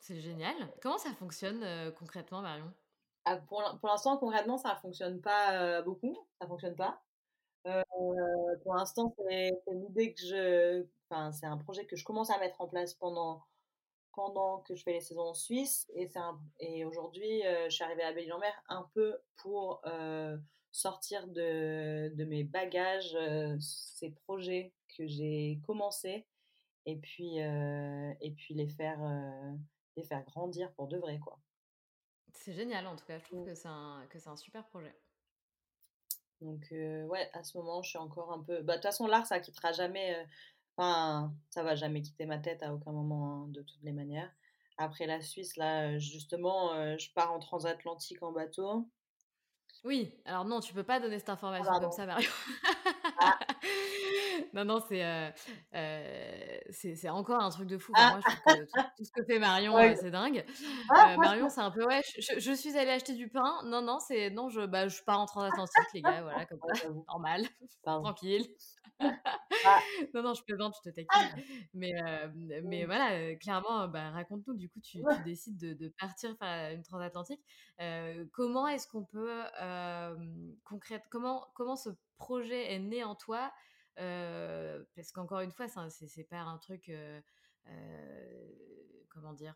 C'est 0.05 0.21
génial. 0.21 0.55
Comment 0.83 0.99
ça 0.99 1.15
fonctionne 1.15 1.65
euh, 1.65 1.91
concrètement, 1.91 2.43
Marion? 2.43 2.71
Ah, 3.25 3.39
Pour, 3.39 3.63
l'instant, 3.85 4.19
concrètement, 4.19 4.59
ça 4.59 4.75
ne 4.75 4.79
fonctionne 4.81 5.19
pas 5.23 5.59
euh, 5.59 5.81
beaucoup. 5.81 6.15
Ça 6.39 6.45
ne 6.45 6.51
fonctionne 6.51 6.77
pas. 6.77 7.03
Euh, 7.67 7.83
pour 8.63 8.75
l'instant, 8.75 9.15
c'est 9.17 9.51
l'idée 9.73 10.13
que 10.13 10.21
je. 10.21 10.87
Enfin, 11.09 11.33
c'est 11.33 11.47
un 11.47 11.57
projet 11.57 11.87
que 11.87 11.97
je 11.97 12.05
commence 12.05 12.29
à 12.29 12.39
mettre 12.39 12.61
en 12.61 12.69
place 12.69 12.93
pendant, 12.93 13.47
pendant 14.13 14.59
que 14.59 14.75
je 14.75 14.83
fais 14.83 14.93
les 14.93 15.01
saisons 15.01 15.29
en 15.29 15.33
Suisse. 15.33 15.91
Et, 15.95 16.11
et 16.61 16.85
aujourd'hui, 16.85 17.43
je 17.65 17.71
suis 17.71 17.83
arrivée 17.83 18.03
à 18.03 18.13
Belle-en-Mer 18.13 18.53
un 18.69 18.87
peu 18.93 19.17
pour 19.39 19.81
sortir 20.71 21.29
de, 21.29 22.15
de, 22.15 22.25
mes 22.27 22.45
bagages 22.45 23.17
ces 23.59 24.11
projets 24.11 24.75
que 24.99 25.07
j'ai 25.07 25.61
commencés 25.67 26.27
et 26.85 26.97
puis, 26.97 27.39
et 27.39 28.31
puis 28.37 28.53
les 28.53 28.69
faire 28.69 29.01
et 29.97 30.03
faire 30.03 30.25
grandir 30.25 30.73
pour 30.75 30.89
de 30.89 30.99
vrai, 30.99 31.19
quoi. 31.19 31.39
C'est 32.33 32.53
génial, 32.53 32.87
en 32.87 32.97
tout 32.97 33.05
cas, 33.05 33.19
je 33.19 33.25
trouve 33.25 33.43
mmh. 33.43 33.47
que 33.47 33.55
c'est 33.55 33.69
un, 33.69 34.07
que 34.11 34.29
un 34.29 34.37
super 34.37 34.67
projet. 34.67 34.95
Donc, 36.41 36.67
ouais, 36.71 37.31
à 37.33 37.43
ce 37.43 37.57
moment, 37.57 37.83
je 37.83 37.91
suis 37.91 37.99
encore 37.99 38.33
un 38.33 38.43
peu. 38.43 38.61
Bah, 38.63 38.75
de 38.75 38.79
toute 38.79 38.83
façon, 38.83 39.07
l'art, 39.07 39.27
ça 39.27 39.41
quittera 39.41 39.73
jamais. 39.73 40.27
Enfin, 40.77 41.33
ça 41.51 41.63
va 41.63 41.75
jamais 41.75 42.03
quitter 42.03 42.27
ma 42.27 42.39
tête 42.39 42.63
à 42.63 42.75
aucun 42.75 42.93
moment, 42.93 43.45
hein, 43.45 43.49
de 43.49 43.63
toutes 43.63 43.83
les 43.83 43.93
manières. 43.93 44.31
Après 44.77 45.07
la 45.07 45.21
Suisse, 45.21 45.57
là, 45.57 45.99
justement, 45.99 46.97
je 46.99 47.13
pars 47.13 47.33
en 47.33 47.39
transatlantique 47.39 48.23
en 48.23 48.33
bateau. 48.33 48.89
Oui, 49.85 50.15
alors 50.25 50.45
non, 50.45 50.61
tu 50.61 50.73
peux 50.73 50.83
pas 50.83 50.99
donner 50.99 51.19
cette 51.19 51.29
information 51.29 51.73
comme 51.79 51.93
ça, 51.93 52.07
Mario. 52.07 52.31
Ah. 53.21 53.39
Non, 54.55 54.65
non, 54.65 54.81
c'est 54.89 55.05
euh, 55.05 55.31
euh, 55.75 56.59
c'est 56.71 57.09
encore 57.09 57.43
un 57.43 57.51
truc 57.51 57.67
de 57.67 57.77
fou. 57.77 57.93
moi, 57.93 58.21
je 58.21 58.37
trouve 58.37 58.55
que 58.55 58.65
tout, 58.97 59.05
ce 59.05 59.11
que 59.11 59.25
fait 59.25 59.41
Marion, 59.41 59.77
euh, 59.77 59.95
c'est 60.01 60.13
dingue. 60.13 60.45
Marion, 61.19 61.49
c'est 61.49 61.61
un 61.61 61.73
peu, 61.73 61.85
ouais, 61.85 62.03
je, 62.19 62.53
suis 62.53 62.79
allée 62.79 62.93
acheter 62.93 63.15
du 63.15 63.29
pain. 63.29 63.63
Non, 63.65 63.83
non, 63.83 63.99
c'est 63.99 64.31
non, 64.31 64.49
je, 64.51 64.61
bah, 64.61 64.87
je 64.87 65.03
pars 65.03 65.19
en 65.19 65.27
transatlantique, 65.27 65.93
les 65.93 66.03
gars, 66.03 66.23
voilà, 66.23 66.47
comme 66.47 66.61
ça, 66.73 66.89
normal, 67.09 67.43
tranquille. 67.83 68.47
Ah. 69.01 69.11
Non, 70.15 70.23
non, 70.23 70.35
je 70.35 70.43
plaisante, 70.45 70.77
je 70.85 70.91
te 70.91 70.95
taquine. 70.95 71.43
Mais, 71.73 71.93
mais 72.63 72.85
voilà, 72.85 73.35
clairement, 73.37 73.89
bah, 73.89 74.11
raconte-nous, 74.11 74.55
du 74.55 74.69
coup, 74.69 74.81
tu, 74.81 75.03
décides 75.25 75.59
de, 75.59 75.89
partir 75.99 76.37
faire 76.39 76.73
une 76.73 76.83
transatlantique. 76.83 77.41
comment 78.33 78.69
est-ce 78.69 78.87
qu'on 78.87 79.05
peut, 79.05 79.41
concrète, 80.63 81.03
comment, 81.11 81.49
comment 81.55 81.75
ce 81.75 81.91
projet 82.19 82.73
est 82.73 82.79
né 82.79 83.03
en 83.03 83.17
toi 83.17 83.51
Parce 83.97 85.13
qu'encore 85.13 85.41
une 85.41 85.53
fois, 85.53 85.67
c'est 85.69 86.25
pas 86.25 86.41
un 86.41 86.59
truc... 86.59 86.91
comment 89.09 89.33
dire, 89.33 89.55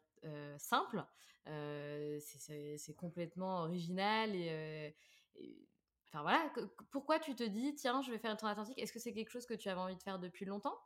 simple. 0.59 1.05
c'est 1.47 2.97
complètement 2.97 3.61
original 3.61 4.35
et, 4.35 4.97
voilà, 6.13 6.51
pourquoi 6.91 7.19
tu 7.19 7.35
te 7.35 7.45
dis, 7.45 7.75
tiens, 7.75 8.01
je 8.03 8.11
vais 8.11 8.19
faire 8.19 8.31
une 8.31 8.37
transatlantique 8.37 8.79
Est-ce 8.79 8.93
que 8.93 8.99
c'est 8.99 9.13
quelque 9.13 9.31
chose 9.31 9.47
que 9.47 9.55
tu 9.55 9.69
avais 9.69 9.81
envie 9.81 9.97
de 9.97 10.03
faire 10.03 10.19
depuis 10.19 10.45
longtemps? 10.45 10.79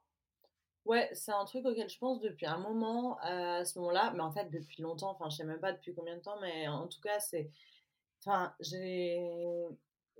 Ouais, 0.85 1.09
c'est 1.13 1.33
un 1.33 1.45
truc 1.45 1.65
auquel 1.65 1.89
je 1.89 1.97
pense 1.97 2.21
depuis 2.21 2.47
un 2.47 2.59
moment 2.59 3.17
à 3.21 3.65
ce 3.65 3.79
moment-là, 3.79 4.13
mais 4.17 4.21
en 4.21 4.33
fait 4.33 4.51
depuis 4.51 4.83
longtemps, 4.83 5.11
enfin 5.11 5.31
je 5.31 5.37
sais 5.37 5.45
même 5.45 5.61
pas 5.61 5.73
depuis 5.73 5.95
combien 5.95 6.17
de 6.17 6.21
temps, 6.21 6.41
mais 6.41 6.67
en 6.67 6.89
tout 6.89 7.01
cas 7.01 7.21
c'est, 7.21 7.53
enfin 8.19 8.53
j'ai, 8.59 9.21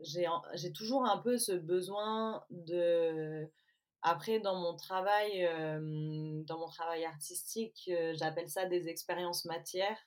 j'ai, 0.01 0.73
toujours 0.73 1.05
un 1.05 1.19
peu 1.19 1.39
ce 1.39 1.53
besoin 1.53 2.45
de, 2.51 3.49
après 4.03 4.41
dans 4.41 4.57
mon 4.57 4.75
travail, 4.77 5.49
dans 6.47 6.59
mon 6.59 6.69
travail 6.69 7.05
artistique, 7.05 7.91
j'appelle 8.15 8.49
ça 8.49 8.67
des 8.67 8.89
expériences 8.89 9.45
matières. 9.45 9.99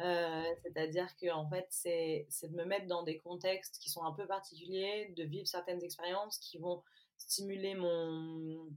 Euh, 0.00 0.44
c'est-à-dire 0.62 1.08
que 1.16 1.28
en 1.32 1.48
fait, 1.48 1.66
c'est 1.70 2.28
de 2.44 2.54
me 2.54 2.64
mettre 2.64 2.86
dans 2.86 3.02
des 3.02 3.18
contextes 3.18 3.78
qui 3.80 3.90
sont 3.90 4.04
un 4.04 4.12
peu 4.12 4.26
particuliers, 4.26 5.12
de 5.16 5.24
vivre 5.24 5.48
certaines 5.48 5.82
expériences 5.82 6.38
qui 6.38 6.58
vont 6.58 6.84
stimuler 7.16 7.74
mon, 7.74 8.68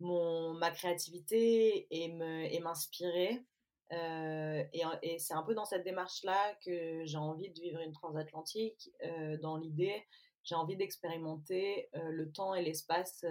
mon 0.00 0.54
ma 0.54 0.70
créativité 0.70 1.86
et 1.90 2.60
m'inspirer. 2.60 3.44
Euh, 3.92 4.64
et, 5.02 5.18
c'est 5.18 5.34
un 5.34 5.42
peu 5.42 5.54
dans 5.54 5.64
cette 5.64 5.84
démarche-là 5.84 6.54
que 6.64 7.04
j'ai 7.04 7.16
envie 7.16 7.50
de 7.50 7.60
vivre 7.60 7.80
une 7.80 7.92
transatlantique. 7.92 8.90
Euh, 9.04 9.36
dans 9.38 9.56
l'idée, 9.56 10.06
j'ai 10.44 10.54
envie 10.54 10.76
d'expérimenter 10.76 11.90
le 11.92 12.30
temps 12.30 12.54
et 12.54 12.62
l'espace 12.62 13.24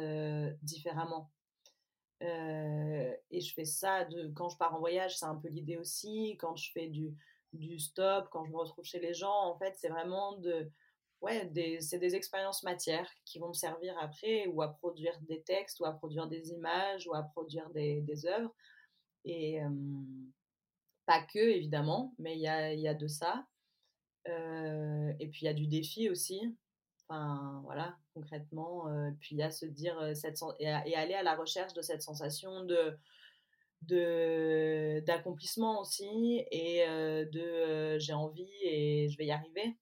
différemment. 0.62 1.32
Euh, 2.22 3.14
et 3.32 3.40
je 3.40 3.54
fais 3.54 3.64
ça 3.64 4.06
quand 4.36 4.50
je 4.50 4.58
pars 4.58 4.76
en 4.76 4.80
voyage, 4.80 5.18
c'est 5.18 5.26
un 5.26 5.36
peu 5.36 5.48
l'idée 5.48 5.78
aussi. 5.78 6.38
Quand 6.40 6.56
je 6.56 6.72
fais 6.72 6.88
du, 6.88 7.80
stop, 7.80 8.28
quand 8.32 8.46
je 8.46 8.52
me 8.52 8.58
retrouve 8.58 8.84
chez 8.84 9.00
les 9.00 9.14
gens, 9.14 9.46
en 9.46 9.58
fait, 9.58 9.76
c'est 9.78 9.90
vraiment 9.90 10.38
ouais, 11.22 11.46
des, 11.46 11.82
c'est 11.82 12.00
des 12.00 12.16
expériences 12.16 12.64
matières 12.64 13.10
qui 13.26 13.40
vont 13.40 13.50
me 13.50 13.54
servir 13.54 13.98
après 14.00 14.48
ou 14.48 14.62
à 14.62 14.68
produire 14.68 15.18
des 15.22 15.42
textes 15.42 15.80
ou 15.80 15.86
à 15.86 15.94
produire 15.94 16.28
des 16.28 16.52
images 16.52 17.08
ou 17.08 17.16
à 17.16 17.24
produire 17.24 17.70
des, 17.72 18.02
des 18.02 18.26
œuvres. 18.26 18.54
Et 19.26 19.60
pas 21.10 21.24
que, 21.24 21.40
évidemment, 21.40 22.14
mais 22.20 22.36
il 22.36 22.42
y 22.42 22.48
a, 22.48 22.72
y 22.72 22.88
a, 22.88 22.94
de 22.94 23.08
ça. 23.08 23.48
Et 24.28 25.28
puis 25.28 25.42
il 25.42 25.46
y 25.46 25.48
a 25.48 25.56
du 25.56 25.66
défi 25.66 26.08
aussi. 26.08 26.56
Enfin, 27.08 27.62
voilà, 27.64 27.98
concrètement. 28.14 28.88
Euh, 28.90 29.10
puis 29.20 29.42
à 29.42 29.50
se 29.50 29.66
dire 29.66 30.00
cette, 30.14 30.38
et, 30.60 30.68
aller 30.68 31.16
à 31.16 31.24
la 31.24 31.36
recherche 31.36 31.74
de 31.74 31.82
cette 31.82 32.04
sensation 32.04 32.64
de 32.64 32.96
d'accomplissement 35.02 35.82
aussi 35.82 36.46
et 36.52 36.86
de 36.86 37.98
j'ai 37.98 38.14
envie 38.14 38.54
et 38.62 39.10
je 39.10 39.18
vais 39.18 39.26
y 39.26 39.32
arriver. 39.32 39.80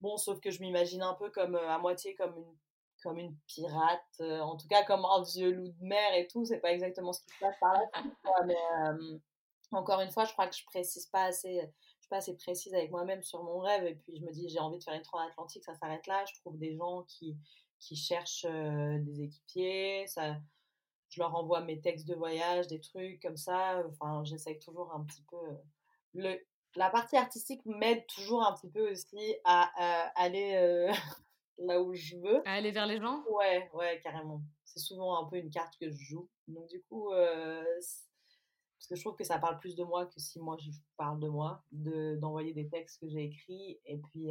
Bon, 0.00 0.16
sauf 0.16 0.40
que 0.40 0.50
je 0.50 0.62
m'imagine 0.62 1.02
un 1.02 1.12
peu 1.12 1.28
comme 1.30 1.56
à 1.56 1.78
moitié 1.78 2.14
comme 2.14 2.38
une 2.38 2.56
comme 3.02 3.18
une 3.18 3.36
pirate, 3.46 4.20
en 4.20 4.56
tout 4.56 4.68
cas 4.68 4.84
comme 4.84 5.04
un 5.04 5.22
vieux 5.24 5.50
loup 5.50 5.68
de 5.68 5.84
mer 5.84 6.14
et 6.14 6.26
tout, 6.26 6.46
c'est 6.46 6.60
pas 6.60 6.72
exactement 6.72 7.12
ce 7.12 7.20
qui 7.20 7.28
se 7.34 7.40
passe 7.40 7.56
mais 8.46 8.56
encore 9.72 10.00
une 10.00 10.10
fois, 10.10 10.24
je 10.24 10.32
crois 10.32 10.46
que 10.46 10.56
je 10.56 10.64
précise 10.64 11.06
pas 11.06 11.24
assez 11.24 11.70
pas 12.10 12.16
assez 12.16 12.36
précise 12.36 12.74
avec 12.74 12.90
moi-même 12.90 13.22
sur 13.22 13.42
mon 13.42 13.60
rêve. 13.60 13.86
Et 13.86 13.94
puis 13.94 14.16
je 14.16 14.22
me 14.22 14.32
dis, 14.32 14.48
j'ai 14.50 14.58
envie 14.58 14.78
de 14.78 14.84
faire 14.84 14.94
une 14.94 15.02
transatlantique, 15.02 15.64
ça 15.64 15.74
s'arrête 15.74 16.06
là. 16.06 16.24
Je 16.26 16.38
trouve 16.40 16.58
des 16.58 16.76
gens 16.76 17.04
qui, 17.04 17.38
qui 17.78 17.96
cherchent 17.96 18.44
euh, 18.46 18.98
des 18.98 19.22
équipiers. 19.22 20.06
Ça, 20.08 20.36
je 21.08 21.20
leur 21.20 21.34
envoie 21.34 21.62
mes 21.62 21.80
textes 21.80 22.06
de 22.06 22.14
voyage, 22.14 22.66
des 22.66 22.80
trucs 22.80 23.22
comme 23.22 23.38
ça. 23.38 23.82
Enfin, 23.88 24.22
j'essaye 24.24 24.58
toujours 24.58 24.92
un 24.92 25.04
petit 25.04 25.22
peu. 25.30 25.36
Euh, 25.36 25.56
le, 26.12 26.38
la 26.76 26.90
partie 26.90 27.16
artistique 27.16 27.64
m'aide 27.64 28.04
toujours 28.06 28.44
un 28.44 28.52
petit 28.54 28.70
peu 28.70 28.90
aussi 28.90 29.36
à, 29.44 29.70
aller 30.16 30.54
euh, 30.56 30.92
là 31.58 31.80
où 31.80 31.94
je 31.94 32.16
veux. 32.16 32.46
À 32.46 32.54
aller 32.54 32.72
vers 32.72 32.86
les 32.86 33.00
gens? 33.00 33.24
Ouais, 33.30 33.70
ouais, 33.74 34.00
carrément. 34.02 34.42
C'est 34.64 34.80
souvent 34.80 35.24
un 35.24 35.28
peu 35.28 35.36
une 35.36 35.50
carte 35.50 35.76
que 35.80 35.90
je 35.90 35.96
joue. 35.96 36.28
Donc 36.46 36.68
du 36.68 36.80
coup, 36.82 37.10
je 38.90 39.00
trouve 39.00 39.16
que 39.16 39.24
ça 39.24 39.38
parle 39.38 39.58
plus 39.58 39.76
de 39.76 39.84
moi 39.84 40.06
que 40.06 40.18
si 40.18 40.40
moi 40.40 40.56
je 40.58 40.70
parle 40.96 41.20
de 41.20 41.28
moi, 41.28 41.62
de, 41.72 42.16
d'envoyer 42.16 42.52
des 42.52 42.68
textes 42.68 43.00
que 43.00 43.08
j'ai 43.08 43.24
écrits. 43.24 43.78
Et 43.86 43.98
puis, 43.98 44.30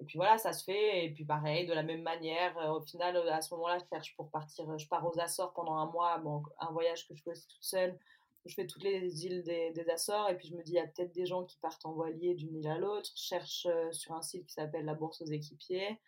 et 0.00 0.04
puis 0.04 0.16
voilà, 0.16 0.38
ça 0.38 0.52
se 0.52 0.64
fait. 0.64 1.04
Et 1.04 1.10
puis 1.12 1.24
pareil, 1.24 1.66
de 1.66 1.74
la 1.74 1.82
même 1.82 2.02
manière, 2.02 2.56
au 2.70 2.80
final, 2.80 3.16
à 3.28 3.42
ce 3.42 3.54
moment-là, 3.54 3.78
je 3.78 3.84
cherche 3.88 4.16
pour 4.16 4.30
partir. 4.30 4.78
Je 4.78 4.88
pars 4.88 5.06
aux 5.06 5.18
Açores 5.20 5.52
pendant 5.52 5.76
un 5.76 5.86
mois, 5.86 6.18
bon, 6.18 6.42
un 6.58 6.72
voyage 6.72 7.06
que 7.06 7.14
je 7.14 7.22
fais 7.22 7.34
toute 7.34 7.62
seule. 7.62 7.98
Je 8.46 8.54
fais 8.54 8.66
toutes 8.66 8.82
les 8.82 9.26
îles 9.26 9.42
des, 9.42 9.90
Açores 9.90 10.30
et 10.30 10.36
puis 10.36 10.48
je 10.48 10.56
me 10.56 10.62
dis, 10.62 10.72
il 10.72 10.76
y 10.76 10.78
a 10.78 10.86
peut-être 10.86 11.12
des 11.12 11.26
gens 11.26 11.44
qui 11.44 11.58
partent 11.58 11.84
en 11.84 11.92
voilier 11.92 12.34
d'une 12.34 12.56
île 12.56 12.68
à 12.68 12.78
l'autre. 12.78 13.10
Je 13.14 13.22
cherche 13.22 13.68
sur 13.92 14.14
un 14.14 14.22
site 14.22 14.46
qui 14.46 14.54
s'appelle 14.54 14.86
la 14.86 14.94
Bourse 14.94 15.20
aux 15.20 15.26
équipiers. 15.26 16.00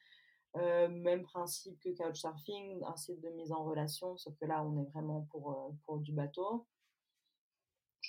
Même 0.55 1.23
principe 1.25 1.79
que 1.79 1.91
Couchsurfing, 1.91 2.83
un 2.85 2.97
site 2.97 3.21
de 3.21 3.29
mise 3.31 3.53
en 3.53 3.65
relation, 3.65 4.17
sauf 4.17 4.35
que 4.37 4.47
là, 4.47 4.65
on 4.65 4.81
est 4.81 4.91
vraiment 4.91 5.27
pour, 5.31 5.75
pour 5.85 5.99
du 5.99 6.13
bateau. 6.13 6.67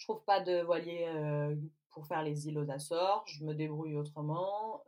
Je 0.04 0.08
trouve 0.10 0.26
pas 0.26 0.42
de 0.42 0.62
voilier 0.64 1.06
euh, 1.08 1.56
pour 1.92 2.06
faire 2.06 2.24
les 2.24 2.50
îles 2.50 2.60
aux 2.60 2.70
Açores, 2.70 3.24
je 3.26 3.46
me 3.46 3.54
débrouille 3.54 3.96
autrement. 3.96 4.84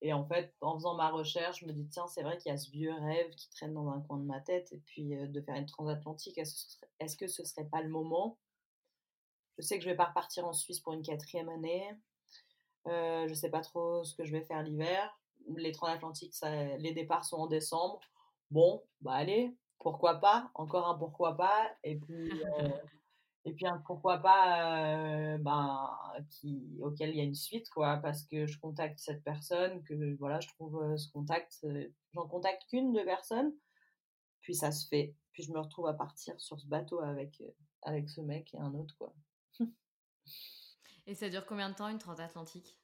et 0.00 0.14
en 0.14 0.24
fait, 0.24 0.54
en 0.62 0.74
faisant 0.74 0.94
ma 0.94 1.10
recherche, 1.10 1.60
je 1.60 1.66
me 1.66 1.72
dis, 1.72 1.86
tiens, 1.88 2.06
c'est 2.06 2.22
vrai 2.22 2.38
qu'il 2.38 2.50
y 2.50 2.54
a 2.54 2.56
ce 2.56 2.70
vieux 2.70 2.94
rêve 2.94 3.30
qui 3.34 3.50
traîne 3.50 3.74
dans 3.74 3.90
un 3.90 4.00
coin 4.00 4.16
de 4.16 4.24
ma 4.24 4.40
tête, 4.40 4.72
et 4.72 4.78
puis 4.78 5.10
de 5.14 5.40
faire 5.42 5.56
une 5.56 5.66
transatlantique, 5.66 6.38
est-ce 6.38 7.16
que 7.18 7.26
ce 7.26 7.44
serait 7.44 7.66
pas 7.66 7.82
le 7.82 7.90
moment? 7.90 8.38
Je 9.58 9.64
sais 9.64 9.76
que 9.76 9.84
je 9.84 9.90
vais 9.90 9.96
pas 9.96 10.06
repartir 10.06 10.46
en 10.46 10.54
Suisse 10.54 10.80
pour 10.80 10.94
une 10.94 11.02
quatrième 11.02 11.50
année. 11.50 11.90
Euh, 12.86 13.28
je 13.28 13.34
sais 13.34 13.50
pas 13.50 13.60
trop 13.60 14.02
ce 14.02 14.14
que 14.14 14.24
je 14.24 14.32
vais 14.32 14.40
faire 14.40 14.62
l'hiver 14.62 15.14
les 15.56 15.72
transatlantiques, 15.72 16.34
ça, 16.34 16.76
les 16.76 16.92
départs 16.92 17.24
sont 17.24 17.36
en 17.36 17.46
décembre. 17.46 18.00
Bon, 18.50 18.82
bah 19.00 19.12
allez, 19.12 19.54
pourquoi 19.78 20.20
pas 20.20 20.50
Encore 20.54 20.86
un 20.86 20.94
pourquoi 20.96 21.36
pas. 21.36 21.70
Et 21.84 21.96
puis, 21.96 22.30
et 23.44 23.52
puis 23.52 23.66
un 23.66 23.78
pourquoi 23.78 24.18
pas 24.18 25.34
euh, 25.34 25.38
ben, 25.38 25.90
qui, 26.30 26.78
auquel 26.80 27.10
il 27.10 27.16
y 27.16 27.20
a 27.20 27.24
une 27.24 27.34
suite, 27.34 27.68
quoi, 27.70 27.96
parce 27.96 28.22
que 28.24 28.46
je 28.46 28.58
contacte 28.58 28.98
cette 29.00 29.24
personne, 29.24 29.82
que 29.82 30.16
voilà, 30.18 30.40
je 30.40 30.48
trouve 30.48 30.82
euh, 30.82 30.96
ce 30.96 31.10
contact, 31.10 31.66
j'en 32.12 32.28
contacte 32.28 32.64
qu'une 32.68 32.92
de 32.92 33.02
personnes, 33.02 33.52
puis 34.42 34.54
ça 34.54 34.70
se 34.70 34.86
fait. 34.86 35.16
Puis 35.32 35.42
je 35.42 35.52
me 35.52 35.58
retrouve 35.58 35.88
à 35.88 35.94
partir 35.94 36.38
sur 36.40 36.60
ce 36.60 36.66
bateau 36.66 37.00
avec, 37.00 37.42
avec 37.82 38.08
ce 38.08 38.20
mec 38.20 38.54
et 38.54 38.58
un 38.58 38.74
autre, 38.74 38.94
quoi. 38.96 39.12
et 41.06 41.14
ça 41.14 41.28
dure 41.28 41.46
combien 41.46 41.70
de 41.70 41.74
temps 41.74 41.88
une 41.88 41.98
transatlantique? 41.98 42.78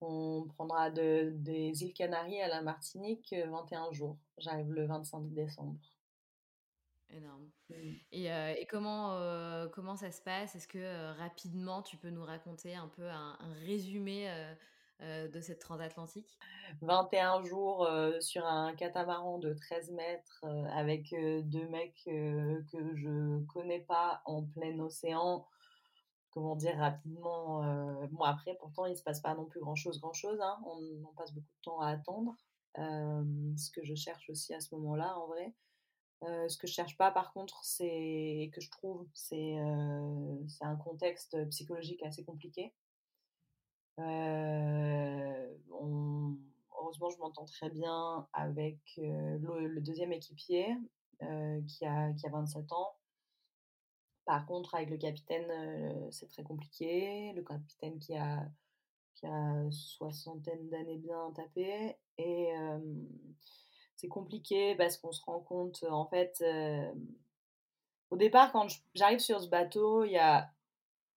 On 0.00 0.48
prendra 0.48 0.90
de, 0.90 1.30
des 1.36 1.84
îles 1.84 1.92
Canaries 1.92 2.40
à 2.40 2.48
la 2.48 2.62
Martinique 2.62 3.32
21 3.32 3.86
euh, 3.86 3.92
jours. 3.92 4.18
J'arrive 4.38 4.72
le 4.72 4.86
25 4.86 5.32
décembre. 5.32 5.78
Énorme. 7.12 7.50
Mmh. 7.68 7.74
Euh, 8.14 8.54
et, 8.56 8.66
comment, 8.66 9.12
euh, 9.12 9.68
comment 9.68 9.96
ça 9.96 10.10
se 10.10 10.22
passe? 10.22 10.54
Est-ce 10.54 10.68
que 10.68 11.12
rapidement 11.18 11.82
tu 11.82 11.96
peux 11.96 12.10
nous 12.10 12.24
raconter 12.24 12.74
un 12.74 12.88
peu 12.88 13.08
un, 13.08 13.36
résumé 13.66 14.28
de 15.00 15.40
cette 15.40 15.58
transatlantique? 15.58 16.38
21 16.80 17.42
jours 17.42 17.88
sur 18.20 18.46
un 18.46 18.74
catamaran 18.74 19.38
de 19.38 19.52
13 19.52 19.90
mètres 19.90 20.44
avec 20.70 21.14
deux 21.44 21.68
mecs 21.68 22.02
que 22.04 22.96
je 22.96 23.44
connais 23.46 23.80
pas 23.80 24.22
en 24.24 24.44
plein 24.44 24.78
océan 24.78 25.46
comment 26.32 26.56
dire, 26.56 26.76
rapidement. 26.76 27.64
Euh, 27.64 28.06
bon, 28.10 28.24
après, 28.24 28.56
pourtant, 28.58 28.86
il 28.86 28.92
ne 28.92 28.96
se 28.96 29.02
passe 29.02 29.20
pas 29.20 29.34
non 29.34 29.44
plus 29.44 29.60
grand-chose, 29.60 30.00
grand-chose. 30.00 30.40
Hein. 30.40 30.58
On, 30.66 31.12
passe 31.16 31.32
beaucoup 31.32 31.46
de 31.46 31.62
temps 31.62 31.80
à 31.80 31.88
attendre. 31.88 32.34
Euh, 32.78 33.22
ce 33.56 33.70
que 33.70 33.84
je 33.84 33.94
cherche 33.94 34.28
aussi 34.30 34.54
à 34.54 34.60
ce 34.60 34.74
moment-là, 34.74 35.16
en 35.18 35.26
vrai. 35.26 35.54
Euh, 36.22 36.48
ce 36.48 36.56
que 36.56 36.66
je 36.66 36.72
cherche 36.72 36.96
pas, 36.96 37.10
par 37.10 37.32
contre, 37.32 37.64
c'est 37.64 38.50
que 38.54 38.60
je 38.60 38.70
trouve, 38.70 39.06
c'est 39.14 39.56
c'est 40.48 40.64
un 40.64 40.76
contexte 40.76 41.48
psychologique 41.50 42.02
assez 42.02 42.24
compliqué. 42.24 42.72
heureusement, 46.78 47.10
je 47.10 47.18
m'entends 47.18 47.44
très 47.44 47.70
bien 47.70 48.26
avec 48.32 48.78
le, 48.96 49.66
le, 49.66 49.80
deuxième 49.80 50.12
équipier 50.12 50.76
qui, 51.68 51.84
a, 51.86 52.12
qui 52.12 52.26
a 52.26 52.30
27 52.30 52.72
ans 52.72 52.96
par 54.24 54.46
contre, 54.46 54.74
avec 54.74 54.90
le 54.90 54.96
capitaine, 54.98 55.50
euh, 55.50 56.10
c'est 56.10 56.28
très 56.28 56.42
compliqué. 56.42 57.32
Le 57.34 57.42
capitaine 57.42 57.98
qui 57.98 58.16
a, 58.16 58.48
qui 59.14 59.26
a 59.26 59.70
soixantaine 59.70 60.68
d'années 60.68 60.98
bien 60.98 61.32
tapé. 61.32 61.96
Et 62.18 62.52
c'est 64.02 64.08
compliqué 64.08 64.74
parce 64.74 64.96
qu'on 64.96 65.12
se 65.12 65.22
rend 65.24 65.40
compte, 65.40 65.84
en 65.88 66.06
fait, 66.06 66.44
au 68.10 68.16
départ, 68.16 68.50
quand 68.52 68.66
j'arrive 68.94 69.20
sur 69.20 69.40
ce 69.40 69.48
bateau, 69.48 70.04
il 70.04 70.10
y 70.10 70.18
a, 70.18 70.50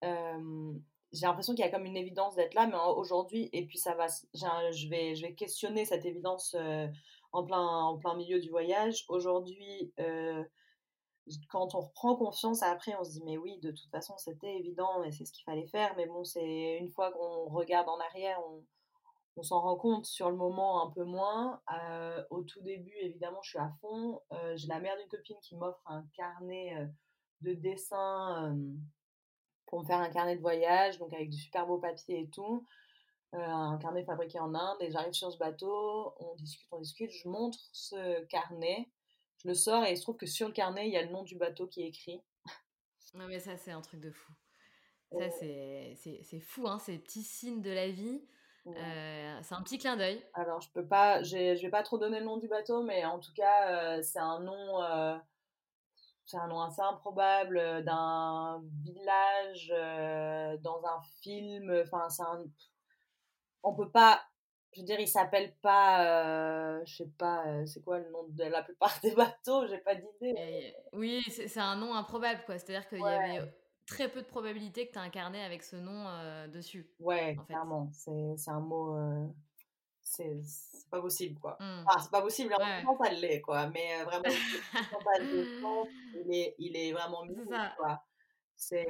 j'ai 0.01 1.25
l'impression 1.25 1.55
qu'il 1.55 1.65
y 1.65 1.67
a 1.67 1.71
comme 1.71 1.85
une 1.85 1.97
évidence 1.97 2.35
d'être 2.35 2.53
là, 2.53 2.67
mais 2.67 2.77
aujourd'hui, 2.95 3.49
et 3.53 3.65
puis 3.65 3.79
ça 3.79 3.95
va, 3.95 4.05
je 4.33 4.87
vais, 4.87 5.15
je 5.15 5.25
vais 5.25 5.33
questionner 5.33 5.85
cette 5.85 6.05
évidence 6.05 6.55
en 7.31 7.43
plein, 7.43 7.67
en 7.67 7.97
plein 7.97 8.15
milieu 8.15 8.39
du 8.39 8.51
voyage. 8.51 9.03
Aujourd'hui, 9.09 9.91
quand 11.49 11.73
on 11.73 11.79
reprend 11.79 12.15
confiance, 12.15 12.61
après, 12.61 12.95
on 12.99 13.03
se 13.03 13.13
dit, 13.13 13.23
mais 13.25 13.37
oui, 13.37 13.57
de 13.57 13.71
toute 13.71 13.89
façon, 13.89 14.15
c'était 14.17 14.57
évident 14.57 15.03
et 15.03 15.11
c'est 15.11 15.25
ce 15.25 15.33
qu'il 15.33 15.43
fallait 15.43 15.65
faire. 15.65 15.95
Mais 15.97 16.05
bon, 16.05 16.23
c'est 16.23 16.77
une 16.77 16.89
fois 16.89 17.11
qu'on 17.11 17.45
regarde 17.45 17.89
en 17.89 17.99
arrière, 17.99 18.39
on, 18.47 18.63
on 19.37 19.43
s'en 19.43 19.61
rend 19.61 19.75
compte 19.75 20.05
sur 20.05 20.29
le 20.29 20.37
moment 20.37 20.87
un 20.87 20.91
peu 20.91 21.03
moins. 21.03 21.61
Euh, 21.73 22.23
au 22.29 22.43
tout 22.43 22.61
début, 22.61 22.95
évidemment, 23.01 23.41
je 23.41 23.49
suis 23.49 23.59
à 23.59 23.71
fond. 23.81 24.21
Euh, 24.31 24.55
j'ai 24.55 24.67
la 24.67 24.79
mère 24.79 24.95
d'une 24.97 25.09
copine 25.09 25.37
qui 25.41 25.55
m'offre 25.55 25.81
un 25.85 26.05
carnet 26.15 26.75
euh, 26.77 26.85
de 27.41 27.53
dessin 27.53 28.57
pour 29.65 29.81
me 29.81 29.85
faire 29.85 29.99
un 29.99 30.09
carnet 30.09 30.37
de 30.37 30.41
voyage, 30.41 30.99
donc 30.99 31.13
avec 31.13 31.29
du 31.29 31.37
super 31.37 31.67
beau 31.67 31.79
papier 31.79 32.21
et 32.21 32.29
tout. 32.29 32.65
un 33.33 33.77
carnet 33.77 34.05
fabriqué 34.05 34.39
en 34.39 34.53
Inde. 34.55 34.77
Et 34.79 34.89
j'arrive 34.89 35.13
sur 35.13 35.31
ce 35.31 35.37
bateau, 35.37 36.13
on 36.19 36.35
discute, 36.35 36.67
on 36.71 36.79
discute. 36.79 37.11
Je 37.11 37.27
montre 37.27 37.59
ce 37.73 38.23
carnet, 38.25 38.89
je 39.37 39.49
le 39.49 39.53
sors 39.53 39.83
et 39.83 39.91
il 39.91 39.97
se 39.97 40.03
trouve 40.03 40.17
que 40.17 40.27
sur 40.27 40.47
le 40.47 40.53
carnet, 40.53 40.87
il 40.87 40.93
y 40.93 40.97
a 40.97 41.03
le 41.03 41.11
nom 41.11 41.23
du 41.23 41.35
bateau 41.35 41.67
qui 41.67 41.81
est 41.81 41.87
écrit. 41.87 42.21
Non, 43.15 43.27
mais 43.27 43.39
ça, 43.39 43.57
c'est 43.57 43.71
un 43.71 43.81
truc 43.81 44.01
de 44.01 44.11
fou. 44.11 44.33
Ça, 45.11 45.29
c'est 45.29 46.39
fou, 46.41 46.67
hein, 46.67 46.79
ces 46.79 46.97
petits 46.97 47.23
signes 47.23 47.61
de 47.61 47.71
la 47.71 47.89
vie. 47.89 48.21
Euh, 48.67 49.39
c'est 49.43 49.55
un 49.55 49.61
petit 49.61 49.77
clin 49.77 49.95
d'œil. 49.95 50.23
Alors, 50.33 50.61
je 50.61 50.69
peux 50.71 50.85
pas, 50.85 51.21
je 51.21 51.61
vais 51.61 51.69
pas 51.69 51.83
trop 51.83 51.97
donner 51.97 52.19
le 52.19 52.25
nom 52.25 52.37
du 52.37 52.47
bateau, 52.47 52.83
mais 52.83 53.05
en 53.05 53.19
tout 53.19 53.33
cas, 53.33 53.69
euh, 53.69 54.01
c'est 54.01 54.19
un 54.19 54.39
nom, 54.39 54.81
euh, 54.83 55.15
c'est 56.25 56.37
un 56.37 56.47
nom 56.47 56.61
assez 56.61 56.81
improbable 56.81 57.83
d'un 57.83 58.63
village 58.83 59.69
dans 60.61 60.83
un 60.83 61.01
film. 61.21 61.71
Enfin, 61.85 62.09
c'est 62.09 62.23
un, 62.23 62.43
on 63.61 63.75
peut 63.75 63.91
pas, 63.91 64.23
je 64.73 64.81
veux 64.81 64.85
dire, 64.85 64.99
il 64.99 65.07
s'appelle 65.07 65.53
pas, 65.61 66.83
je 66.85 66.95
sais 66.95 67.11
pas, 67.19 67.43
c'est 67.67 67.83
quoi 67.83 67.99
le 67.99 68.09
nom 68.09 68.23
de 68.29 68.45
la 68.45 68.63
plupart 68.63 68.99
des 69.03 69.13
bateaux, 69.13 69.67
j'ai 69.67 69.77
pas 69.77 69.93
d'idée. 69.95 70.75
Oui, 70.93 71.21
c'est 71.29 71.59
un 71.59 71.75
nom 71.75 71.93
improbable, 71.93 72.41
quoi. 72.45 72.57
C'est-à-dire 72.57 72.89
qu'il 72.89 72.99
y 72.99 73.03
avait 73.03 73.53
très 73.85 74.09
peu 74.09 74.21
de 74.21 74.27
probabilité 74.27 74.87
que 74.87 74.93
tu 74.93 74.99
as 74.99 75.01
un 75.01 75.09
carnet 75.09 75.43
avec 75.43 75.63
ce 75.63 75.75
nom 75.75 76.05
euh, 76.07 76.47
dessus. 76.47 76.89
Ouais, 76.99 77.37
clairement. 77.47 77.89
C'est 77.93 78.49
un 78.49 78.59
mot. 78.59 78.95
Euh, 78.97 79.27
c'est 80.01 80.39
pas 80.91 81.01
possible, 81.01 81.39
quoi. 81.39 81.57
Mmh. 81.59 81.83
Enfin, 81.87 81.99
c'est 81.99 82.11
pas 82.11 82.21
possible, 82.21 82.53
en 82.53 82.57
ouais. 82.57 83.05
ça 83.05 83.13
l'est, 83.13 83.41
quoi. 83.41 83.67
Mais 83.69 83.99
euh, 83.99 84.05
vraiment, 84.05 84.23
il 86.15 86.33
est, 86.33 86.55
il 86.59 86.77
est 86.77 86.91
vraiment 86.93 87.25
mis, 87.25 87.35
quoi. 87.77 88.03
C'est 88.57 88.87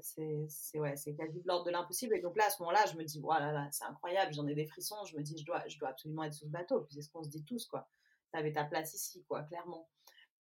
c'est 0.00 0.80
ouais, 0.80 0.94
quasi 0.94 1.40
de 1.40 1.46
l'ordre 1.46 1.64
de 1.64 1.70
l'impossible. 1.70 2.16
Et 2.16 2.20
donc 2.20 2.36
là, 2.36 2.46
à 2.46 2.50
ce 2.50 2.60
moment-là, 2.62 2.84
je 2.90 2.96
me 2.96 3.04
dis, 3.04 3.20
voilà, 3.20 3.52
là, 3.52 3.68
c'est 3.70 3.84
incroyable, 3.84 4.34
j'en 4.34 4.46
ai 4.46 4.54
des 4.54 4.66
frissons. 4.66 5.04
Je 5.04 5.16
me 5.16 5.22
dis, 5.22 5.38
je 5.38 5.44
dois, 5.44 5.62
je 5.68 5.78
dois 5.78 5.90
absolument 5.90 6.24
être 6.24 6.34
sur 6.34 6.46
ce 6.46 6.52
bateau. 6.52 6.80
Puis 6.80 6.94
c'est 6.94 7.02
ce 7.02 7.10
qu'on 7.10 7.22
se 7.22 7.28
dit 7.28 7.44
tous, 7.44 7.66
quoi. 7.66 7.88
T'avais 8.32 8.52
ta 8.52 8.64
place 8.64 8.94
ici, 8.94 9.24
quoi, 9.28 9.42
clairement. 9.44 9.88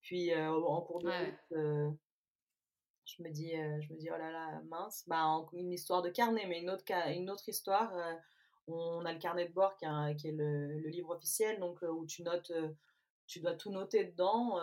Puis 0.02 0.34
en 0.36 0.82
cours 0.82 1.00
de 1.00 1.10
route, 1.10 1.98
je 3.06 3.24
me 3.24 3.30
dis, 3.30 3.56
euh, 3.56 3.80
je 3.82 3.93
me 3.93 3.97
dis 3.97 4.10
oh 4.14 4.18
là 4.18 4.32
là, 4.32 4.62
mince. 4.68 5.03
Bah, 5.08 5.26
une 5.53 5.72
histoire 5.72 6.01
de 6.01 6.10
carnet, 6.10 6.45
mais 6.47 6.62
une 6.62 6.70
autre, 6.70 6.84
une 7.16 7.30
autre 7.30 7.47
histoire. 7.47 7.95
Euh, 7.95 8.14
on 8.68 9.06
a 9.06 9.14
le 9.14 9.20
carnet 9.20 9.47
de 9.47 9.53
bord 9.53 9.78
qui, 9.78 9.86
est 9.86 10.32
le, 10.32 10.89
livre 10.89 11.12
officiel, 11.12 11.60
donc 11.60 11.84
euh, 11.84 11.89
où 11.89 12.06
tu 12.08 12.24
notes, 12.24 12.51
tu 13.28 13.39
dois 13.39 13.53
tout 13.53 13.72
noter 13.72 14.06
dedans, 14.06 14.60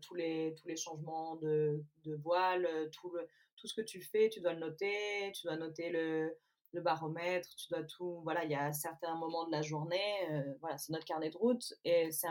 tous, 0.00 0.14
les, 0.14 0.54
tous 0.60 0.68
les 0.68 0.76
changements 0.76 1.36
de, 1.36 1.82
voile, 2.22 2.68
tout, 2.92 3.12
tout 3.56 3.66
ce 3.66 3.74
que 3.74 3.80
tu 3.80 4.00
fais, 4.00 4.28
tu 4.28 4.40
dois 4.40 4.52
le 4.52 4.60
noter, 4.60 5.32
tu 5.34 5.46
dois 5.46 5.56
noter 5.56 5.90
le, 5.90 6.36
le 6.72 6.80
baromètre, 6.80 7.48
tu 7.56 7.68
dois 7.68 7.82
tout. 7.82 8.20
Voilà, 8.22 8.44
il 8.44 8.50
y 8.52 8.54
a 8.54 8.72
certains 8.72 9.16
moments 9.16 9.44
de 9.46 9.52
la 9.52 9.62
journée, 9.62 10.54
voilà, 10.60 10.78
c'est 10.78 10.92
notre 10.92 11.04
carnet 11.04 11.30
de 11.30 11.36
route 11.36 11.74
et 11.84 12.12
c'est 12.12 12.28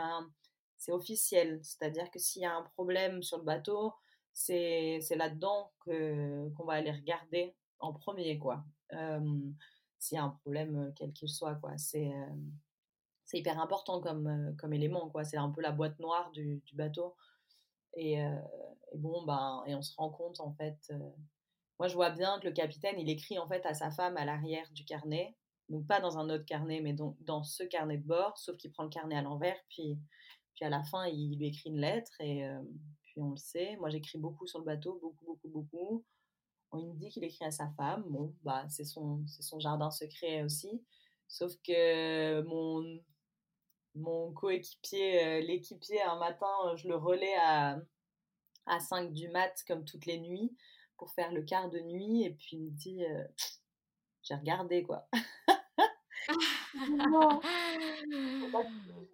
c'est 0.78 0.92
officiel, 0.92 1.58
c'est-à-dire 1.62 2.10
que 2.10 2.18
s'il 2.18 2.42
y 2.42 2.44
a 2.44 2.54
un 2.54 2.62
problème 2.62 3.22
sur 3.22 3.38
le 3.38 3.44
bateau, 3.44 3.94
c'est 4.36 5.16
là-dedans 5.16 5.72
qu'on 5.80 6.64
va 6.64 6.74
aller 6.74 6.92
regarder 6.92 7.56
en 7.78 7.94
premier, 7.94 8.38
quoi. 8.38 8.64
S'il 9.98 10.16
y 10.16 10.18
a 10.18 10.24
un 10.24 10.38
problème, 10.42 10.92
quel 10.94 11.12
qu'il 11.12 11.28
soit, 11.28 11.54
quoi. 11.56 11.76
C'est 11.78 12.12
c'est 13.24 13.38
hyper 13.38 13.58
important 13.60 14.00
comme, 14.00 14.54
comme 14.58 14.72
élément, 14.72 15.08
quoi. 15.08 15.24
C'est 15.24 15.38
un 15.38 15.50
peu 15.50 15.62
la 15.62 15.72
boîte 15.72 15.98
noire 15.98 16.30
du, 16.32 16.62
du 16.66 16.76
bateau. 16.76 17.16
Et, 17.96 18.18
bon, 18.94 19.24
ben, 19.24 19.64
et 19.66 19.74
on 19.74 19.82
se 19.82 19.96
rend 19.96 20.10
compte, 20.10 20.38
en 20.38 20.52
fait. 20.52 20.92
moi, 21.78 21.88
je 21.88 21.94
vois 21.94 22.10
bien 22.10 22.38
que 22.38 22.46
le 22.46 22.52
capitaine, 22.52 23.00
il 23.00 23.08
écrit, 23.08 23.38
en 23.38 23.48
fait, 23.48 23.64
à 23.64 23.74
sa 23.74 23.90
femme 23.90 24.16
à 24.16 24.24
l'arrière 24.26 24.70
du 24.72 24.84
carnet. 24.84 25.34
Donc, 25.70 25.86
pas 25.86 26.00
dans 26.00 26.18
un 26.18 26.28
autre 26.30 26.44
carnet, 26.44 26.80
mais 26.80 26.92
donc 26.92 27.16
dans 27.24 27.42
ce 27.42 27.64
carnet 27.64 27.96
de 27.96 28.06
bord, 28.06 28.38
sauf 28.38 28.56
qu'il 28.58 28.70
prend 28.70 28.84
le 28.84 28.90
carnet 28.90 29.16
à 29.16 29.22
l'envers, 29.22 29.58
puis, 29.70 29.98
puis 30.54 30.64
à 30.64 30.68
la 30.68 30.84
fin, 30.84 31.06
il 31.06 31.36
lui 31.38 31.48
écrit 31.48 31.70
une 31.70 31.80
lettre. 31.80 32.12
Et, 32.20 32.46
on 33.20 33.30
le 33.30 33.36
sait. 33.36 33.76
Moi, 33.76 33.90
j'écris 33.90 34.18
beaucoup 34.18 34.46
sur 34.46 34.58
le 34.58 34.64
bateau, 34.64 34.98
beaucoup, 35.00 35.24
beaucoup, 35.24 35.48
beaucoup. 35.48 36.04
On 36.72 36.82
me 36.82 36.94
dit 36.94 37.10
qu'il 37.10 37.24
écrit 37.24 37.44
à 37.44 37.50
sa 37.50 37.68
femme. 37.76 38.04
Bon, 38.08 38.34
bah, 38.42 38.66
c'est 38.68 38.84
son, 38.84 39.24
son 39.26 39.60
jardin 39.60 39.90
secret 39.90 40.42
aussi. 40.42 40.82
Sauf 41.28 41.52
que 41.62 42.42
mon, 42.42 43.00
mon 43.94 44.32
coéquipier, 44.32 45.24
euh, 45.24 45.40
l'équipier, 45.40 46.02
un 46.02 46.18
matin, 46.18 46.46
je 46.76 46.88
le 46.88 46.96
relais 46.96 47.36
à, 47.36 47.78
à 48.66 48.80
5 48.80 49.12
du 49.12 49.28
mat, 49.28 49.64
comme 49.66 49.84
toutes 49.84 50.06
les 50.06 50.18
nuits, 50.18 50.56
pour 50.96 51.12
faire 51.12 51.32
le 51.32 51.42
quart 51.42 51.70
de 51.70 51.80
nuit. 51.80 52.24
Et 52.24 52.30
puis 52.30 52.56
il 52.56 52.64
me 52.64 52.70
dit 52.70 53.04
euh, 53.04 53.24
J'ai 54.22 54.34
regardé, 54.34 54.82
quoi. 54.82 55.08
je 56.74 56.80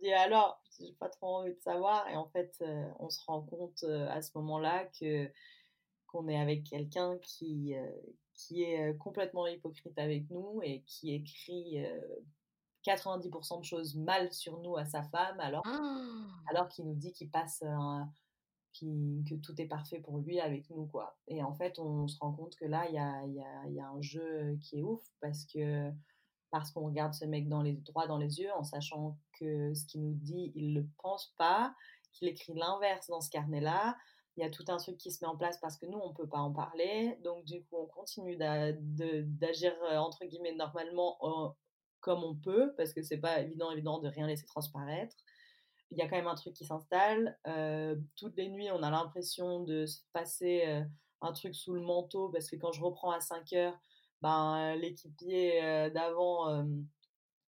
dis 0.01 0.13
alors, 0.13 0.62
j'ai 0.79 0.93
pas 0.95 1.09
trop 1.09 1.37
envie 1.37 1.55
de 1.55 1.61
savoir. 1.61 2.09
Et 2.09 2.17
en 2.17 2.27
fait, 2.29 2.57
euh, 2.63 2.91
on 2.99 3.11
se 3.11 3.21
rend 3.27 3.43
compte 3.43 3.83
euh, 3.85 4.09
à 4.11 4.23
ce 4.23 4.31
moment-là 4.39 4.87
que 4.99 5.31
qu'on 6.07 6.29
est 6.29 6.39
avec 6.39 6.65
quelqu'un 6.65 7.17
qui, 7.23 7.75
euh, 7.75 7.91
qui 8.35 8.65
est 8.65 8.97
complètement 8.99 9.47
hypocrite 9.47 9.99
avec 9.99 10.29
nous 10.29 10.61
et 10.63 10.83
qui 10.83 11.15
écrit 11.15 11.83
90% 12.85 13.61
de 13.61 13.65
choses 13.65 13.97
mal 13.97 14.31
sur 14.31 14.61
nous 14.61 14.77
à 14.77 14.85
sa 14.85 15.03
femme, 15.05 15.41
alors, 15.41 15.63
ah! 15.65 16.05
alors 16.51 16.69
qu'il 16.69 16.85
nous 16.85 16.95
dit 16.95 17.15
qu'il 17.15 17.31
passe 17.31 17.65
que 18.79 19.35
tout 19.37 19.59
est 19.59 19.67
parfait 19.67 20.01
pour 20.01 20.19
lui 20.19 20.39
avec 20.39 20.69
nous, 20.69 20.85
quoi. 20.85 21.17
Et 21.29 21.43
en 21.43 21.55
fait, 21.55 21.79
on 21.79 22.07
se 22.07 22.19
rend 22.19 22.33
compte 22.33 22.57
que 22.57 22.67
là, 22.67 22.87
il 22.91 22.95
y 22.95 22.99
a, 22.99 23.25
y, 23.25 23.41
a, 23.41 23.69
y 23.71 23.81
a, 23.81 23.89
un 23.89 24.03
jeu 24.03 24.59
qui 24.61 24.81
est 24.81 24.83
ouf 24.83 25.03
parce 25.23 25.47
que 25.47 25.91
parce 26.53 26.71
qu'on 26.71 26.85
regarde 26.85 27.15
ce 27.15 27.25
mec 27.25 27.49
dans 27.49 27.63
les, 27.63 27.73
droit 27.73 28.07
dans 28.07 28.19
les 28.19 28.39
yeux 28.39 28.53
en 28.53 28.63
sachant 28.63 29.19
que 29.41 29.73
ce 29.75 29.87
qu'il 29.87 30.03
nous 30.03 30.15
dit, 30.15 30.53
il 30.55 30.75
ne 30.75 30.81
le 30.81 30.87
pense 31.03 31.35
pas, 31.39 31.75
qu'il 32.13 32.29
écrit 32.29 32.53
l'inverse 32.55 33.09
dans 33.09 33.23
ce 33.23 33.31
carnet-là. 33.31 33.97
Il 34.37 34.43
y 34.43 34.47
a 34.47 34.51
tout 34.51 34.65
un 34.69 34.77
truc 34.77 34.99
qui 34.99 35.11
se 35.11 35.25
met 35.25 35.29
en 35.29 35.37
place 35.37 35.59
parce 35.61 35.79
que 35.79 35.87
nous, 35.87 35.99
on 35.99 36.11
ne 36.11 36.15
peut 36.15 36.29
pas 36.29 36.39
en 36.39 36.53
parler. 36.53 37.19
Donc, 37.25 37.45
du 37.45 37.65
coup, 37.65 37.77
on 37.79 37.87
continue 37.87 38.37
d'agir, 38.37 39.73
euh, 39.91 39.97
entre 39.97 40.27
guillemets, 40.27 40.55
normalement 40.55 41.17
euh, 41.23 41.49
comme 42.01 42.23
on 42.23 42.35
peut, 42.35 42.75
parce 42.77 42.93
que 42.93 43.03
c'est 43.03 43.19
pas 43.19 43.41
évident, 43.41 43.71
évident 43.71 43.99
de 43.99 44.09
rien 44.09 44.27
laisser 44.27 44.45
transparaître. 44.45 45.17
Il 45.91 45.97
y 45.97 46.03
a 46.03 46.09
quand 46.09 46.17
même 46.17 46.27
un 46.27 46.35
truc 46.35 46.53
qui 46.53 46.67
s'installe. 46.67 47.39
Euh, 47.47 47.97
toutes 48.17 48.37
les 48.37 48.51
nuits, 48.51 48.71
on 48.71 48.83
a 48.83 48.91
l'impression 48.91 49.61
de 49.61 49.87
se 49.87 50.01
passer 50.13 50.83
un 51.23 51.33
truc 51.33 51.55
sous 51.55 51.73
le 51.73 51.81
manteau, 51.81 52.29
parce 52.29 52.51
que 52.51 52.57
quand 52.57 52.73
je 52.73 52.83
reprends 52.83 53.11
à 53.11 53.21
5 53.21 53.55
heures, 53.55 53.79
ben, 54.23 54.77
l'équipier 54.77 55.91
d'avant, 55.91 56.65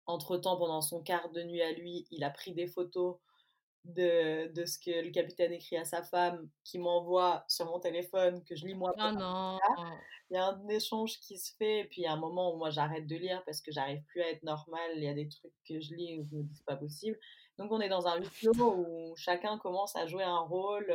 entre-temps, 0.06 0.56
pendant 0.56 0.80
son 0.80 1.02
quart 1.02 1.30
de 1.30 1.42
nuit 1.42 1.62
à 1.62 1.72
lui, 1.72 2.06
il 2.10 2.24
a 2.24 2.30
pris 2.30 2.52
des 2.52 2.66
photos 2.66 3.16
de, 3.84 4.52
de, 4.52 4.64
ce 4.64 4.78
que 4.78 5.04
le 5.04 5.10
capitaine 5.10 5.52
écrit 5.52 5.76
à 5.76 5.84
sa 5.84 6.02
femme, 6.02 6.48
qui 6.64 6.78
m'envoie 6.78 7.44
sur 7.48 7.66
mon 7.66 7.80
téléphone, 7.80 8.44
que 8.44 8.54
je 8.54 8.66
lis 8.66 8.74
moi. 8.74 8.92
Ah 8.98 9.12
non. 9.12 9.58
Il 10.30 10.34
y 10.34 10.36
a 10.36 10.46
un 10.46 10.68
échange 10.68 11.18
qui 11.20 11.38
se 11.38 11.54
fait, 11.56 11.80
et 11.80 11.84
puis 11.84 12.02
il 12.02 12.04
y 12.04 12.06
a 12.06 12.12
un 12.12 12.18
moment 12.18 12.52
où 12.52 12.58
moi 12.58 12.70
j'arrête 12.70 13.06
de 13.06 13.16
lire 13.16 13.42
parce 13.46 13.62
que 13.62 13.72
j'arrive 13.72 14.02
plus 14.04 14.20
à 14.20 14.28
être 14.30 14.42
normale. 14.42 14.92
Il 14.96 15.04
y 15.04 15.08
a 15.08 15.14
des 15.14 15.28
trucs 15.28 15.54
que 15.66 15.80
je 15.80 15.94
lis 15.94 16.18
où 16.18 16.24
je 16.24 16.36
me 16.36 16.42
dis 16.42 16.54
c'est 16.54 16.66
pas 16.66 16.76
possible. 16.76 17.18
Donc 17.56 17.72
on 17.72 17.80
est 17.80 17.88
dans 17.88 18.06
un 18.06 18.18
huis 18.18 18.28
clos 18.40 18.74
où 18.76 19.16
chacun 19.16 19.56
commence 19.58 19.96
à 19.96 20.06
jouer 20.06 20.24
un 20.24 20.40
rôle. 20.40 20.92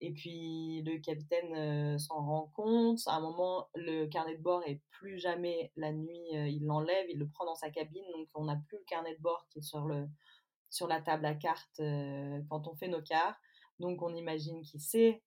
Et 0.00 0.12
puis 0.12 0.82
le 0.82 0.98
capitaine 0.98 1.54
euh, 1.56 1.98
s'en 1.98 2.24
rend 2.24 2.50
compte. 2.54 3.00
À 3.06 3.14
un 3.14 3.20
moment, 3.20 3.68
le 3.74 4.06
carnet 4.06 4.36
de 4.36 4.42
bord 4.42 4.62
est 4.66 4.80
plus 4.90 5.18
jamais 5.18 5.72
la 5.76 5.92
nuit. 5.92 6.24
Euh, 6.34 6.48
il 6.48 6.64
l'enlève, 6.64 7.06
il 7.08 7.18
le 7.18 7.28
prend 7.28 7.46
dans 7.46 7.54
sa 7.54 7.70
cabine. 7.70 8.04
Donc 8.12 8.28
on 8.34 8.44
n'a 8.44 8.56
plus 8.68 8.78
le 8.78 8.84
carnet 8.84 9.14
de 9.14 9.22
bord 9.22 9.46
qui 9.50 9.60
est 9.60 9.62
sur, 9.62 9.86
le, 9.86 10.06
sur 10.70 10.88
la 10.88 11.00
table 11.00 11.24
à 11.24 11.34
cartes 11.34 11.80
euh, 11.80 12.40
quand 12.50 12.66
on 12.66 12.74
fait 12.74 12.88
nos 12.88 13.02
quarts. 13.02 13.38
Donc 13.80 14.02
on 14.02 14.14
imagine 14.14 14.62
qu'il 14.62 14.80
sait 14.80 15.22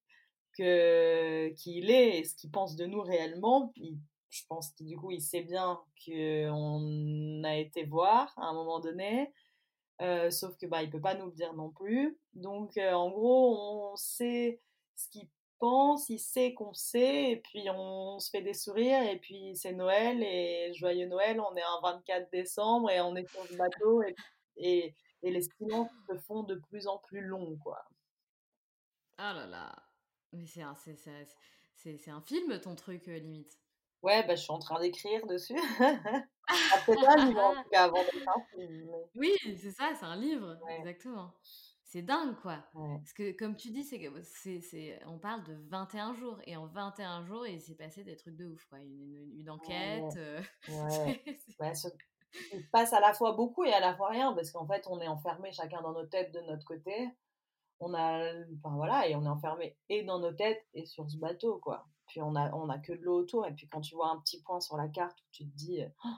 que 0.58 1.50
qui 1.50 1.80
il 1.80 1.92
est 1.92 2.20
et 2.20 2.24
ce 2.24 2.36
qu'il 2.36 2.52
pense 2.52 2.76
de 2.76 2.86
nous 2.86 3.02
réellement. 3.02 3.74
je 4.30 4.42
pense 4.48 4.72
que 4.72 4.84
du 4.84 4.98
coup 4.98 5.12
il 5.12 5.22
sait 5.22 5.44
bien 5.44 5.80
qu'on 6.06 7.44
a 7.44 7.56
été 7.58 7.84
voir 7.84 8.34
à 8.38 8.48
un 8.48 8.54
moment 8.54 8.80
donné 8.80 9.32
sauf 10.00 10.58
que 10.58 10.66
bah, 10.66 10.84
il 10.84 10.90
peut 10.90 11.02
pas 11.02 11.16
nous 11.16 11.28
le 11.28 11.32
dire 11.32 11.54
non 11.54 11.70
plus. 11.70 12.18
Donc, 12.34 12.78
en 12.78 13.10
gros, 13.10 13.92
on 13.92 13.96
sait 13.96 14.62
ce 14.96 15.10
qu'il 15.10 15.28
pense, 15.60 16.10
il 16.10 16.20
sait 16.20 16.54
qu'on 16.54 16.74
sait, 16.74 17.32
et 17.32 17.38
puis 17.38 17.70
on 17.70 18.20
se 18.20 18.30
fait 18.30 18.42
des 18.42 18.54
sourires, 18.54 19.04
et 19.04 19.20
puis 19.20 19.56
c'est 19.56 19.74
Noël, 19.74 20.22
et 20.24 20.74
joyeux 20.74 21.08
Noël, 21.08 21.40
on 21.40 21.56
est 21.56 21.64
un 21.64 21.82
24 21.82 22.30
décembre, 22.32 22.90
et 22.92 23.02
on 23.02 23.16
est 23.16 23.30
sur 23.30 23.44
le 23.50 23.58
bateau, 23.58 24.04
et, 24.04 24.16
et, 24.58 25.32
les 25.32 25.42
silences 25.42 25.92
se 26.10 26.18
font 26.20 26.44
de 26.44 26.56
plus 26.70 26.88
en 26.88 26.98
plus 27.00 27.22
longs, 27.22 27.58
quoi. 27.58 27.84
Ah 29.18 29.34
là 29.34 29.48
là, 29.48 29.76
mais 30.32 30.46
c'est 30.46 30.62
un, 30.62 30.76
c'est, 30.76 30.96
c'est, 31.76 32.12
un 32.12 32.22
film, 32.22 32.60
ton 32.60 32.76
truc, 32.76 33.08
limite. 33.08 33.58
Ouais, 34.04 34.26
bah, 34.26 34.36
je 34.36 34.42
suis 34.42 34.52
en 34.52 34.60
train 34.60 34.80
d'écrire 34.80 35.26
dessus. 35.26 35.58
Après 36.74 36.96
pas 36.96 37.14
un 37.18 37.26
livre, 37.26 37.42
en 37.42 37.64
tout 37.64 37.70
cas, 37.70 37.86
avant 37.86 37.98
d'être 37.98 38.28
un 38.28 38.42
film. 38.56 38.90
Oui, 39.16 39.34
c'est 39.42 39.72
ça, 39.72 39.92
c'est 40.00 40.06
un 40.06 40.16
livre, 40.16 40.58
exactement. 40.70 41.34
C'est 41.84 42.02
dingue, 42.02 42.36
quoi. 42.42 42.58
Parce 42.74 43.14
que, 43.14 43.32
comme 43.32 43.56
tu 43.56 43.72
dis, 43.72 43.84
c'est, 43.84 44.12
c'est, 44.24 44.60
c'est, 44.60 45.00
on 45.06 45.20
parle 45.20 45.44
de 45.46 45.56
21 45.70 46.14
jours. 46.16 46.38
Et 46.46 46.58
en 46.58 46.68
21 46.68 47.26
jours, 47.26 47.48
il 47.48 47.62
s'est 47.62 47.76
passé 47.76 48.04
des 48.04 48.18
trucs 48.18 48.36
de 48.36 48.46
ouf, 48.46 48.66
quoi. 48.66 48.80
Une, 48.80 49.32
une, 49.38 49.50
enquête. 49.50 50.16
Euh, 50.18 50.42
ouais. 50.68 51.24
ouais. 51.60 51.74
il 52.54 52.62
se 52.62 52.70
passe 52.72 52.92
à 52.92 53.00
la 53.00 53.14
fois 53.14 53.32
beaucoup 53.32 53.64
et 53.64 53.72
à 53.72 53.80
la 53.80 53.96
fois 53.96 54.10
rien. 54.10 54.34
Parce 54.34 54.52
qu'en 54.52 54.68
fait, 54.68 54.86
on 54.88 55.00
est 55.00 55.08
enfermé 55.08 55.52
chacun 55.54 55.82
dans 55.82 55.94
nos 55.94 56.06
têtes 56.06 56.34
de 56.34 56.42
notre 56.42 56.66
côté. 56.66 57.10
On 57.80 57.94
a, 57.94 58.34
enfin 58.58 58.76
voilà, 58.76 59.08
et 59.08 59.16
on 59.16 59.24
est 59.24 59.30
enfermé 59.30 59.78
et 59.88 60.04
dans 60.04 60.20
nos 60.20 60.34
têtes 60.34 60.66
et 60.74 60.86
sur 60.86 61.10
ce 61.10 61.18
bateau, 61.18 61.60
quoi. 61.60 61.86
Puis 62.08 62.22
on 62.22 62.36
a, 62.36 62.52
on 62.54 62.70
a 62.70 62.78
que 62.78 62.94
de 62.94 63.02
l'eau 63.02 63.20
autour. 63.20 63.46
Et 63.46 63.54
puis 63.54 63.68
quand 63.68 63.82
tu 63.82 63.96
vois 63.96 64.10
un 64.10 64.20
petit 64.20 64.42
point 64.42 64.60
sur 64.60 64.78
la 64.78 64.88
carte 64.88 65.20
où 65.20 65.26
tu 65.32 65.46
te 65.46 65.56
dis, 65.56 65.82
oh, 66.06 66.10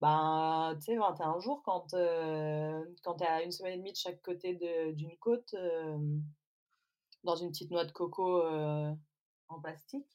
ben, 0.00 0.76
tu 0.80 0.92
sais, 0.92 0.96
21 0.96 1.40
jours, 1.40 1.62
quand, 1.64 1.92
euh, 1.94 2.84
quand 3.02 3.16
tu 3.16 3.24
es 3.24 3.26
à 3.26 3.42
une 3.42 3.50
semaine 3.50 3.74
et 3.74 3.78
demie 3.78 3.92
de 3.92 3.96
chaque 3.96 4.22
côté 4.22 4.54
d'une 4.94 5.16
côte, 5.18 5.54
euh, 5.54 5.98
dans 7.24 7.34
une 7.34 7.50
petite 7.50 7.70
noix 7.70 7.84
de 7.84 7.90
coco 7.90 8.42
euh, 8.42 8.92
en 9.48 9.60
plastique. 9.60 10.06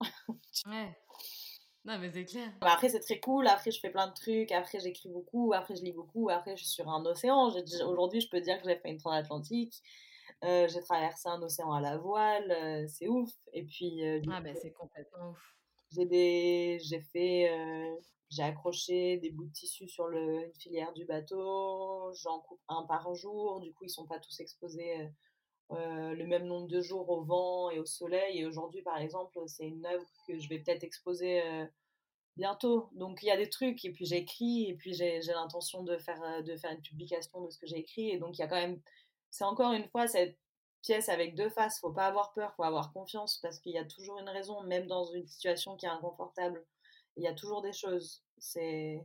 ouais. 0.66 0.98
Non, 1.84 1.98
mais 1.98 2.10
c'est 2.10 2.24
clair. 2.24 2.50
après, 2.62 2.88
c'est 2.88 3.00
très 3.00 3.20
cool. 3.20 3.46
Après, 3.46 3.70
je 3.70 3.78
fais 3.78 3.90
plein 3.90 4.08
de 4.08 4.14
trucs. 4.14 4.50
Après, 4.52 4.80
j'écris 4.80 5.10
beaucoup. 5.10 5.52
Après, 5.52 5.76
je 5.76 5.82
lis 5.82 5.92
beaucoup. 5.92 6.30
Après, 6.30 6.56
je 6.56 6.64
suis 6.64 6.72
sur 6.72 6.88
un 6.88 7.04
océan. 7.04 7.52
Aujourd'hui, 7.86 8.20
je 8.20 8.28
peux 8.28 8.40
dire 8.40 8.60
que 8.60 8.68
j'ai 8.68 8.76
fait 8.76 8.90
une 8.90 8.98
transatlantique. 8.98 9.82
J'ai 10.44 10.80
traversé 10.80 11.28
un 11.28 11.42
océan 11.42 11.72
à 11.72 11.80
la 11.80 11.96
voile. 11.96 12.86
c'est 12.88 13.08
ouf. 13.08 13.30
Et 13.52 13.64
puis. 13.64 14.02
ah, 14.30 14.40
ben, 14.40 14.56
c'est 14.60 14.72
complètement 14.72 15.30
ouf. 15.30 15.56
J'ai 15.90 16.06
des... 16.06 16.78
j'ai 16.82 17.00
fait 17.00 17.50
j'ai 18.34 18.42
accroché 18.42 19.18
des 19.18 19.30
bouts 19.30 19.46
de 19.46 19.52
tissu 19.52 19.88
sur 19.88 20.08
le, 20.08 20.46
une 20.46 20.54
filière 20.54 20.92
du 20.92 21.04
bateau, 21.04 22.12
j'en 22.14 22.40
coupe 22.40 22.60
un 22.68 22.82
par 22.82 23.14
jour, 23.14 23.60
du 23.60 23.72
coup 23.72 23.84
ils 23.84 23.90
sont 23.90 24.06
pas 24.06 24.18
tous 24.18 24.40
exposés 24.40 25.00
euh, 25.00 25.06
euh, 25.72 26.14
le 26.14 26.26
même 26.26 26.46
nombre 26.46 26.66
de 26.66 26.80
jours 26.80 27.08
au 27.10 27.22
vent 27.22 27.70
et 27.70 27.78
au 27.78 27.86
soleil. 27.86 28.40
Et 28.40 28.46
aujourd'hui 28.46 28.82
par 28.82 28.98
exemple, 28.98 29.38
c'est 29.46 29.66
une 29.66 29.86
œuvre 29.86 30.06
que 30.26 30.38
je 30.38 30.48
vais 30.48 30.58
peut-être 30.58 30.82
exposer 30.82 31.42
euh, 31.42 31.64
bientôt. 32.36 32.88
Donc 32.92 33.22
il 33.22 33.26
y 33.26 33.30
a 33.30 33.36
des 33.36 33.48
trucs, 33.48 33.84
et 33.84 33.92
puis 33.92 34.04
j'écris, 34.04 34.68
et 34.68 34.74
puis 34.74 34.94
j'ai 34.94 35.20
l'intention 35.20 35.82
de 35.84 35.96
faire, 35.96 36.42
de 36.42 36.56
faire 36.56 36.72
une 36.72 36.82
publication 36.82 37.40
de 37.42 37.50
ce 37.50 37.58
que 37.58 37.66
j'ai 37.66 37.78
écrit. 37.78 38.10
Et 38.10 38.18
donc 38.18 38.36
il 38.36 38.40
y 38.40 38.44
a 38.44 38.48
quand 38.48 38.60
même, 38.60 38.80
c'est 39.34 39.44
encore 39.44 39.72
une 39.72 39.88
fois 39.88 40.06
cette 40.06 40.38
pièce 40.82 41.08
avec 41.08 41.34
deux 41.34 41.50
faces, 41.50 41.80
faut 41.80 41.92
pas 41.92 42.06
avoir 42.06 42.32
peur, 42.34 42.54
faut 42.54 42.62
avoir 42.62 42.92
confiance, 42.92 43.38
parce 43.42 43.58
qu'il 43.58 43.72
y 43.72 43.78
a 43.78 43.84
toujours 43.84 44.18
une 44.20 44.28
raison, 44.28 44.62
même 44.62 44.86
dans 44.86 45.04
une 45.04 45.26
situation 45.26 45.76
qui 45.76 45.86
est 45.86 45.90
inconfortable 45.90 46.64
il 47.16 47.22
y 47.22 47.26
a 47.26 47.34
toujours 47.34 47.62
des 47.62 47.72
choses 47.72 48.24
c'est 48.38 49.04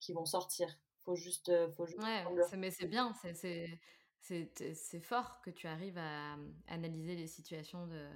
qui 0.00 0.12
vont 0.12 0.26
sortir. 0.26 0.68
Faut 1.04 1.16
juste, 1.16 1.48
euh, 1.50 1.70
faut 1.72 1.86
juste 1.86 2.02
ouais, 2.02 2.24
mais 2.56 2.70
c'est 2.70 2.86
bien, 2.86 3.14
c'est 3.34 5.00
fort 5.00 5.40
que 5.42 5.50
tu 5.50 5.66
arrives 5.66 5.98
à 5.98 6.36
analyser 6.68 7.14
les 7.14 7.26
situations 7.26 7.86
de, 7.86 8.08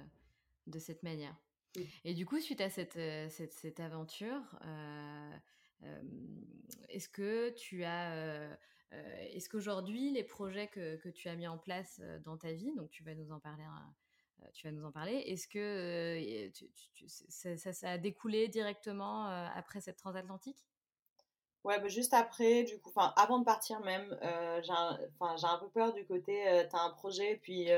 de 0.67 0.79
cette 0.79 1.03
manière. 1.03 1.35
Et 2.03 2.15
du 2.15 2.25
coup, 2.25 2.39
suite 2.39 2.61
à 2.61 2.69
cette, 2.69 2.97
euh, 2.97 3.29
cette, 3.29 3.53
cette 3.53 3.79
aventure, 3.79 4.41
euh, 4.65 5.37
est-ce 6.89 7.09
que 7.09 7.51
tu 7.51 7.83
as, 7.83 8.57
est-ce 8.91 9.49
qu'aujourd'hui 9.49 10.11
les 10.11 10.23
projets 10.23 10.67
que, 10.67 11.09
tu 11.09 11.29
as 11.29 11.35
mis 11.35 11.47
en 11.47 11.57
place 11.57 12.01
dans 12.25 12.37
ta 12.37 12.53
vie, 12.53 12.73
donc 12.75 12.89
tu 12.89 13.03
vas 13.03 13.15
nous 13.15 13.31
en 13.31 13.39
parler 13.39 13.65
euh, 14.43 14.45
tu 14.53 14.67
vas 14.67 14.71
nous 14.71 14.85
en 14.85 14.91
parler. 14.91 15.15
Est-ce 15.27 15.47
que 15.47 16.49
euh, 16.49 17.73
ça, 17.73 17.89
a 17.89 17.97
découlé 17.97 18.47
directement 18.47 19.29
euh, 19.29 19.47
après 19.55 19.81
cette 19.81 19.97
transatlantique? 19.97 20.65
Ouais, 21.63 21.79
bah, 21.79 21.87
juste 21.87 22.13
après, 22.13 22.63
du 22.63 22.79
coup, 22.79 22.91
avant 23.15 23.39
de 23.39 23.45
partir 23.45 23.79
même, 23.81 24.17
j'ai 24.63 24.71
un, 24.71 25.57
peu 25.59 25.69
peur 25.69 25.93
du 25.93 26.05
côté, 26.05 26.41
tu 26.69 26.75
as 26.75 26.81
un 26.81 26.91
projet, 26.91 27.37
puis 27.41 27.69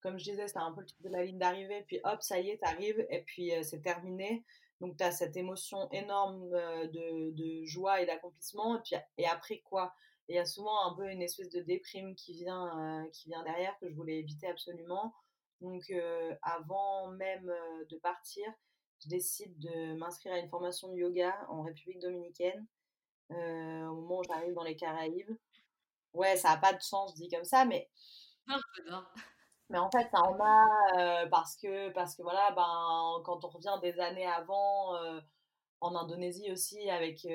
comme 0.00 0.18
je 0.18 0.24
disais, 0.24 0.46
c'était 0.46 0.60
un 0.60 0.70
peu 0.70 0.82
le 0.82 0.86
truc 0.86 1.02
de 1.02 1.08
la 1.08 1.24
ligne 1.24 1.38
d'arrivée, 1.38 1.82
puis 1.86 2.00
hop, 2.04 2.22
ça 2.22 2.38
y 2.38 2.50
est, 2.50 2.58
t'arrives, 2.58 3.04
et 3.10 3.22
puis 3.22 3.50
c'est 3.62 3.82
terminé. 3.82 4.44
Donc, 4.80 4.96
tu 4.96 5.02
as 5.02 5.10
cette 5.10 5.36
émotion 5.36 5.90
énorme 5.90 6.48
de, 6.48 7.32
de 7.32 7.64
joie 7.64 8.00
et 8.00 8.06
d'accomplissement, 8.06 8.76
et 8.76 8.82
puis 8.82 8.94
et 9.18 9.26
après 9.26 9.58
quoi? 9.58 9.92
Il 10.28 10.36
y 10.36 10.38
a 10.38 10.46
souvent 10.46 10.90
un 10.90 10.94
peu 10.94 11.10
une 11.10 11.22
espèce 11.22 11.50
de 11.50 11.60
déprime 11.60 12.14
qui 12.14 12.32
vient, 12.32 13.06
qui 13.12 13.28
vient 13.28 13.42
derrière, 13.42 13.78
que 13.78 13.88
je 13.88 13.94
voulais 13.94 14.18
éviter 14.18 14.46
absolument. 14.46 15.14
Donc, 15.60 15.82
euh, 15.90 16.34
avant 16.42 17.08
même 17.12 17.48
euh, 17.48 17.84
de 17.90 17.96
partir, 17.96 18.46
je 19.02 19.08
décide 19.08 19.58
de 19.58 19.94
m'inscrire 19.94 20.34
à 20.34 20.38
une 20.38 20.48
formation 20.48 20.88
de 20.88 20.96
yoga 20.96 21.34
en 21.48 21.62
République 21.62 22.00
dominicaine 22.00 22.66
euh, 23.30 23.86
au 23.86 23.94
moment 23.94 24.18
où 24.18 24.24
j'arrive 24.24 24.54
dans 24.54 24.62
les 24.62 24.76
Caraïbes. 24.76 25.36
Ouais, 26.12 26.36
ça 26.36 26.50
n'a 26.50 26.56
pas 26.58 26.74
de 26.74 26.82
sens 26.82 27.14
dit 27.14 27.28
comme 27.28 27.44
ça, 27.44 27.64
mais. 27.64 27.90
Mais 29.70 29.78
en 29.78 29.90
fait, 29.90 30.06
ça 30.10 30.20
en 30.22 30.38
a 30.38 31.26
parce 31.30 31.56
que, 31.56 31.88
parce 31.92 32.14
que 32.14 32.22
voilà, 32.22 32.50
ben, 32.50 33.22
quand 33.24 33.42
on 33.44 33.48
revient 33.48 33.78
des 33.80 33.98
années 33.98 34.26
avant, 34.26 34.92
en 35.80 35.94
Indonésie 35.94 36.50
aussi, 36.50 36.88
avec, 36.88 37.26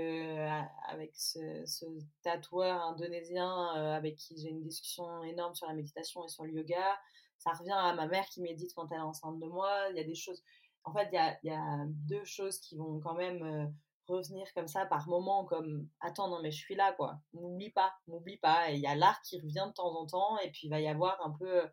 avec 0.88 1.16
ce, 1.16 1.86
tatoueur 2.24 2.82
indonésien 2.82 3.68
avec 3.94 4.16
qui 4.16 4.40
j'ai 4.40 4.50
une 4.50 4.64
discussion 4.64 5.24
énorme 5.24 5.54
sur 5.54 5.68
la 5.68 5.74
méditation 5.74 6.26
et 6.26 6.30
sur 6.30 6.46
le 6.46 6.54
yoga, 6.54 6.98
ça 7.40 7.52
revient 7.52 7.72
à 7.72 7.94
ma 7.94 8.08
mère 8.08 8.26
qui 8.28 8.42
médite 8.42 8.74
quand 8.76 8.92
elle 8.92 8.98
est 8.98 9.02
enceinte 9.02 9.40
de 9.40 9.48
moi. 9.48 9.90
Il 9.92 9.98
y 9.98 10.00
a 10.00 10.04
des 10.04 10.16
choses. 10.16 10.44
En 10.84 10.94
fait, 10.94 11.10
il 11.12 11.50
y 11.50 11.52
a, 11.52 11.86
deux 11.88 12.24
choses 12.26 12.60
qui 12.60 12.76
vont 12.76 13.00
quand 13.00 13.16
même 13.16 13.44
euh, 13.44 13.66
revenir 14.08 14.46
comme 14.54 14.68
ça 14.68 14.86
par 14.86 15.08
moment, 15.08 15.46
comme 15.46 15.88
attends, 16.02 16.30
non, 16.30 16.42
mais 16.42 16.52
je 16.52 16.58
suis 16.58 16.76
là, 16.76 16.94
quoi. 16.94 17.20
M'oublie 17.34 17.72
pas, 17.72 17.94
m'oublie 18.08 18.38
pas. 18.38 18.72
Et 18.72 18.76
il 18.76 18.82
y 18.82 18.88
a 18.88 18.96
l'art 18.96 19.22
qui 19.22 19.40
revient 19.40 19.66
de 19.68 19.74
temps 19.74 19.96
en 20.00 20.06
temps, 20.06 20.38
et 20.40 20.52
puis 20.52 20.68
il 20.68 20.70
va 20.70 20.82
y 20.82 20.88
avoir 20.88 21.26
un 21.26 21.32
peu 21.32 21.64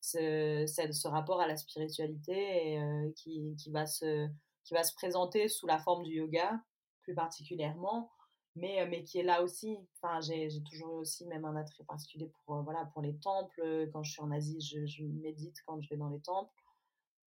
ce, 0.00 0.64
ce, 0.66 1.08
rapport 1.08 1.40
à 1.40 1.48
la 1.48 1.56
spiritualité 1.56 2.78
euh, 2.78 3.10
qui, 3.16 3.56
qui, 3.58 3.70
va 3.70 3.86
se, 3.86 4.28
qui 4.68 4.74
va 4.74 4.84
se 4.84 4.94
présenter 4.94 5.48
sous 5.48 5.66
la 5.66 5.78
forme 5.78 6.04
du 6.04 6.12
yoga, 6.12 6.60
plus 7.02 7.14
particulièrement 7.14 8.10
mais, 8.58 8.80
euh, 8.80 8.86
mais 8.88 9.02
qui 9.04 9.18
est 9.18 9.22
là 9.22 9.42
aussi. 9.42 9.76
Enfin, 9.96 10.20
j'ai 10.20 10.48
toujours 10.64 10.94
aussi 10.94 11.26
même 11.26 11.44
un 11.44 11.56
attrait 11.56 11.84
particulier 11.84 12.30
pour, 12.44 12.56
euh, 12.56 12.62
voilà, 12.62 12.86
pour 12.92 13.02
les 13.02 13.16
temples. 13.16 13.88
Quand 13.92 14.02
je 14.02 14.12
suis 14.12 14.22
en 14.22 14.30
Asie, 14.30 14.60
je, 14.60 14.86
je, 14.86 15.04
médite 15.04 15.56
quand 15.66 15.80
je 15.80 15.88
vais 15.88 15.96
dans 15.96 16.08
les 16.08 16.20
temples. 16.20 16.52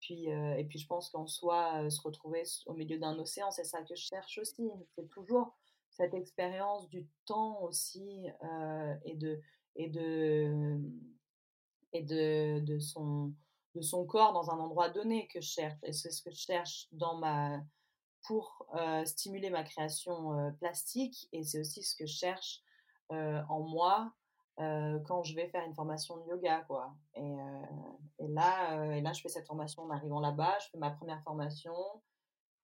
Puis, 0.01 0.31
euh, 0.31 0.57
et 0.57 0.65
puis 0.65 0.79
je 0.79 0.87
pense 0.87 1.09
qu'en 1.09 1.27
soi, 1.27 1.89
se 1.89 2.01
retrouver 2.01 2.43
au 2.65 2.73
milieu 2.73 2.97
d'un 2.97 3.17
océan, 3.19 3.51
c'est 3.51 3.65
ça 3.65 3.81
que 3.81 3.95
je 3.95 4.01
cherche 4.01 4.37
aussi. 4.37 4.69
C'est 4.95 5.09
toujours 5.09 5.55
cette 5.89 6.13
expérience 6.13 6.87
du 6.89 7.07
temps 7.25 7.61
aussi 7.63 8.27
et, 9.03 9.15
de, 9.15 9.41
et, 9.75 9.89
de, 9.89 10.79
et 11.91 12.01
de, 12.01 12.59
de, 12.61 12.79
son, 12.79 13.33
de 13.79 13.83
son 13.83 14.05
corps 14.05 14.33
dans 14.33 14.51
un 14.51 14.59
endroit 14.59 14.89
donné 14.89 15.27
que 15.27 15.41
je 15.41 15.49
cherche. 15.49 15.77
Et 15.83 15.93
c'est 15.93 16.11
ce 16.11 16.21
que 16.21 16.31
je 16.31 16.39
cherche 16.39 16.87
dans 16.91 17.17
ma, 17.17 17.59
pour 18.27 18.65
stimuler 19.05 19.49
ma 19.49 19.63
création 19.63 20.53
plastique. 20.59 21.27
Et 21.31 21.43
c'est 21.43 21.59
aussi 21.59 21.83
ce 21.83 21.95
que 21.95 22.05
je 22.05 22.13
cherche 22.13 22.61
en 23.09 23.61
moi 23.61 24.13
quand 24.57 25.23
je 25.23 25.35
vais 25.35 25.47
faire 25.49 25.65
une 25.65 25.73
formation 25.73 26.17
de 26.17 26.27
yoga 26.29 26.61
quoi. 26.67 26.93
Et, 27.15 27.35
là 28.27 28.85
et 28.95 29.01
là 29.01 29.13
je 29.13 29.21
fais 29.21 29.29
cette 29.29 29.47
formation 29.47 29.83
en 29.83 29.89
arrivant 29.89 30.19
là-bas. 30.19 30.57
Je 30.61 30.69
fais 30.71 30.77
ma 30.77 30.91
première 30.91 31.23
formation 31.23 31.75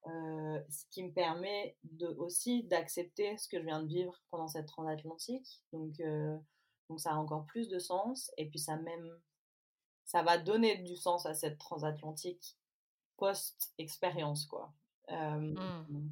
ce 0.06 0.86
qui 0.92 1.04
me 1.04 1.12
permet 1.12 1.78
de, 1.84 2.08
aussi 2.20 2.64
d'accepter 2.66 3.38
ce 3.38 3.48
que 3.48 3.60
je 3.60 3.66
viens 3.66 3.82
de 3.82 3.88
vivre 3.88 4.14
pendant 4.30 4.48
cette 4.48 4.68
transatlantique 4.68 5.64
donc 5.74 6.00
donc 6.90 7.00
ça 7.00 7.12
a 7.12 7.16
encore 7.16 7.46
plus 7.46 7.68
de 7.68 7.80
sens. 7.80 8.32
Et 8.38 8.50
puis 8.50 8.60
ça 8.60 8.78
même 8.78 9.20
ça 10.06 10.24
va 10.24 10.38
donner 10.38 10.78
du 10.78 10.96
sens 10.96 11.26
à 11.26 11.34
cette 11.34 11.58
transatlantique 11.58 12.58
post 13.18 13.74
expérience 13.78 14.46
quoi 14.46 14.74
Mmh. 15.10 16.10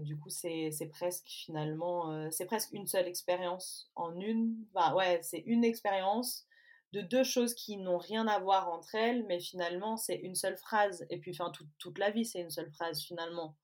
du 0.00 0.18
coup, 0.18 0.30
c'est 0.30 0.90
presque 0.90 1.26
finalement, 1.26 2.30
c'est 2.30 2.46
presque 2.46 2.72
une 2.72 2.86
seule 2.86 3.06
expérience 3.06 3.90
en 3.94 4.18
une. 4.18 4.56
Enfin, 4.74 4.94
ouais, 4.94 5.20
c'est 5.22 5.42
une 5.46 5.64
expérience 5.64 6.46
de 6.92 7.02
deux 7.02 7.22
choses 7.22 7.54
qui 7.54 7.76
n'ont 7.76 7.98
rien 7.98 8.26
à 8.26 8.40
voir 8.40 8.68
entre 8.68 8.96
elles, 8.96 9.24
mais 9.26 9.38
finalement, 9.38 9.96
c'est 9.96 10.16
une 10.16 10.34
seule 10.34 10.56
phrase. 10.56 11.06
Et 11.08 11.18
puis, 11.18 11.30
enfin, 11.32 11.52
toute 11.78 11.98
la 11.98 12.10
vie, 12.10 12.24
c'est 12.24 12.40
une 12.40 12.50
seule 12.50 12.70
phrase 12.72 13.00
finalement. 13.00 13.56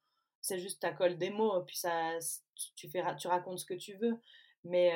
C'est 0.42 0.60
juste, 0.60 0.80
ta 0.80 0.92
colle 0.92 1.18
des 1.18 1.30
mots, 1.30 1.60
puis 1.64 1.76
ça, 1.76 2.18
tu, 2.76 2.88
fais, 2.88 3.02
tu 3.16 3.26
racontes 3.26 3.58
ce 3.58 3.66
que 3.66 3.74
tu 3.74 3.96
veux. 3.96 4.20
Mais, 4.62 4.92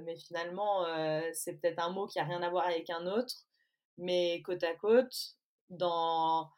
mais 0.00 0.16
finalement, 0.16 0.84
c'est 1.32 1.54
peut-être 1.60 1.78
un 1.78 1.90
mot 1.90 2.06
qui 2.06 2.18
a 2.18 2.24
rien 2.24 2.42
à 2.42 2.50
voir 2.50 2.66
avec 2.66 2.90
un 2.90 3.06
autre. 3.06 3.34
Mais 3.98 4.42
côte 4.42 4.62
à 4.64 4.74
côte, 4.74 5.36
dans, 5.70 6.50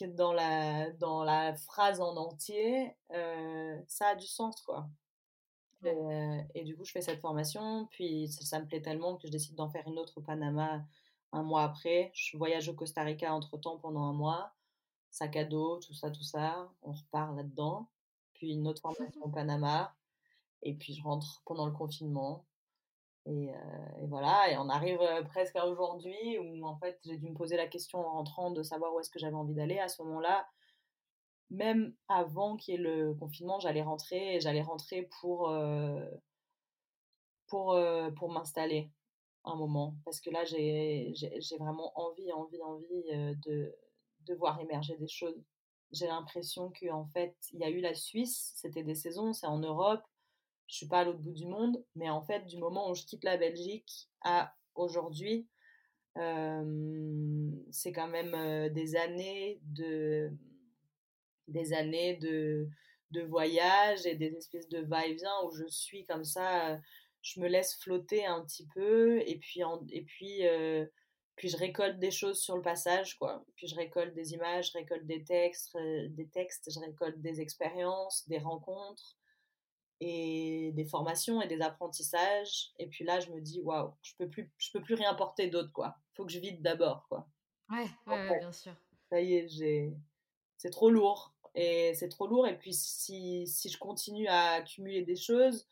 dans, 0.00 0.32
la, 0.32 0.90
dans 0.92 1.24
la 1.24 1.54
phrase 1.54 2.00
en 2.00 2.16
entier, 2.16 2.96
ça 3.86 4.08
a 4.08 4.14
du 4.16 4.26
sens, 4.26 4.60
quoi. 4.62 4.88
Et, 6.54 6.64
du 6.64 6.76
coup, 6.76 6.84
je 6.84 6.92
fais 6.92 7.00
cette 7.00 7.20
formation, 7.20 7.86
puis 7.90 8.28
ça, 8.28 8.60
me 8.60 8.66
plaît 8.66 8.82
tellement 8.82 9.16
que 9.16 9.26
je 9.26 9.32
décide 9.32 9.54
d'en 9.54 9.70
faire 9.70 9.86
une 9.88 9.98
autre 9.98 10.18
au 10.18 10.20
Panama 10.20 10.84
un 11.32 11.42
mois 11.42 11.62
après. 11.62 12.10
Je 12.14 12.36
voyage 12.36 12.68
au 12.68 12.74
Costa 12.74 13.02
Rica 13.02 13.32
entre-temps 13.32 13.78
pendant 13.78 14.02
un 14.02 14.12
mois, 14.12 14.52
sac 15.10 15.36
à 15.36 15.44
dos, 15.44 15.78
tout 15.80 15.94
ça, 15.94 16.10
tout 16.10 16.22
ça. 16.22 16.68
On 16.82 16.92
repart 16.92 17.34
là-dedans. 17.36 17.88
Puis 18.34 18.52
une 18.52 18.66
autre 18.66 18.82
formation 18.82 19.22
au 19.22 19.28
Panama. 19.28 19.94
Et 20.62 20.74
puis 20.74 20.94
je 20.94 21.02
rentre 21.02 21.42
pendant 21.46 21.66
le 21.66 21.72
confinement. 21.72 22.44
Et, 23.30 24.06
voilà, 24.06 24.50
et 24.50 24.56
on 24.56 24.68
arrive 24.68 25.00
presque 25.28 25.54
à 25.56 25.66
aujourd'hui 25.66 26.38
où 26.38 26.66
en 26.66 26.76
fait 26.76 26.98
j'ai 27.04 27.16
dû 27.16 27.28
me 27.28 27.34
poser 27.34 27.56
la 27.56 27.68
question 27.68 28.00
en 28.00 28.12
rentrant 28.12 28.50
de 28.50 28.62
savoir 28.62 28.92
où 28.94 29.00
est-ce 29.00 29.10
que 29.10 29.18
j'avais 29.18 29.36
envie 29.36 29.54
d'aller. 29.54 29.78
À 29.78 29.88
ce 29.88 30.02
moment-là, 30.02 30.46
même 31.50 31.94
avant 32.08 32.56
qu'il 32.56 32.74
y 32.74 32.76
ait 32.76 32.80
le 32.80 33.14
confinement, 33.14 33.60
j'allais 33.60 33.82
rentrer 33.82 34.36
et 34.36 34.40
j'allais 34.40 34.62
rentrer 34.62 35.08
pour, 35.20 35.52
pour, 37.46 37.78
pour 38.16 38.32
m'installer 38.32 38.90
un 39.44 39.54
moment. 39.54 39.94
Parce 40.04 40.20
que 40.20 40.30
là, 40.30 40.44
j'ai 40.44 41.14
vraiment 41.58 41.92
envie, 41.98 42.32
envie, 42.32 42.62
envie 42.62 43.36
de, 43.44 43.72
de 44.26 44.34
voir 44.34 44.60
émerger 44.60 44.96
des 44.96 45.08
choses. 45.08 45.42
J'ai 45.92 46.06
l'impression 46.06 46.72
qu'en 46.80 47.06
fait, 47.06 47.34
il 47.52 47.58
y 47.58 47.64
a 47.64 47.70
eu 47.70 47.80
la 47.80 47.94
Suisse, 47.94 48.52
c'était 48.54 48.84
des 48.84 48.94
saisons, 48.94 49.32
c'est 49.32 49.46
en 49.46 49.58
Europe, 49.58 50.02
je 50.70 50.76
suis 50.76 50.86
pas 50.86 51.00
à 51.00 51.04
l'autre 51.04 51.18
bout 51.18 51.32
du 51.32 51.46
monde, 51.46 51.84
mais 51.96 52.08
en 52.08 52.22
fait, 52.22 52.46
du 52.46 52.56
moment 52.56 52.90
où 52.90 52.94
je 52.94 53.04
quitte 53.04 53.24
la 53.24 53.36
Belgique 53.36 54.08
à 54.22 54.54
aujourd'hui, 54.76 55.48
c'est 56.14 57.92
quand 57.92 58.08
même 58.08 58.68
des 58.72 58.96
années 58.96 59.60
de 59.64 60.30
des 61.48 61.72
années 61.72 62.16
de, 62.18 62.68
de 63.10 63.22
voyage 63.22 64.06
et 64.06 64.14
des 64.14 64.32
espèces 64.36 64.68
de 64.68 64.82
va-et-vient 64.82 65.44
où 65.44 65.50
je 65.50 65.66
suis 65.66 66.04
comme 66.04 66.22
ça, 66.22 66.78
je 67.22 67.40
me 67.40 67.48
laisse 67.48 67.74
flotter 67.80 68.24
un 68.24 68.44
petit 68.44 68.68
peu 68.72 69.20
et 69.26 69.38
puis, 69.38 69.62
et 69.90 70.02
puis, 70.02 70.42
puis 71.34 71.48
je 71.48 71.56
récolte 71.56 71.98
des 71.98 72.12
choses 72.12 72.40
sur 72.40 72.54
le 72.54 72.62
passage, 72.62 73.18
quoi. 73.18 73.44
Puis 73.56 73.66
je 73.66 73.74
récolte 73.74 74.14
des 74.14 74.34
images, 74.34 74.68
je 74.68 74.78
récolte 74.78 75.06
des 75.06 75.24
textes, 75.24 75.76
des 76.10 76.28
textes, 76.28 76.70
je 76.70 76.78
récolte 76.78 77.20
des 77.20 77.40
expériences, 77.40 78.28
des 78.28 78.38
rencontres 78.38 79.16
et 80.00 80.72
des 80.72 80.84
formations 80.84 81.42
et 81.42 81.48
des 81.48 81.60
apprentissages. 81.60 82.72
Et 82.78 82.86
puis 82.86 83.04
là, 83.04 83.20
je 83.20 83.30
me 83.30 83.40
dis, 83.40 83.60
waouh, 83.60 83.92
je 84.02 84.14
peux 84.18 84.28
plus, 84.28 84.50
je 84.58 84.70
peux 84.72 84.82
plus 84.82 84.94
rien 84.94 85.14
porter 85.14 85.48
d'autre, 85.48 85.72
quoi. 85.72 85.96
Faut 86.14 86.24
que 86.24 86.32
je 86.32 86.38
vide 86.38 86.62
d'abord, 86.62 87.06
quoi. 87.08 87.28
Ouais, 87.70 87.86
ouais, 88.06 88.38
bien 88.38 88.52
sûr. 88.52 88.74
Ça 89.10 89.20
y 89.20 89.34
est, 89.34 89.48
j'ai, 89.48 89.92
c'est 90.56 90.70
trop 90.70 90.90
lourd 90.90 91.34
et 91.54 91.94
c'est 91.94 92.08
trop 92.08 92.26
lourd. 92.26 92.46
Et 92.46 92.56
puis 92.56 92.72
si, 92.72 93.46
si 93.46 93.68
je 93.68 93.78
continue 93.78 94.26
à 94.28 94.52
accumuler 94.52 95.02
des 95.02 95.16
choses, 95.16 95.68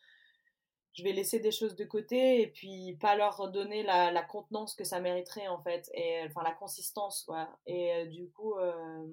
je 0.93 1.03
vais 1.03 1.13
laisser 1.13 1.39
des 1.39 1.51
choses 1.51 1.75
de 1.75 1.85
côté 1.85 2.41
et 2.41 2.47
puis 2.47 2.97
pas 2.99 3.15
leur 3.15 3.49
donner 3.51 3.83
la, 3.83 4.11
la 4.11 4.23
contenance 4.23 4.75
que 4.75 4.83
ça 4.83 4.99
mériterait 4.99 5.47
en 5.47 5.61
fait, 5.61 5.89
et 5.93 6.23
enfin 6.25 6.43
la 6.43 6.51
consistance 6.51 7.23
quoi. 7.23 7.49
Et 7.65 7.93
euh, 7.93 8.05
du 8.05 8.29
coup, 8.29 8.55
euh, 8.55 9.07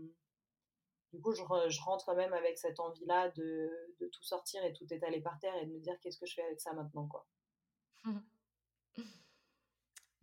du 1.13 1.21
coup, 1.21 1.33
je, 1.33 1.43
je, 1.69 1.81
rentre 1.83 2.05
quand 2.05 2.17
même 2.17 2.33
avec 2.33 2.59
cette 2.59 2.81
envie-là 2.81 3.31
de, 3.31 3.71
de, 4.01 4.07
tout 4.09 4.23
sortir 4.23 4.65
et 4.65 4.73
tout 4.73 4.87
étaler 4.93 5.21
par 5.21 5.39
terre 5.39 5.55
et 5.57 5.67
de 5.67 5.73
me 5.73 5.79
dire 5.81 5.99
qu'est-ce 6.01 6.19
que 6.19 6.27
je 6.27 6.35
fais 6.35 6.43
avec 6.43 6.61
ça 6.61 6.73
maintenant 6.73 7.07
quoi. 7.07 7.27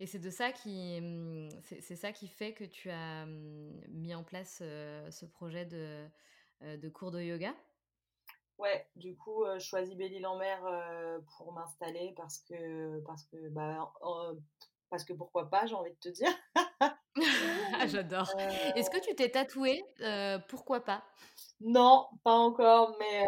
Et 0.00 0.06
c'est 0.06 0.18
de 0.18 0.30
ça 0.30 0.50
qui, 0.50 1.00
mmh, 1.00 1.50
c'est 1.62 1.96
ça 1.96 2.10
qui 2.12 2.26
fait 2.26 2.52
que 2.52 2.64
tu 2.64 2.90
as 2.90 3.26
mmh, 3.26 3.84
mis 3.90 4.14
en 4.14 4.24
place 4.24 4.58
ce 4.58 5.24
projet 5.24 5.64
de, 5.64 6.08
de 6.60 6.88
cours 6.88 7.12
de 7.12 7.20
yoga? 7.20 7.54
Ouais, 8.58 8.88
du 8.96 9.16
coup, 9.16 9.44
je 9.54 9.64
choisis 9.64 9.96
Belle-Île-en-Mer 9.96 11.22
pour 11.36 11.52
m'installer 11.52 12.12
parce 12.16 12.38
que, 12.38 13.00
parce 13.00 13.22
que, 13.24 13.48
bah, 13.50 13.92
parce 14.90 15.04
que 15.04 15.12
pourquoi 15.12 15.48
pas, 15.48 15.66
j'ai 15.66 15.74
envie 15.74 15.92
de 15.92 15.98
te 15.98 16.08
dire. 16.08 16.30
Ah, 17.80 17.86
j'adore. 17.86 18.28
Est-ce 18.74 18.90
que 18.90 19.00
tu 19.00 19.14
t'es 19.14 19.30
tatoué 19.30 19.84
Pourquoi 20.48 20.80
pas? 20.80 21.02
Non, 21.60 22.06
pas 22.22 22.34
encore, 22.34 22.96
mais 22.98 23.24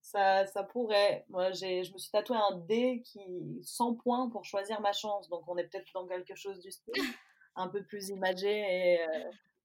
ça, 0.00 0.46
ça 0.46 0.62
pourrait. 0.62 1.24
Moi, 1.28 1.52
j'ai, 1.52 1.84
je 1.84 1.92
me 1.92 1.98
suis 1.98 2.10
tatoué 2.10 2.36
un 2.36 2.56
D 2.56 3.02
qui 3.04 3.60
100 3.62 3.94
points 3.94 4.28
pour 4.30 4.44
choisir 4.44 4.80
ma 4.80 4.92
chance, 4.92 5.28
donc 5.28 5.42
on 5.48 5.56
est 5.56 5.64
peut-être 5.64 5.92
dans 5.94 6.06
quelque 6.06 6.34
chose 6.34 6.60
du 6.60 6.70
style 6.70 7.02
un 7.56 7.68
peu 7.68 7.82
plus 7.82 8.10
imagé 8.10 8.50
et 8.50 8.98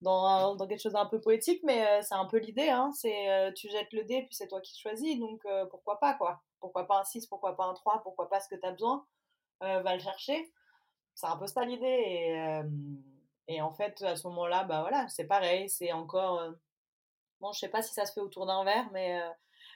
dans, 0.02 0.56
dans, 0.56 0.68
quelque 0.68 0.82
chose 0.82 0.94
d'un 0.94 1.06
peu 1.06 1.22
poétique, 1.22 1.62
mais 1.64 1.86
euh, 1.86 2.02
c'est 2.02 2.16
un 2.16 2.26
peu 2.26 2.38
l'idée. 2.38 2.70
Hein, 2.70 2.92
c'est 2.94 3.30
euh, 3.30 3.52
tu 3.52 3.70
jettes 3.70 3.94
le 3.94 4.04
dé, 4.04 4.24
puis 4.24 4.36
c'est 4.36 4.48
toi 4.48 4.62
qui 4.62 4.78
choisis. 4.80 5.20
Donc 5.20 5.46
euh, 5.46 5.66
pourquoi 5.66 6.00
pas, 6.00 6.14
quoi? 6.16 6.42
Pourquoi 6.60 6.88
pas 6.88 7.00
un 7.00 7.04
6, 7.04 7.28
pourquoi 7.28 7.56
pas 7.56 7.66
un 7.66 7.74
3, 7.74 8.02
pourquoi 8.04 8.30
pas 8.30 8.40
ce 8.40 8.50
que 8.50 8.56
tu 8.56 8.66
as 8.66 8.72
besoin. 8.72 9.06
va 9.62 9.96
le 9.96 10.02
chercher. 10.02 10.52
C'est 11.16 11.28
un 11.28 11.38
peu 11.38 11.48
ça 11.48 11.64
l'idée. 11.66 11.86
Et, 11.88 13.56
et, 13.56 13.62
en 13.62 13.72
fait, 13.72 14.02
à 14.04 14.16
ce 14.16 14.28
moment-là, 14.28 14.64
bah 14.64 14.82
voilà, 14.82 15.08
c'est 15.10 15.28
pareil. 15.28 15.70
C'est 15.70 15.92
encore. 15.92 16.42
bon, 17.40 17.52
je 17.54 17.60
sais 17.60 17.70
pas 17.70 17.82
si 17.82 17.94
ça 17.94 18.06
se 18.06 18.14
fait 18.14 18.22
autour 18.22 18.46
d'un 18.46 18.64
verre, 18.64 18.90
mais 18.92 19.22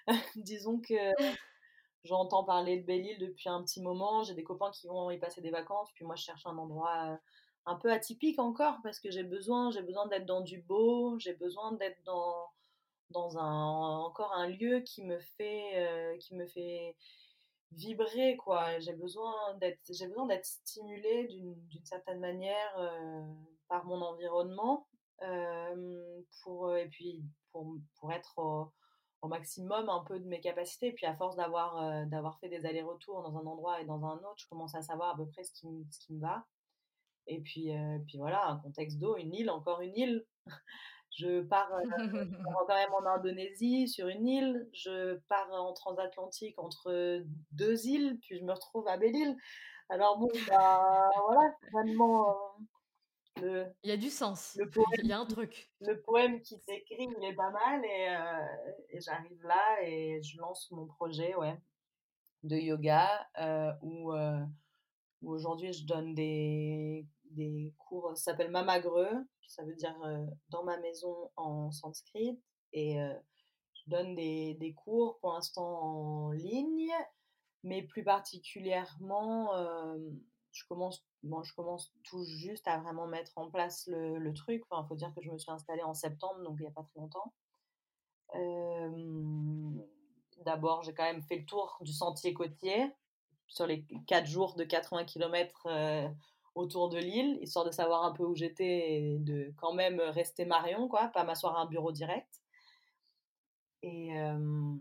disons 0.35 0.79
que. 0.79 1.13
J'entends 2.05 2.43
parler 2.43 2.77
de 2.77 2.85
Belle-Île 2.85 3.17
depuis 3.17 3.49
un 3.49 3.63
petit 3.63 3.81
moment. 3.81 4.21
J'ai 4.23 4.35
des 4.35 4.43
copains 4.43 4.69
qui 4.69 4.87
vont 4.87 5.09
y 5.09 5.17
passer 5.17 5.41
des 5.41 5.49
vacances. 5.49 5.89
Puis 5.95 6.05
moi, 6.05 6.15
je 6.15 6.23
cherche 6.23 6.45
un 6.45 6.55
endroit 6.55 7.17
un 7.65 7.75
peu 7.75 7.91
atypique 7.91 8.39
encore 8.39 8.77
parce 8.83 8.99
que 8.99 9.09
j'ai 9.09 9.23
besoin, 9.23 9.71
j'ai 9.71 9.81
besoin 9.81 10.07
d'être 10.07 10.25
dans 10.25 10.41
du 10.41 10.59
beau, 10.61 11.17
j'ai 11.17 11.33
besoin 11.33 11.71
d'être 11.73 12.01
dans, 12.03 12.47
dans 13.09 13.37
un, 13.39 13.97
encore 13.97 14.33
un 14.33 14.47
lieu 14.47 14.81
qui 14.81 15.03
me 15.03 15.17
fait, 15.19 16.17
qui 16.19 16.35
me 16.35 16.45
fait 16.45 16.95
vibrer 17.75 18.37
quoi. 18.37 18.79
J'ai 18.79 18.93
besoin 18.93 19.33
d'être, 19.59 19.79
j'ai 19.89 20.07
besoin 20.07 20.25
d'être 20.27 20.45
stimulée 20.45 21.27
d'une 21.27 21.85
certaine 21.85 22.19
manière 22.19 22.77
euh, 22.77 23.21
par 23.67 23.85
mon 23.85 24.01
environnement 24.01 24.87
euh, 25.21 26.21
pour 26.43 26.75
et 26.75 26.87
puis 26.87 27.23
pour, 27.51 27.77
pour 27.99 28.11
être 28.11 28.37
au, 28.37 28.71
maximum 29.27 29.89
un 29.89 30.03
peu 30.03 30.19
de 30.19 30.27
mes 30.27 30.39
capacités. 30.39 30.91
Puis 30.91 31.07
à 31.07 31.15
force 31.15 31.35
d'avoir 31.35 32.05
d'avoir 32.07 32.39
fait 32.39 32.49
des 32.49 32.65
allers-retours 32.65 33.23
dans 33.23 33.37
un 33.37 33.45
endroit 33.47 33.81
et 33.81 33.85
dans 33.85 34.05
un 34.05 34.17
autre, 34.17 34.37
je 34.37 34.47
commence 34.47 34.75
à 34.75 34.83
savoir 34.83 35.09
à 35.09 35.17
peu 35.17 35.27
près 35.27 35.43
ce 35.43 35.51
qui, 35.51 35.67
ce 35.89 35.99
qui 35.99 36.13
me 36.13 36.21
va. 36.21 36.45
Et 37.27 37.41
puis, 37.41 37.75
euh, 37.75 37.97
puis 38.07 38.17
voilà, 38.17 38.47
un 38.47 38.57
contexte 38.57 38.99
d'eau, 38.99 39.17
une 39.17 39.33
île, 39.33 39.49
encore 39.49 39.81
une 39.81 39.95
île. 39.95 40.25
Je 41.17 41.41
pars, 41.41 41.71
euh, 41.73 41.81
quand 42.67 42.75
même 42.75 42.93
en 42.93 43.05
Indonésie 43.05 43.87
sur 43.87 44.07
une 44.07 44.27
île. 44.27 44.69
Je 44.73 45.15
pars 45.29 45.49
en 45.51 45.71
transatlantique 45.73 46.59
entre 46.59 47.23
deux 47.51 47.87
îles, 47.87 48.19
puis 48.21 48.37
je 48.37 48.43
me 48.43 48.51
retrouve 48.51 48.87
à 48.87 48.97
Belle-Île. 48.97 49.35
Alors 49.89 50.17
bon, 50.17 50.29
bah, 50.47 51.09
voilà, 51.27 51.53
vraiment. 51.71 52.35
Euh, 53.43 53.65
il 53.83 53.89
y 53.89 53.93
a 53.93 53.97
du 53.97 54.09
sens. 54.09 54.55
Le 54.57 54.69
poème, 54.69 54.87
il 55.03 55.07
y 55.07 55.13
a 55.13 55.19
un 55.19 55.25
truc. 55.25 55.71
Le 55.81 56.01
poème 56.01 56.41
qui 56.41 56.57
s'écrit, 56.57 57.07
il 57.17 57.23
est 57.23 57.35
pas 57.35 57.51
mal 57.51 57.83
et, 57.85 58.07
et 58.89 59.01
j'arrive 59.01 59.41
là 59.43 59.83
et 59.83 60.21
je 60.21 60.37
lance 60.39 60.69
mon 60.71 60.85
projet, 60.85 61.35
ouais, 61.35 61.57
de 62.43 62.55
yoga 62.55 63.27
où, 63.81 64.13
où 64.13 65.31
aujourd'hui 65.33 65.73
je 65.73 65.85
donne 65.85 66.13
des 66.13 67.05
des 67.35 67.73
cours, 67.77 68.17
ça 68.17 68.31
s'appelle 68.31 68.51
Mamagreux, 68.51 69.27
ça 69.47 69.63
veut 69.63 69.75
dire 69.75 69.95
dans 70.49 70.63
ma 70.63 70.77
maison 70.77 71.31
en 71.35 71.71
sanskrit. 71.71 72.39
Et 72.73 72.97
je 72.97 73.89
donne 73.89 74.15
des, 74.15 74.55
des, 74.55 74.73
cours 74.73 75.19
pour 75.19 75.33
l'instant 75.33 75.81
en 75.81 76.31
ligne, 76.31 76.91
mais 77.63 77.83
plus 77.83 78.03
particulièrement, 78.03 79.51
je, 80.51 80.63
commence, 80.67 81.05
bon, 81.23 81.43
je 81.43 81.53
commence 81.53 81.93
tout 82.03 82.23
juste 82.23 82.67
à 82.67 82.79
vraiment 82.79 83.07
mettre 83.07 83.37
en 83.37 83.49
place 83.49 83.87
le, 83.87 84.17
le 84.17 84.33
truc. 84.33 84.63
Il 84.71 84.87
faut 84.87 84.95
dire 84.95 85.13
que 85.15 85.21
je 85.21 85.31
me 85.31 85.37
suis 85.37 85.51
installée 85.51 85.83
en 85.83 85.93
septembre, 85.93 86.41
donc 86.43 86.57
il 86.59 86.63
n'y 86.63 86.67
a 86.67 86.71
pas 86.71 86.83
très 86.83 86.99
longtemps. 86.99 87.33
D'abord, 90.43 90.83
j'ai 90.83 90.93
quand 90.93 91.03
même 91.03 91.23
fait 91.23 91.37
le 91.37 91.45
tour 91.45 91.77
du 91.81 91.93
sentier 91.93 92.33
côtier 92.33 92.91
sur 93.47 93.67
les 93.67 93.85
4 94.07 94.25
jours 94.25 94.55
de 94.55 94.63
80 94.63 95.05
km 95.05 95.67
autour 96.55 96.89
de 96.89 96.97
l'île, 96.97 97.37
histoire 97.41 97.65
de 97.65 97.71
savoir 97.71 98.05
un 98.05 98.11
peu 98.11 98.23
où 98.23 98.35
j'étais 98.35 98.93
et 98.93 99.17
de 99.19 99.53
quand 99.57 99.73
même 99.73 99.99
rester 99.99 100.45
Marion, 100.45 100.87
quoi, 100.87 101.09
pas 101.09 101.23
m'asseoir 101.23 101.57
à 101.57 101.61
un 101.61 101.65
bureau 101.65 101.91
direct. 101.91 102.41
Et, 103.83 104.17
euh, 104.17 104.73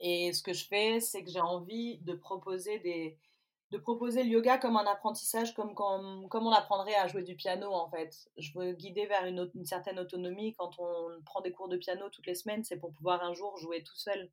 et 0.00 0.32
ce 0.32 0.42
que 0.42 0.52
je 0.52 0.66
fais, 0.66 1.00
c'est 1.00 1.24
que 1.24 1.30
j'ai 1.30 1.40
envie 1.40 1.98
de 1.98 2.12
proposer 2.14 2.78
des 2.80 3.18
de 3.70 3.78
proposer 3.78 4.24
le 4.24 4.30
yoga 4.30 4.58
comme 4.58 4.76
un 4.76 4.84
apprentissage, 4.84 5.54
comme, 5.54 5.74
comme, 5.74 6.28
comme 6.28 6.44
on 6.44 6.50
apprendrait 6.50 6.96
à 6.96 7.06
jouer 7.06 7.22
du 7.22 7.36
piano 7.36 7.72
en 7.72 7.88
fait. 7.88 8.28
Je 8.36 8.50
veux 8.58 8.72
guider 8.72 9.06
vers 9.06 9.26
une, 9.26 9.48
une 9.54 9.64
certaine 9.64 10.00
autonomie. 10.00 10.54
Quand 10.54 10.72
on 10.80 11.22
prend 11.24 11.40
des 11.40 11.52
cours 11.52 11.68
de 11.68 11.76
piano 11.76 12.08
toutes 12.10 12.26
les 12.26 12.34
semaines, 12.34 12.64
c'est 12.64 12.78
pour 12.78 12.92
pouvoir 12.92 13.22
un 13.22 13.32
jour 13.32 13.56
jouer 13.58 13.84
tout 13.84 13.96
seul 13.96 14.28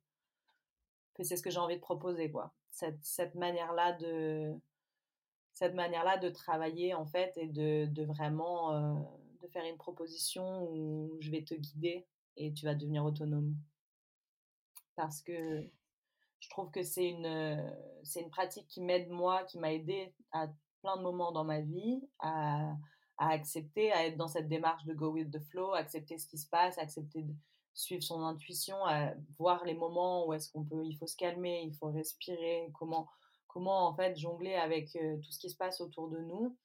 que 1.14 1.22
c'est 1.22 1.36
ce 1.36 1.42
que 1.42 1.50
j'ai 1.50 1.58
envie 1.58 1.76
de 1.76 1.80
proposer, 1.80 2.32
quoi. 2.32 2.52
Cette, 2.72 2.98
cette 3.04 3.36
manière-là 3.36 3.92
de 3.92 4.54
cette 5.58 5.74
manière-là 5.74 6.18
de 6.18 6.28
travailler 6.28 6.94
en 6.94 7.04
fait 7.04 7.32
et 7.36 7.48
de, 7.48 8.04
vraiment 8.04 8.72
euh, 8.72 8.94
de 9.42 9.48
faire 9.48 9.64
une 9.64 9.76
proposition 9.76 10.62
où 10.70 11.16
je 11.20 11.32
vais 11.32 11.42
te 11.42 11.54
guider 11.54 12.06
et 12.36 12.52
tu 12.52 12.64
vas 12.64 12.76
devenir 12.76 13.04
autonome. 13.04 13.56
Parce 14.94 15.20
que 15.20 15.68
je 16.38 16.48
trouve 16.50 16.70
que 16.70 16.84
c'est 16.84 17.08
une, 17.08 17.74
c'est 18.04 18.20
une 18.20 18.30
pratique 18.30 18.68
qui 18.68 18.80
m'aide 18.80 19.08
moi, 19.10 19.42
qui 19.44 19.58
m'a 19.58 19.72
aidé 19.72 20.14
à 20.30 20.46
plein 20.82 20.96
de 20.96 21.02
moments 21.02 21.32
dans 21.32 21.44
ma 21.44 21.60
vie 21.60 22.08
à, 22.20 22.72
à, 23.16 23.30
accepter, 23.30 23.90
à 23.90 24.06
être 24.06 24.16
dans 24.16 24.28
cette 24.28 24.48
démarche 24.48 24.84
de 24.84 24.94
go 24.94 25.10
with 25.10 25.32
the 25.32 25.40
flow, 25.50 25.72
accepter 25.74 26.18
ce 26.18 26.28
qui 26.28 26.38
se 26.38 26.48
passe, 26.48 26.78
accepter 26.78 27.22
de 27.22 27.34
suivre 27.74 28.04
son 28.04 28.22
intuition, 28.22 28.76
à 28.84 29.12
voir 29.40 29.64
les 29.64 29.74
moments 29.74 30.24
où 30.24 30.32
est-ce 30.34 30.52
qu'on 30.52 30.64
peut, 30.64 30.84
il 30.84 30.96
faut 30.96 31.08
se 31.08 31.16
calmer, 31.16 31.62
il 31.64 31.74
faut 31.74 31.90
respirer, 31.90 32.70
comment, 32.74 33.08
comment 33.48 33.88
en 33.88 33.94
fait 33.94 34.16
jongler 34.16 34.54
avec 34.54 34.92
tout 34.92 35.32
ce 35.32 35.38
qui 35.38 35.50
se 35.50 35.56
passe 35.56 35.80
autour 35.80 36.08
de 36.08 36.18
nous. 36.18 36.56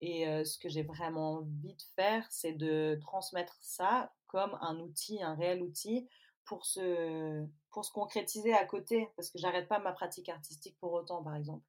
Et 0.00 0.24
ce 0.44 0.58
que 0.58 0.68
j'ai 0.68 0.82
vraiment 0.82 1.34
envie 1.34 1.74
de 1.74 1.82
faire, 1.94 2.26
c'est 2.28 2.54
de 2.54 2.98
transmettre 3.00 3.56
ça 3.60 4.12
comme 4.26 4.58
un 4.60 4.80
outil, 4.80 5.22
un 5.22 5.34
réel 5.36 5.62
outil 5.62 6.08
pour 6.44 6.66
se, 6.66 7.46
concrétiser 7.70 8.52
à 8.52 8.64
côté, 8.64 9.08
parce 9.16 9.30
que 9.30 9.38
j'arrête 9.38 9.68
pas 9.68 9.78
ma 9.78 9.92
pratique 9.92 10.28
artistique 10.28 10.76
pour 10.80 10.92
autant, 10.92 11.22
par 11.22 11.36
exemple. 11.36 11.64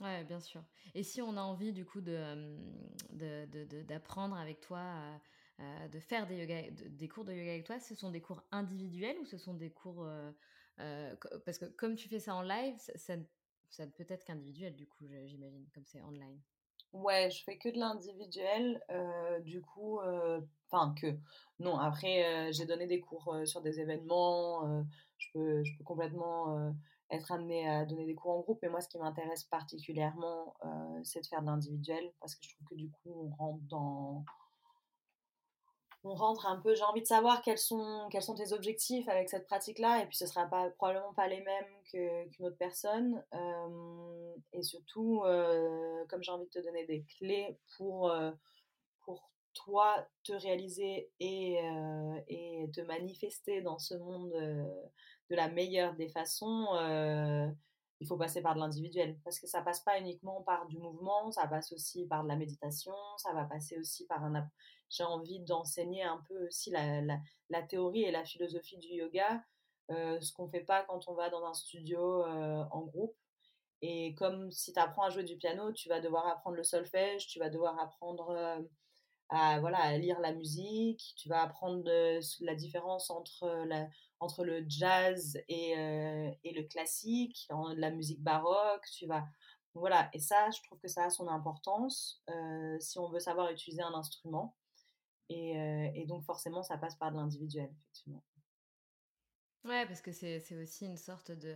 Ouais, 0.00 0.22
bien 0.24 0.40
sûr. 0.40 0.62
Et 0.94 1.02
si 1.02 1.22
on 1.22 1.36
a 1.36 1.40
envie 1.40 1.72
du 1.72 1.84
coup 1.84 2.00
d'apprendre 3.88 4.36
avec 4.36 4.60
toi, 4.60 5.20
de 5.58 5.98
faire 6.00 6.26
des 6.26 7.08
cours 7.08 7.24
de 7.24 7.32
yoga 7.32 7.50
avec 7.50 7.64
toi, 7.64 7.80
ce 7.80 7.94
sont 7.94 8.10
des 8.10 8.20
cours 8.20 8.44
individuels 8.52 9.18
ou 9.18 9.24
ce 9.24 9.38
sont 9.38 9.54
des 9.54 9.70
cours... 9.70 10.06
parce 11.44 11.58
que 11.58 11.66
comme 11.66 11.96
tu 11.96 12.08
fais 12.08 12.18
ça 12.18 12.34
en 12.34 12.42
live, 12.42 12.76
ça, 12.78 13.14
ça, 13.70 13.86
peut 13.86 14.06
être 14.08 14.24
qu'individuel 14.24 14.74
du 14.74 14.86
coup, 14.86 15.06
j'imagine, 15.26 15.66
comme 15.74 15.84
c'est 15.84 16.02
online. 16.02 16.40
Ouais, 16.92 17.28
je 17.30 17.42
fais 17.42 17.58
que 17.58 17.68
de 17.68 17.78
l'individuel, 17.78 18.80
du 19.44 19.62
coup, 19.62 20.00
enfin 20.70 20.94
que. 21.00 21.16
Non, 21.58 21.78
après, 21.78 22.52
j'ai 22.52 22.66
donné 22.66 22.86
des 22.86 23.00
cours 23.00 23.36
sur 23.44 23.62
des 23.62 23.80
événements, 23.80 24.84
je 25.18 25.28
peux, 25.32 25.64
je 25.64 25.76
peux 25.76 25.84
complètement 25.84 26.72
être 27.10 27.32
amenée 27.32 27.68
à 27.68 27.84
donner 27.84 28.06
des 28.06 28.14
cours 28.14 28.32
en 28.32 28.40
groupe, 28.40 28.58
mais 28.62 28.68
moi, 28.68 28.80
ce 28.80 28.88
qui 28.88 28.98
m'intéresse 28.98 29.44
particulièrement, 29.44 30.54
c'est 31.02 31.20
de 31.20 31.26
faire 31.26 31.42
de 31.42 31.46
l'individuel, 31.46 32.12
parce 32.20 32.34
que 32.34 32.44
je 32.44 32.54
trouve 32.54 32.68
que 32.68 32.74
du 32.74 32.90
coup, 32.90 33.12
on 33.12 33.28
rentre 33.30 33.62
dans 33.64 34.24
on 36.04 36.14
rentre 36.14 36.46
un 36.46 36.58
peu, 36.58 36.74
j'ai 36.74 36.84
envie 36.84 37.00
de 37.00 37.06
savoir 37.06 37.40
quels 37.40 37.58
sont, 37.58 38.08
quels 38.10 38.22
sont 38.22 38.34
tes 38.34 38.52
objectifs 38.52 39.08
avec 39.08 39.30
cette 39.30 39.46
pratique-là, 39.46 40.02
et 40.02 40.06
puis 40.06 40.16
ce 40.16 40.24
ne 40.24 40.28
sera 40.28 40.46
pas, 40.46 40.68
probablement 40.70 41.14
pas 41.14 41.28
les 41.28 41.40
mêmes 41.40 41.64
qu'une 41.90 42.46
autre 42.46 42.58
personne. 42.58 43.24
Euh, 43.32 44.34
et 44.52 44.62
surtout, 44.62 45.22
euh, 45.24 46.04
comme 46.08 46.22
j'ai 46.22 46.30
envie 46.30 46.44
de 46.44 46.50
te 46.50 46.58
donner 46.58 46.84
des 46.84 47.04
clés 47.18 47.58
pour, 47.76 48.10
euh, 48.10 48.30
pour 49.04 49.30
toi 49.54 50.06
te 50.24 50.32
réaliser 50.32 51.10
et, 51.20 51.60
et 52.28 52.70
te 52.74 52.80
manifester 52.82 53.62
dans 53.62 53.78
ce 53.78 53.94
monde 53.94 54.30
de 54.32 55.36
la 55.36 55.48
meilleure 55.48 55.94
des 55.94 56.08
façons, 56.08 56.66
il 58.00 58.06
faut 58.06 58.16
passer 58.16 58.42
par 58.42 58.54
de 58.54 58.60
l'individuel 58.60 59.16
parce 59.24 59.38
que 59.38 59.46
ça 59.46 59.62
passe 59.62 59.80
pas 59.80 59.98
uniquement 59.98 60.42
par 60.42 60.66
du 60.66 60.76
mouvement, 60.78 61.30
ça 61.30 61.46
passe 61.46 61.72
aussi 61.72 62.06
par 62.06 62.24
de 62.24 62.28
la 62.28 62.36
méditation, 62.36 62.92
ça 63.16 63.32
va 63.32 63.44
passer 63.44 63.78
aussi 63.78 64.06
par 64.06 64.22
un. 64.24 64.46
J'ai 64.90 65.04
envie 65.04 65.40
d'enseigner 65.40 66.02
un 66.02 66.22
peu 66.28 66.46
aussi 66.46 66.70
la, 66.70 67.00
la, 67.50 67.62
théorie 67.62 68.04
et 68.04 68.10
la 68.10 68.24
philosophie 68.24 68.78
du 68.78 68.88
yoga, 68.88 69.42
euh, 69.90 70.20
ce 70.20 70.32
qu'on 70.32 70.48
fait 70.48 70.64
pas 70.64 70.82
quand 70.84 71.08
on 71.08 71.14
va 71.14 71.30
dans 71.30 71.44
un 71.44 71.54
studio 71.54 72.24
euh, 72.24 72.64
en 72.70 72.82
groupe. 72.82 73.16
Et 73.82 74.14
comme 74.14 74.50
si 74.50 74.72
tu 74.72 74.80
apprends 74.80 75.04
à 75.04 75.10
jouer 75.10 75.24
du 75.24 75.36
piano, 75.36 75.72
tu 75.72 75.88
vas 75.88 76.00
devoir 76.00 76.26
apprendre 76.26 76.56
le 76.56 76.64
solfège, 76.64 77.26
tu 77.26 77.38
vas 77.38 77.50
devoir 77.50 77.78
apprendre 77.78 78.30
euh, 78.30 78.60
à, 79.28 79.60
voilà, 79.60 79.78
à 79.78 79.98
lire 79.98 80.20
la 80.20 80.32
musique, 80.32 81.14
tu 81.16 81.28
vas 81.28 81.42
apprendre 81.42 81.84
la 82.40 82.54
différence 82.54 83.10
entre 83.10 83.64
la, 83.66 83.88
entre 84.20 84.44
le 84.44 84.64
jazz 84.68 85.38
et, 85.48 85.72
et 86.44 86.52
le 86.52 86.62
classique, 86.62 87.48
la 87.76 87.90
musique 87.90 88.22
baroque, 88.22 88.86
tu 88.92 89.06
vas... 89.06 89.24
Voilà, 89.74 90.08
et 90.12 90.20
ça, 90.20 90.50
je 90.50 90.62
trouve 90.62 90.78
que 90.78 90.88
ça 90.88 91.04
a 91.04 91.10
son 91.10 91.26
importance 91.28 92.22
si 92.78 92.98
on 92.98 93.08
veut 93.08 93.18
savoir 93.18 93.50
utiliser 93.50 93.82
un 93.82 93.94
instrument. 93.94 94.54
Et, 95.28 95.58
euh, 95.58 95.90
et 95.94 96.06
donc, 96.06 96.24
forcément, 96.24 96.62
ça 96.62 96.78
passe 96.78 96.96
par 96.96 97.10
de 97.12 97.16
l'individuel, 97.16 97.70
effectivement. 97.72 98.24
Ouais, 99.64 99.86
parce 99.86 100.02
que 100.02 100.12
c'est 100.12 100.56
aussi 100.62 100.84
une 100.84 100.98
sorte 100.98 101.30
de, 101.30 101.54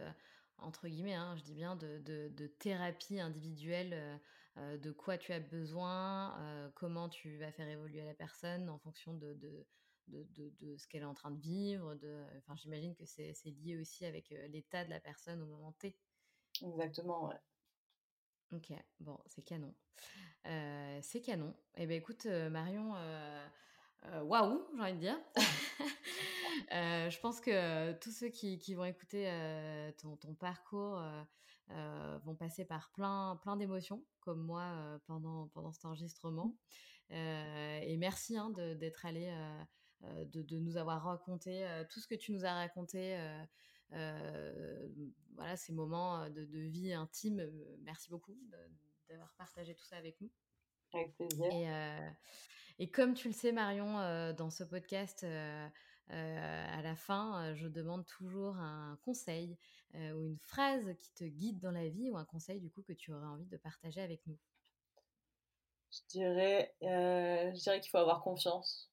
entre 0.56 0.88
guillemets, 0.88 1.14
hein, 1.14 1.36
je 1.36 1.42
dis 1.42 1.54
bien, 1.54 1.76
de, 1.76 1.98
de, 1.98 2.28
de 2.34 2.46
thérapie 2.46 3.20
individuelle, 3.20 4.20
de 4.56 4.90
quoi 4.92 5.18
tu 5.18 5.32
as 5.32 5.40
besoin, 5.40 6.72
comment 6.74 7.08
tu 7.08 7.36
vas 7.36 7.52
faire 7.52 7.68
évoluer 7.68 8.04
la 8.04 8.14
personne 8.14 8.70
en 8.70 8.78
fonction 8.78 9.12
de, 9.14 9.34
de, 10.08 10.76
ce 10.78 10.86
qu'elle 10.88 11.02
est 11.02 11.04
en 11.04 11.14
train 11.14 11.30
de 11.30 11.40
vivre. 11.40 11.94
De, 11.96 12.24
enfin, 12.38 12.56
j'imagine 12.56 12.94
que 12.94 13.04
c'est 13.04 13.34
lié 13.44 13.78
aussi 13.78 14.06
avec 14.06 14.30
l'état 14.48 14.84
de 14.84 14.90
la 14.90 15.00
personne 15.00 15.42
au 15.42 15.46
moment 15.46 15.72
T. 15.72 15.98
Exactement, 16.62 17.26
ouais. 17.26 17.36
Ok, 18.52 18.72
bon, 19.00 19.18
c'est 19.26 19.42
canon. 19.42 19.74
Euh, 20.46 20.98
c'est 21.02 21.20
canon. 21.20 21.54
Eh 21.76 21.86
bien, 21.86 21.96
écoute, 21.96 22.26
euh, 22.26 22.48
Marion, 22.50 22.94
waouh, 24.22 24.66
j'ai 24.74 24.80
envie 24.80 24.92
de 24.94 24.98
dire. 24.98 25.18
je 26.70 27.20
pense 27.20 27.40
que 27.40 27.92
tous 27.94 28.10
ceux 28.10 28.28
qui, 28.28 28.74
vont 28.74 28.84
écouter 28.84 29.30
ton, 29.98 30.34
parcours 30.34 31.02
vont 32.24 32.34
passer 32.34 32.64
par 32.64 32.90
plein, 32.92 33.38
plein 33.42 33.56
d'émotions, 33.56 34.02
comme 34.20 34.40
moi 34.40 34.98
pendant, 35.06 35.48
pendant 35.48 35.72
cet 35.72 35.84
enregistrement. 35.84 36.56
et 37.10 37.96
merci 37.98 38.36
hein, 38.36 38.50
d'être 38.50 39.04
allé 39.04 39.30
euh, 40.04 40.24
de, 40.26 40.58
nous 40.58 40.76
avoir 40.76 41.02
raconté 41.02 41.66
euh, 41.66 41.82
tout 41.90 41.98
ce 41.98 42.06
que 42.06 42.14
tu 42.14 42.32
nous 42.32 42.44
as 42.44 42.54
raconté. 42.54 43.16
Euh, 43.16 43.42
voilà, 43.90 45.56
ces 45.56 45.72
moments 45.72 46.28
de, 46.30 46.42
vie 46.42 46.92
intime. 46.92 47.48
Merci 47.82 48.10
beaucoup 48.10 48.34
d'avoir 49.08 49.32
partagé 49.34 49.74
tout 49.74 49.84
ça 49.84 49.96
avec 49.96 50.20
nous. 50.20 50.30
Avec 50.94 51.14
plaisir. 51.16 51.46
Et, 51.52 52.84
et 52.84 52.90
comme 52.90 53.14
tu 53.14 53.28
le 53.28 53.34
sais, 53.34 53.52
Marion, 53.52 53.94
dans 54.34 54.50
ce 54.50 54.64
podcast, 54.64 55.24
à 55.24 56.82
la 56.82 56.96
fin, 56.96 57.54
je 57.54 57.68
demande 57.68 58.06
toujours 58.06 58.56
un 58.56 58.98
conseil 59.02 59.56
ou 59.94 60.26
une 60.26 60.38
phrase 60.38 60.94
qui 60.98 61.12
te 61.14 61.24
guide 61.24 61.60
dans 61.60 61.72
la 61.72 61.88
vie 61.88 62.10
ou 62.10 62.16
un 62.16 62.24
conseil 62.24 62.60
du 62.60 62.70
coup 62.70 62.82
que 62.82 62.92
tu 62.92 63.12
aurais 63.12 63.26
envie 63.26 63.46
de 63.46 63.56
partager 63.56 64.00
avec 64.00 64.26
nous. 64.26 64.38
Je 65.90 66.00
dirais, 66.08 66.74
je 66.82 67.58
dirais 67.58 67.80
qu'il 67.80 67.90
faut 67.90 67.98
avoir 67.98 68.22
confiance. 68.22 68.90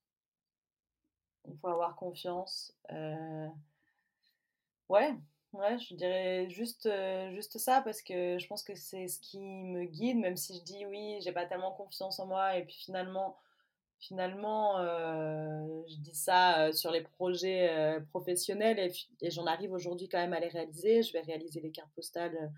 Il 1.48 1.56
faut 1.58 1.68
avoir 1.68 1.94
confiance. 1.96 2.74
Euh, 4.90 4.94
ouais, 4.94 5.14
ouais, 5.52 5.78
je 5.78 5.94
dirais 5.94 6.48
juste, 6.50 6.86
euh, 6.86 7.30
juste 7.34 7.58
ça 7.58 7.80
parce 7.82 8.02
que 8.02 8.38
je 8.38 8.46
pense 8.46 8.62
que 8.62 8.74
c'est 8.74 9.08
ce 9.08 9.18
qui 9.20 9.40
me 9.40 9.84
guide, 9.84 10.18
même 10.18 10.36
si 10.36 10.58
je 10.58 10.62
dis 10.62 10.86
oui, 10.86 11.18
j'ai 11.22 11.32
pas 11.32 11.46
tellement 11.46 11.72
confiance 11.72 12.18
en 12.20 12.26
moi 12.26 12.56
et 12.56 12.64
puis 12.64 12.76
finalement, 12.76 13.36
finalement, 14.00 14.78
euh, 14.80 15.82
je 15.88 15.96
dis 15.98 16.14
ça 16.14 16.72
sur 16.72 16.90
les 16.90 17.02
projets 17.02 18.00
professionnels 18.10 18.78
et, 18.78 18.92
et 19.26 19.30
j'en 19.30 19.46
arrive 19.46 19.72
aujourd'hui 19.72 20.08
quand 20.08 20.18
même 20.18 20.32
à 20.34 20.40
les 20.40 20.48
réaliser. 20.48 21.02
Je 21.02 21.12
vais 21.12 21.20
réaliser 21.20 21.60
les 21.60 21.70
cartes 21.72 21.92
postales 21.94 22.52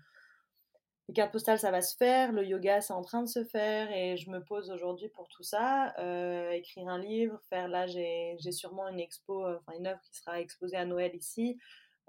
les 1.09 1.13
cartes 1.13 1.31
postales, 1.31 1.57
ça 1.57 1.71
va 1.71 1.81
se 1.81 1.97
faire, 1.97 2.31
le 2.31 2.45
yoga, 2.45 2.81
c'est 2.81 2.93
en 2.93 3.01
train 3.01 3.23
de 3.23 3.27
se 3.27 3.43
faire, 3.43 3.91
et 3.91 4.15
je 4.15 4.29
me 4.29 4.43
pose 4.43 4.69
aujourd'hui 4.69 5.09
pour 5.09 5.27
tout 5.27 5.41
ça, 5.41 5.91
euh, 5.97 6.51
écrire 6.51 6.87
un 6.87 6.99
livre, 6.99 7.41
faire 7.49 7.67
là, 7.67 7.87
j'ai 7.87 8.37
sûrement 8.51 8.87
une 8.89 8.99
expo, 8.99 9.43
euh, 9.43 9.57
enfin 9.57 9.75
une 9.79 9.87
œuvre 9.87 9.99
qui 10.01 10.15
sera 10.15 10.39
exposée 10.39 10.77
à 10.77 10.85
Noël 10.85 11.15
ici. 11.15 11.57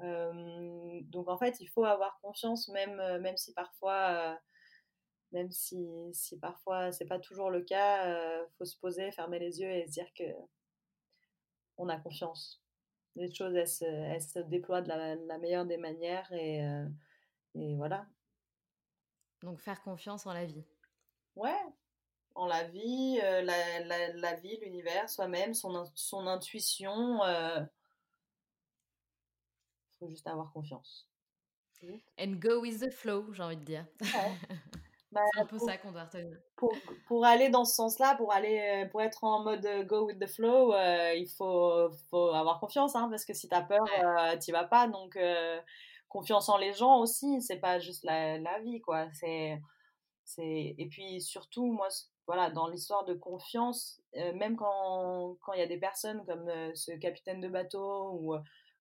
Euh, 0.03 1.01
donc 1.05 1.29
en 1.29 1.39
fait, 1.39 1.61
il 1.61 1.67
faut 1.67 1.85
avoir 1.85 2.19
confiance, 2.21 2.69
même, 2.69 2.97
même 3.21 3.37
si 3.37 3.53
parfois, 3.53 4.39
même 5.33 5.51
si, 5.51 5.87
si 6.13 6.39
parfois 6.39 6.93
c'est 6.93 7.07
pas 7.07 7.19
toujours 7.19 7.51
le 7.51 7.63
cas, 7.63 8.43
il 8.43 8.53
faut 8.59 8.65
se 8.65 8.79
poser, 8.79 9.13
fermer 9.13 9.39
les 9.39 9.61
yeux 9.61 9.71
et 9.71 9.87
se 9.87 9.93
dire 9.93 10.13
que 10.15 10.25
on 11.77 11.89
a 11.89 11.97
confiance. 11.99 12.63
Les 13.17 13.33
choses, 13.33 13.55
elles 13.55 13.69
se, 13.69 13.85
elles 13.85 14.23
se 14.23 14.39
déploient 14.39 14.83
de 14.83 14.89
la, 14.89 15.17
la, 15.17 15.39
meilleure 15.39 15.67
des 15.67 15.79
manières 15.79 16.31
et, 16.33 16.61
et 17.55 17.75
voilà. 17.77 18.07
Donc 19.43 19.61
faire 19.61 19.83
confiance 19.83 20.27
en 20.27 20.33
la 20.33 20.45
vie. 20.45 20.65
Ouais, 21.37 21.63
en 22.35 22.47
la 22.47 22.65
vie, 22.65 23.21
euh, 23.23 23.43
la, 23.43 23.81
la, 23.81 24.13
la, 24.15 24.35
vie, 24.37 24.59
l'univers, 24.63 25.09
soi-même, 25.09 25.55
son, 25.55 25.85
son 25.95 26.27
intuition. 26.27 27.23
Euh, 30.01 30.07
faut 30.07 30.11
juste 30.11 30.27
avoir 30.27 30.53
confiance. 30.53 31.07
And 32.19 32.35
go 32.39 32.61
with 32.61 32.79
the 32.81 32.91
flow, 32.91 33.33
j'ai 33.33 33.43
envie 33.43 33.57
de 33.57 33.65
dire. 33.65 33.87
Bah, 35.13 35.23
c'est 35.35 35.41
un 35.41 35.47
peu 35.47 35.59
ça 35.59 35.77
qu'on 35.77 35.91
doit 35.91 36.05
retenir. 36.05 36.39
Pour, 36.55 36.73
pour, 37.09 37.25
aller 37.25 37.49
dans 37.49 37.65
ce 37.65 37.75
sens-là, 37.75 38.15
pour 38.15 38.33
aller, 38.33 38.87
pour 38.93 39.03
être 39.03 39.25
en 39.25 39.43
mode 39.43 39.67
go 39.89 40.07
with 40.07 40.21
the 40.21 40.29
flow, 40.29 40.73
il 40.73 41.27
faut, 41.37 41.91
faut 42.09 42.29
avoir 42.29 42.61
confiance, 42.61 42.95
hein, 42.95 43.09
parce 43.11 43.25
que 43.25 43.35
si 43.35 43.49
tu 43.49 43.55
as 43.57 43.63
peur, 43.63 43.85
tu 44.41 44.51
n'y 44.51 44.53
vas 44.53 44.63
pas. 44.63 44.87
Donc, 44.87 45.19
confiance 46.09 46.49
en 46.49 46.59
les 46.59 46.75
gens 46.75 47.01
aussi, 47.01 47.43
c'est 47.43 47.59
pas 47.59 47.81
juste 47.81 48.05
la, 48.05 48.39
la 48.39 48.61
vie, 48.61 48.81
quoi. 48.83 49.09
C'est, 49.15 49.61
c'est, 50.23 50.77
et 50.79 50.87
puis 50.89 51.21
surtout, 51.21 51.67
moi, 51.67 51.89
voilà, 52.29 52.49
dans 52.49 52.69
l'histoire 52.69 53.05
de 53.05 53.15
confiance, 53.15 54.01
même 54.15 54.55
quand 54.55 55.37
il 55.55 55.59
y 55.59 55.63
a 55.63 55.67
des 55.67 55.81
personnes 55.81 56.25
comme 56.25 56.49
ce 56.77 56.93
capitaine 56.93 57.41
de 57.41 57.49
bateau 57.49 58.13
ou, 58.13 58.37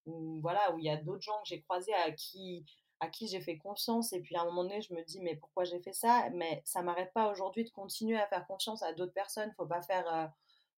ou 0.06 0.40
voilà, 0.42 0.74
où 0.74 0.80
il 0.80 0.86
y 0.86 0.90
a 0.90 0.98
d'autres 0.98 1.22
gens 1.22 1.40
que 1.44 1.50
j'ai 1.50 1.62
croisés 1.62 1.94
à 1.94 2.12
qui 2.12 2.66
à 3.02 3.08
qui 3.08 3.28
j'ai 3.28 3.40
fait 3.40 3.58
confiance 3.58 4.12
et 4.14 4.20
puis 4.20 4.36
à 4.36 4.42
un 4.42 4.46
moment 4.46 4.64
donné 4.64 4.82
je 4.82 4.94
me 4.94 5.04
dis 5.04 5.22
mais 5.22 5.36
pourquoi 5.36 5.64
j'ai 5.64 5.80
fait 5.80 5.94
ça? 5.94 6.30
Mais 6.34 6.62
ça 6.66 6.82
m'arrête 6.82 7.14
pas 7.14 7.32
aujourd'hui 7.32 7.64
de 7.64 7.70
continuer 7.70 8.20
à 8.20 8.28
faire 8.28 8.46
confiance 8.46 8.84
à 8.84 8.94
d'autres 8.94 9.14
personnes. 9.14 9.54
Faut 9.56 9.66
pas 9.66 9.82
faire 9.82 10.14
euh, 10.14 10.28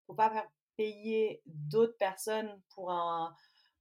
faut 0.05 0.13
pas 0.13 0.29
faire 0.29 0.47
payer 0.77 1.41
d'autres 1.45 1.97
personnes 1.97 2.61
pour 2.69 2.91
un 2.91 3.33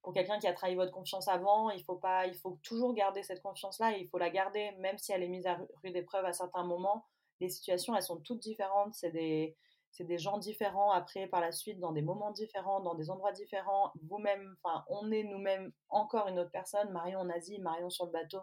pour 0.03 0.15
quelqu'un 0.15 0.39
qui 0.39 0.47
a 0.47 0.55
trahi 0.55 0.75
votre 0.75 0.93
confiance 0.93 1.29
avant. 1.29 1.71
Il 1.71 1.85
faut 1.85 1.97
pas 1.97 2.27
il 2.27 2.35
faut 2.35 2.59
toujours 2.63 2.95
garder 2.95 3.23
cette 3.23 3.43
confiance 3.43 3.79
là 3.79 3.97
et 3.97 4.01
il 4.01 4.09
faut 4.09 4.19
la 4.19 4.31
garder 4.31 4.73
même 4.79 4.97
si 4.99 5.13
elle 5.13 5.23
est 5.23 5.29
mise 5.29 5.47
à 5.47 5.59
rude 5.83 5.97
épreuve 5.97 6.25
à 6.25 6.33
certains 6.33 6.65
moments. 6.65 7.05
Les 7.41 7.51
situations 7.51 7.95
elles 7.95 8.03
sont 8.03 8.21
toutes 8.21 8.41
différentes. 8.41 8.95
C'est 8.95 9.11
des 9.11 9.57
c'est 9.93 10.05
des 10.05 10.19
gens 10.19 10.39
différents 10.39 10.93
après 10.93 11.27
par 11.27 11.41
la 11.41 11.53
suite 11.53 11.81
dans 11.81 11.93
des 11.93 12.03
moments 12.03 12.31
différents, 12.31 12.81
dans 12.81 12.95
des 12.95 13.11
endroits 13.11 13.33
différents. 13.33 13.93
Vous-même, 14.09 14.57
enfin, 14.63 14.85
on 14.89 15.11
est 15.11 15.25
nous-mêmes 15.25 15.73
encore 15.89 16.29
une 16.29 16.39
autre 16.39 16.51
personne. 16.51 16.91
Marion 16.91 17.21
en 17.21 17.29
Asie, 17.29 17.59
Marion 17.61 17.91
sur 17.91 18.07
le 18.07 18.13
bateau. 18.13 18.41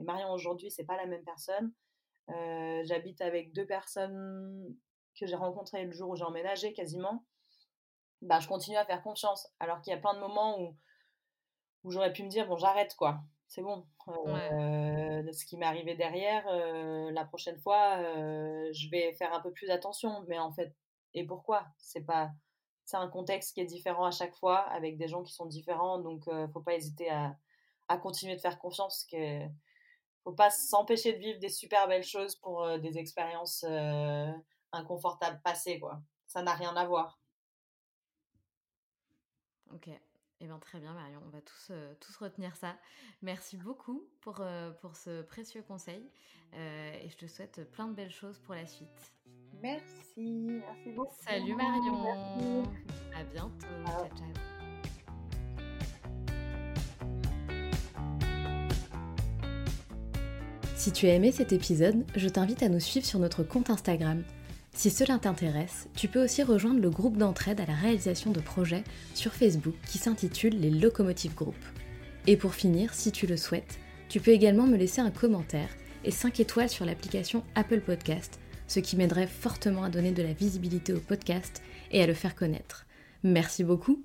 Et 0.00 0.04
Marion 0.04 0.30
aujourd'hui, 0.30 0.70
c'est 0.70 0.84
pas 0.84 0.96
la 0.96 1.06
même 1.06 1.24
personne. 1.24 1.72
Euh, 2.30 2.82
j'habite 2.84 3.20
avec 3.20 3.52
deux 3.52 3.66
personnes 3.66 4.76
que 5.18 5.26
j'ai 5.26 5.36
rencontrées 5.36 5.84
le 5.84 5.92
jour 5.92 6.10
où 6.10 6.16
j'ai 6.16 6.24
emménagé 6.24 6.72
quasiment. 6.72 7.24
Bah, 8.20 8.40
je 8.40 8.48
continue 8.48 8.76
à 8.76 8.84
faire 8.84 9.02
confiance. 9.02 9.48
Alors 9.60 9.80
qu'il 9.80 9.92
y 9.92 9.96
a 9.96 10.00
plein 10.00 10.14
de 10.14 10.20
moments 10.20 10.60
où, 10.60 10.76
où 11.84 11.90
j'aurais 11.90 12.12
pu 12.12 12.24
me 12.24 12.28
dire, 12.28 12.48
bon, 12.48 12.56
j'arrête 12.56 12.94
quoi. 12.96 13.20
C'est 13.46 13.62
bon. 13.62 13.86
Euh, 14.08 15.32
ce 15.32 15.46
qui 15.46 15.56
m'est 15.56 15.64
arrivé 15.64 15.94
derrière, 15.94 16.44
euh, 16.48 17.10
la 17.12 17.24
prochaine 17.24 17.58
fois, 17.58 17.96
je 18.72 18.90
vais 18.90 19.14
faire 19.14 19.32
un 19.32 19.40
peu 19.40 19.52
plus 19.52 19.70
attention. 19.70 20.24
Mais 20.28 20.38
en 20.38 20.52
fait, 20.52 20.74
et 21.14 21.24
pourquoi? 21.24 21.66
C'est 21.78 22.04
pas 22.04 22.30
c'est 22.84 22.96
un 22.96 23.08
contexte 23.08 23.52
qui 23.54 23.60
est 23.60 23.66
différent 23.66 24.06
à 24.06 24.10
chaque 24.10 24.34
fois 24.34 24.60
avec 24.70 24.96
des 24.96 25.08
gens 25.08 25.22
qui 25.22 25.32
sont 25.34 25.46
différents 25.46 25.98
donc 25.98 26.26
euh, 26.28 26.48
faut 26.48 26.60
pas 26.60 26.74
hésiter 26.74 27.10
à, 27.10 27.36
à, 27.88 27.98
continuer 27.98 28.34
de 28.34 28.40
faire 28.40 28.58
confiance 28.58 29.06
que 29.10 29.40
faut 30.24 30.32
pas 30.32 30.50
s'empêcher 30.50 31.12
de 31.12 31.18
vivre 31.18 31.38
des 31.38 31.50
super 31.50 31.86
belles 31.88 32.04
choses 32.04 32.36
pour 32.36 32.78
des 32.78 32.98
expériences 32.98 33.64
inconfortables 34.72 35.40
passées 35.42 35.78
quoi. 35.80 36.00
Ça 36.26 36.42
n'a 36.42 36.54
rien 36.54 36.76
à 36.76 36.86
voir. 36.86 37.18
OK. 39.72 39.88
Eh 40.40 40.46
bien, 40.46 40.58
très 40.58 40.78
bien, 40.78 40.92
Marion. 40.92 41.20
On 41.26 41.30
va 41.30 41.40
tous, 41.40 41.72
tous 42.00 42.16
retenir 42.18 42.54
ça. 42.56 42.76
Merci 43.22 43.56
beaucoup 43.56 44.08
pour, 44.20 44.42
pour 44.80 44.96
ce 44.96 45.22
précieux 45.22 45.62
conseil. 45.62 46.10
et 46.52 47.08
je 47.08 47.16
te 47.16 47.26
souhaite 47.26 47.70
plein 47.72 47.88
de 47.88 47.94
belles 47.94 48.12
choses 48.12 48.38
pour 48.40 48.54
la 48.54 48.66
suite. 48.66 49.12
Merci, 49.62 50.60
merci 50.60 50.90
beaucoup. 50.94 51.14
Salut 51.26 51.54
Marion. 51.54 52.62
À 53.14 53.24
bientôt. 53.32 53.66
Ciao, 53.86 54.06
ciao. 54.16 54.48
Si 60.76 60.92
tu 60.92 61.06
as 61.06 61.14
aimé 61.14 61.32
cet 61.32 61.52
épisode, 61.52 62.04
je 62.14 62.28
t'invite 62.28 62.62
à 62.62 62.68
nous 62.68 62.78
suivre 62.78 63.04
sur 63.04 63.18
notre 63.18 63.42
compte 63.42 63.68
Instagram. 63.68 64.22
Si 64.74 64.90
cela 64.90 65.18
t'intéresse, 65.18 65.88
tu 65.96 66.06
peux 66.06 66.22
aussi 66.22 66.44
rejoindre 66.44 66.80
le 66.80 66.90
groupe 66.90 67.16
d'entraide 67.16 67.60
à 67.60 67.66
la 67.66 67.74
réalisation 67.74 68.30
de 68.30 68.38
projets 68.38 68.84
sur 69.14 69.32
Facebook 69.32 69.74
qui 69.88 69.98
s'intitule 69.98 70.60
les 70.60 70.70
Locomotive 70.70 71.34
Group. 71.34 71.56
Et 72.28 72.36
pour 72.36 72.54
finir, 72.54 72.94
si 72.94 73.10
tu 73.10 73.26
le 73.26 73.36
souhaites, 73.36 73.80
tu 74.08 74.20
peux 74.20 74.30
également 74.30 74.68
me 74.68 74.76
laisser 74.76 75.00
un 75.00 75.10
commentaire 75.10 75.70
et 76.04 76.12
5 76.12 76.38
étoiles 76.38 76.68
sur 76.68 76.84
l'application 76.84 77.42
Apple 77.56 77.80
Podcast 77.80 78.37
ce 78.68 78.80
qui 78.80 78.96
m'aiderait 78.96 79.26
fortement 79.26 79.82
à 79.82 79.90
donner 79.90 80.12
de 80.12 80.22
la 80.22 80.32
visibilité 80.32 80.92
au 80.92 81.00
podcast 81.00 81.62
et 81.90 82.02
à 82.02 82.06
le 82.06 82.14
faire 82.14 82.36
connaître. 82.36 82.86
Merci 83.24 83.64
beaucoup 83.64 84.04